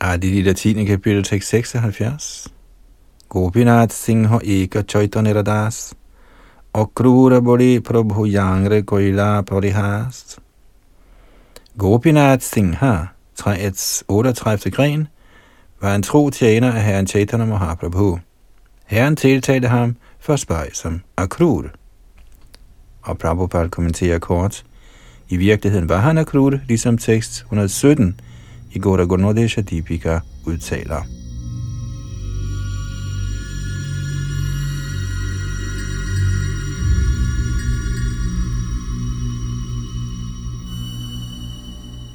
Adi 0.00 0.54
10. 0.54 0.84
kapitel 0.84 1.24
76. 1.24 2.48
Gopinath 3.28 3.94
Singh 3.94 4.30
Eka 4.44 4.82
Chaitanya 4.82 5.32
Radas 5.32 5.94
Akrura 6.74 7.40
Bodhi 7.40 7.80
Prabhu 7.80 8.26
Yangre 8.26 8.82
Koila 8.82 9.40
Parihast 9.40 10.38
Gopinath 11.78 12.42
Singha, 12.42 12.96
træets 13.36 14.04
38. 14.08 14.70
gren, 14.70 15.08
var 15.80 15.94
en 15.94 16.02
tro 16.02 16.30
tjener 16.30 16.72
af 16.72 16.82
herren 16.82 17.06
Chaitanya 17.06 17.46
Mahaprabhu. 17.46 18.18
Herren 18.86 19.16
tiltalte 19.16 19.68
ham 19.68 19.96
for 20.20 20.36
spøj 20.36 20.70
som 20.72 21.00
akrur. 21.16 21.64
Og 23.02 23.18
Prabhupada 23.18 23.68
kommenterer 23.68 24.18
kort, 24.18 24.64
I 25.28 25.36
virkeligheden 25.36 25.88
var 25.88 25.98
han 25.98 26.18
akrur, 26.18 26.58
ligesom 26.68 26.98
tekst 26.98 27.38
117 27.40 28.20
i 28.72 28.78
Gora 28.78 29.04
Gornodesha 29.04 29.60
Deepika 29.60 30.18
udtaler. 30.46 31.02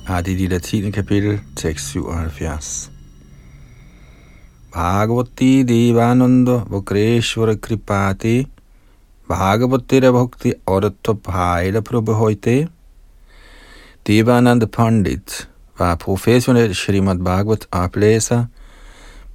har 0.08 0.22
det 0.22 0.32
i 0.32 0.36
de 0.36 0.48
latine 0.48 0.92
kapitel, 0.92 1.40
tekst 1.56 1.88
77. 1.88 2.97
Bhagavati 4.72 5.64
Devananda 5.64 6.66
Vakreshvara 6.70 7.56
Kripati 7.56 8.48
Bhagavati 9.30 10.02
Bhakti 10.02 10.54
Aratva 10.68 11.14
Bhaila 11.14 12.14
হইতে 12.14 12.68
Devananda 14.08 14.66
Pandit 14.66 15.50
var 15.80 15.96
professionel 15.96 16.76
Srimad 16.76 17.18
Bhagavat 17.18 17.68
oplæser, 17.72 18.46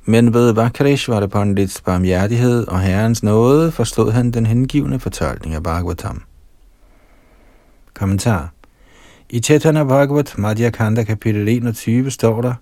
men 0.04 0.34
ved 0.34 0.52
Vakreshvara 0.52 1.26
Pandits 1.26 1.80
barmhjertighed 1.80 2.66
og 2.66 2.80
herrens 2.80 3.22
nåde 3.22 3.72
forstod 3.72 4.12
han 4.12 4.30
den 4.30 4.46
hengivende 4.46 4.98
fortolkning 4.98 5.54
af 5.54 5.62
Bhagavatam. 5.62 6.22
Kommentar 7.94 8.52
i 9.30 9.40
Chaitanya 9.40 9.84
Bhagavat 9.84 10.38
Madhya 10.38 10.70
Kanda 10.70 11.04
kapitel 11.04 11.48
21 11.48 12.10
står 12.10 12.40
der, 12.42 12.54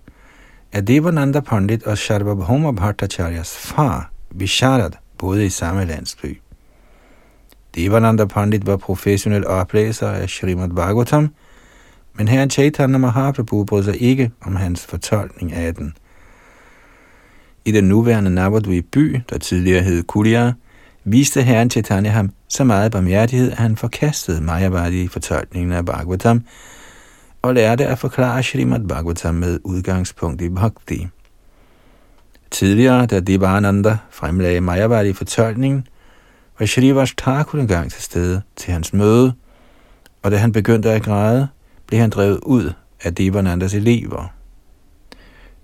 at 0.72 0.86
Devananda 0.86 1.40
Pandit 1.40 1.82
og 1.82 1.98
Sharvabhauma 1.98 2.72
Bhattacharyas 2.72 3.56
far, 3.56 4.10
Visharad, 4.30 4.90
boede 5.18 5.46
i 5.46 5.48
samme 5.48 5.84
landsby. 5.84 6.40
Devananda 7.74 8.24
Pandit 8.24 8.66
var 8.66 8.76
professionel 8.76 9.46
oplæser 9.46 10.08
af 10.08 10.30
Srimad 10.30 10.68
Bhagavatam, 10.68 11.34
men 12.14 12.28
herren 12.28 12.50
Chaitanya 12.50 12.98
Mahaprabhu 12.98 13.64
brød 13.64 13.84
sig 13.84 14.02
ikke 14.02 14.30
om 14.40 14.56
hans 14.56 14.86
fortolkning 14.86 15.52
af 15.52 15.74
den. 15.74 15.94
I 17.64 17.72
den 17.72 17.84
nuværende 17.84 18.30
Navadvi 18.30 18.80
by, 18.80 19.20
der 19.30 19.38
tidligere 19.38 19.82
hed 19.82 20.02
Kulia, 20.02 20.52
viste 21.04 21.42
herren 21.42 21.70
Chaitanya 21.70 22.10
ham 22.10 22.30
så 22.48 22.64
meget 22.64 22.92
barmhjertighed, 22.92 23.50
at 23.50 23.58
han 23.58 23.76
forkastede 23.76 24.40
Mayavadi 24.40 25.08
fortolkningen 25.08 25.72
af 25.72 25.86
Bhagavatam 25.86 26.42
og 27.42 27.54
lærte 27.54 27.86
at 27.86 27.98
forklare 27.98 28.42
Srimad 28.42 28.88
Bhagavatam 28.88 29.34
med 29.34 29.60
udgangspunkt 29.64 30.42
i 30.42 30.48
Bhakti. 30.48 31.08
Tidligere, 32.50 33.06
da 33.06 33.20
Devananda 33.20 33.98
fremlagde 34.10 34.60
Mayavadi 34.60 35.12
fortolkningen, 35.12 35.86
var 36.58 36.66
Shrivas 36.66 37.14
Thakur 37.18 37.58
engang 37.58 37.90
til 37.90 38.02
stede 38.02 38.42
til 38.56 38.72
hans 38.72 38.92
møde, 38.92 39.32
og 40.22 40.30
da 40.30 40.36
han 40.36 40.52
begyndte 40.52 40.90
at 40.90 41.02
græde, 41.02 41.48
blev 41.86 42.00
han 42.00 42.10
drevet 42.10 42.38
ud 42.42 42.72
af 43.02 43.14
Devanandas 43.14 43.74
elever. 43.74 44.32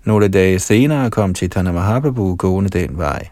Nogle 0.03 0.27
dage 0.27 0.59
senere 0.59 1.11
kom 1.11 1.35
Chaitanya 1.35 1.71
Mahaprabhu 1.71 2.35
gående 2.35 2.69
den 2.69 2.97
vej 2.97 3.27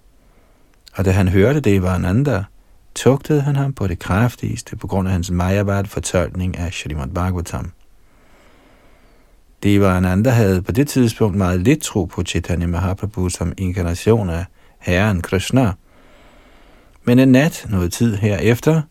og 0.95 1.05
da 1.05 1.11
han 1.11 1.27
hørte 1.27 1.59
det 1.59 1.81
var 1.81 2.45
tugtede 2.95 3.41
han 3.41 3.55
ham 3.55 3.73
på 3.73 3.87
det 3.87 3.99
kraftigste 3.99 4.75
på 4.75 4.87
grund 4.87 5.07
af 5.07 5.11
hans 5.11 5.31
Majavad 5.31 5.85
fortolkning 5.85 6.57
af 6.57 6.73
Srimad 6.73 7.07
Bhagavatam. 7.07 7.71
Devananda 9.63 10.29
havde 10.29 10.61
på 10.61 10.71
det 10.71 10.87
tidspunkt 10.87 11.37
meget 11.37 11.61
lidt 11.61 11.81
tro 11.81 12.05
på 12.05 12.23
Chaitanya 12.23 12.67
Mahaprabhu 12.67 13.29
som 13.29 13.53
inkarnation 13.57 14.29
af 14.29 14.45
Herren 14.79 15.21
Krishna. 15.21 15.71
Men 17.03 17.19
en 17.19 17.31
nat, 17.31 17.65
noget 17.69 17.93
tid 17.93 18.15
herefter, 18.15 18.81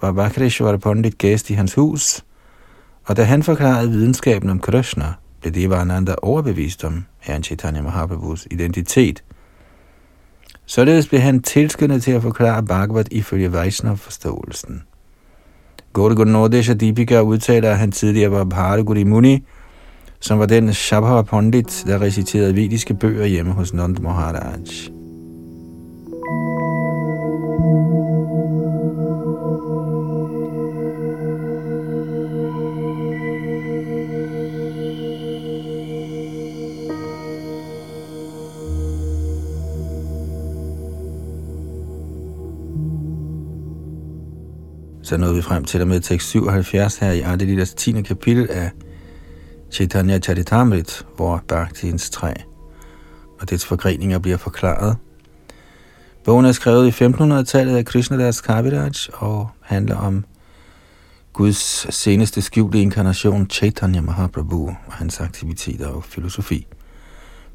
var 0.00 0.12
Vakreshwara 0.12 0.76
Pandit 0.76 1.18
gæst 1.18 1.50
i 1.50 1.54
hans 1.54 1.74
hus, 1.74 2.24
og 3.04 3.16
da 3.16 3.22
han 3.22 3.42
forklarede 3.42 3.90
videnskaben 3.90 4.50
om 4.50 4.60
Krishna, 4.60 5.12
blev 5.40 5.54
Devananda 5.54 6.14
overbevist 6.22 6.84
om 6.84 7.04
Herren 7.20 7.42
Chaitanya 7.42 7.82
Mahaprabhus 7.82 8.46
identitet– 8.50 9.22
Således 10.66 11.08
blev 11.08 11.20
han 11.20 11.42
tilskyndet 11.42 12.02
til 12.02 12.12
at 12.12 12.22
forklare 12.22 12.62
Bhagavat 12.62 13.08
ifølge 13.10 13.52
Vaishnav-forståelsen. 13.52 14.82
Gaudagur 15.92 16.24
Nordesha 16.24 16.72
Deepika 16.72 17.20
udtaler, 17.20 17.70
at 17.70 17.78
han 17.78 17.92
tidligere 17.92 18.30
var 18.30 18.44
Bharaguri 18.44 19.04
Muni, 19.04 19.44
som 20.22 20.38
var 20.38 20.46
den 20.46 20.74
Shabha 20.74 21.22
Pandit, 21.22 21.84
der 21.86 22.00
reciterede 22.00 22.54
vediske 22.54 22.94
bøger 22.94 23.26
hjemme 23.26 23.52
hos 23.52 23.74
Nand 23.74 23.98
Maharaj. 23.98 24.58
Så 45.02 45.16
nåede 45.16 45.34
vi 45.34 45.42
frem 45.42 45.64
til 45.64 45.80
og 45.80 45.88
med 45.88 46.00
tekst 46.00 46.28
77 46.28 46.96
her 46.96 47.12
i 47.12 47.20
Adelidas 47.20 47.74
10. 47.74 48.02
kapitel 48.02 48.50
af 48.50 48.70
Chaitanya 49.72 50.18
Charitamrit, 50.18 51.06
hvor 51.16 51.42
Bhaktiens 51.48 52.10
træ 52.10 52.32
og 53.40 53.50
dets 53.50 53.66
forgreninger 53.66 54.18
bliver 54.18 54.36
forklaret. 54.36 54.96
Bogen 56.24 56.46
er 56.46 56.52
skrevet 56.52 56.86
i 56.86 57.04
1500-tallet 57.04 57.76
af 57.76 57.84
Krishnadas 57.84 58.40
Kaviraj 58.40 58.90
og 59.12 59.50
handler 59.60 59.96
om 59.96 60.24
Guds 61.32 61.94
seneste 61.94 62.42
skjulte 62.42 62.80
inkarnation 62.80 63.50
Chaitanya 63.50 64.00
Mahaprabhu 64.00 64.68
og 64.68 64.92
hans 64.92 65.20
aktiviteter 65.20 65.86
og 65.88 66.04
filosofi. 66.04 66.66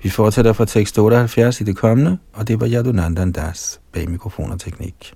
Vi 0.04 0.10
fortsætter 0.10 0.54
fra 0.54 0.66
tekst 0.66 0.98
78 0.98 1.62
i 1.62 1.64
det 1.64 1.78
kommende, 1.78 2.18
og 2.34 2.48
det 2.48 2.60
var 2.60 2.68
Yadunandan 2.68 3.32
Das 3.32 3.80
bag 3.94 4.10
mikrofon 4.10 4.52
og 4.52 4.60
teknik. 4.60 5.14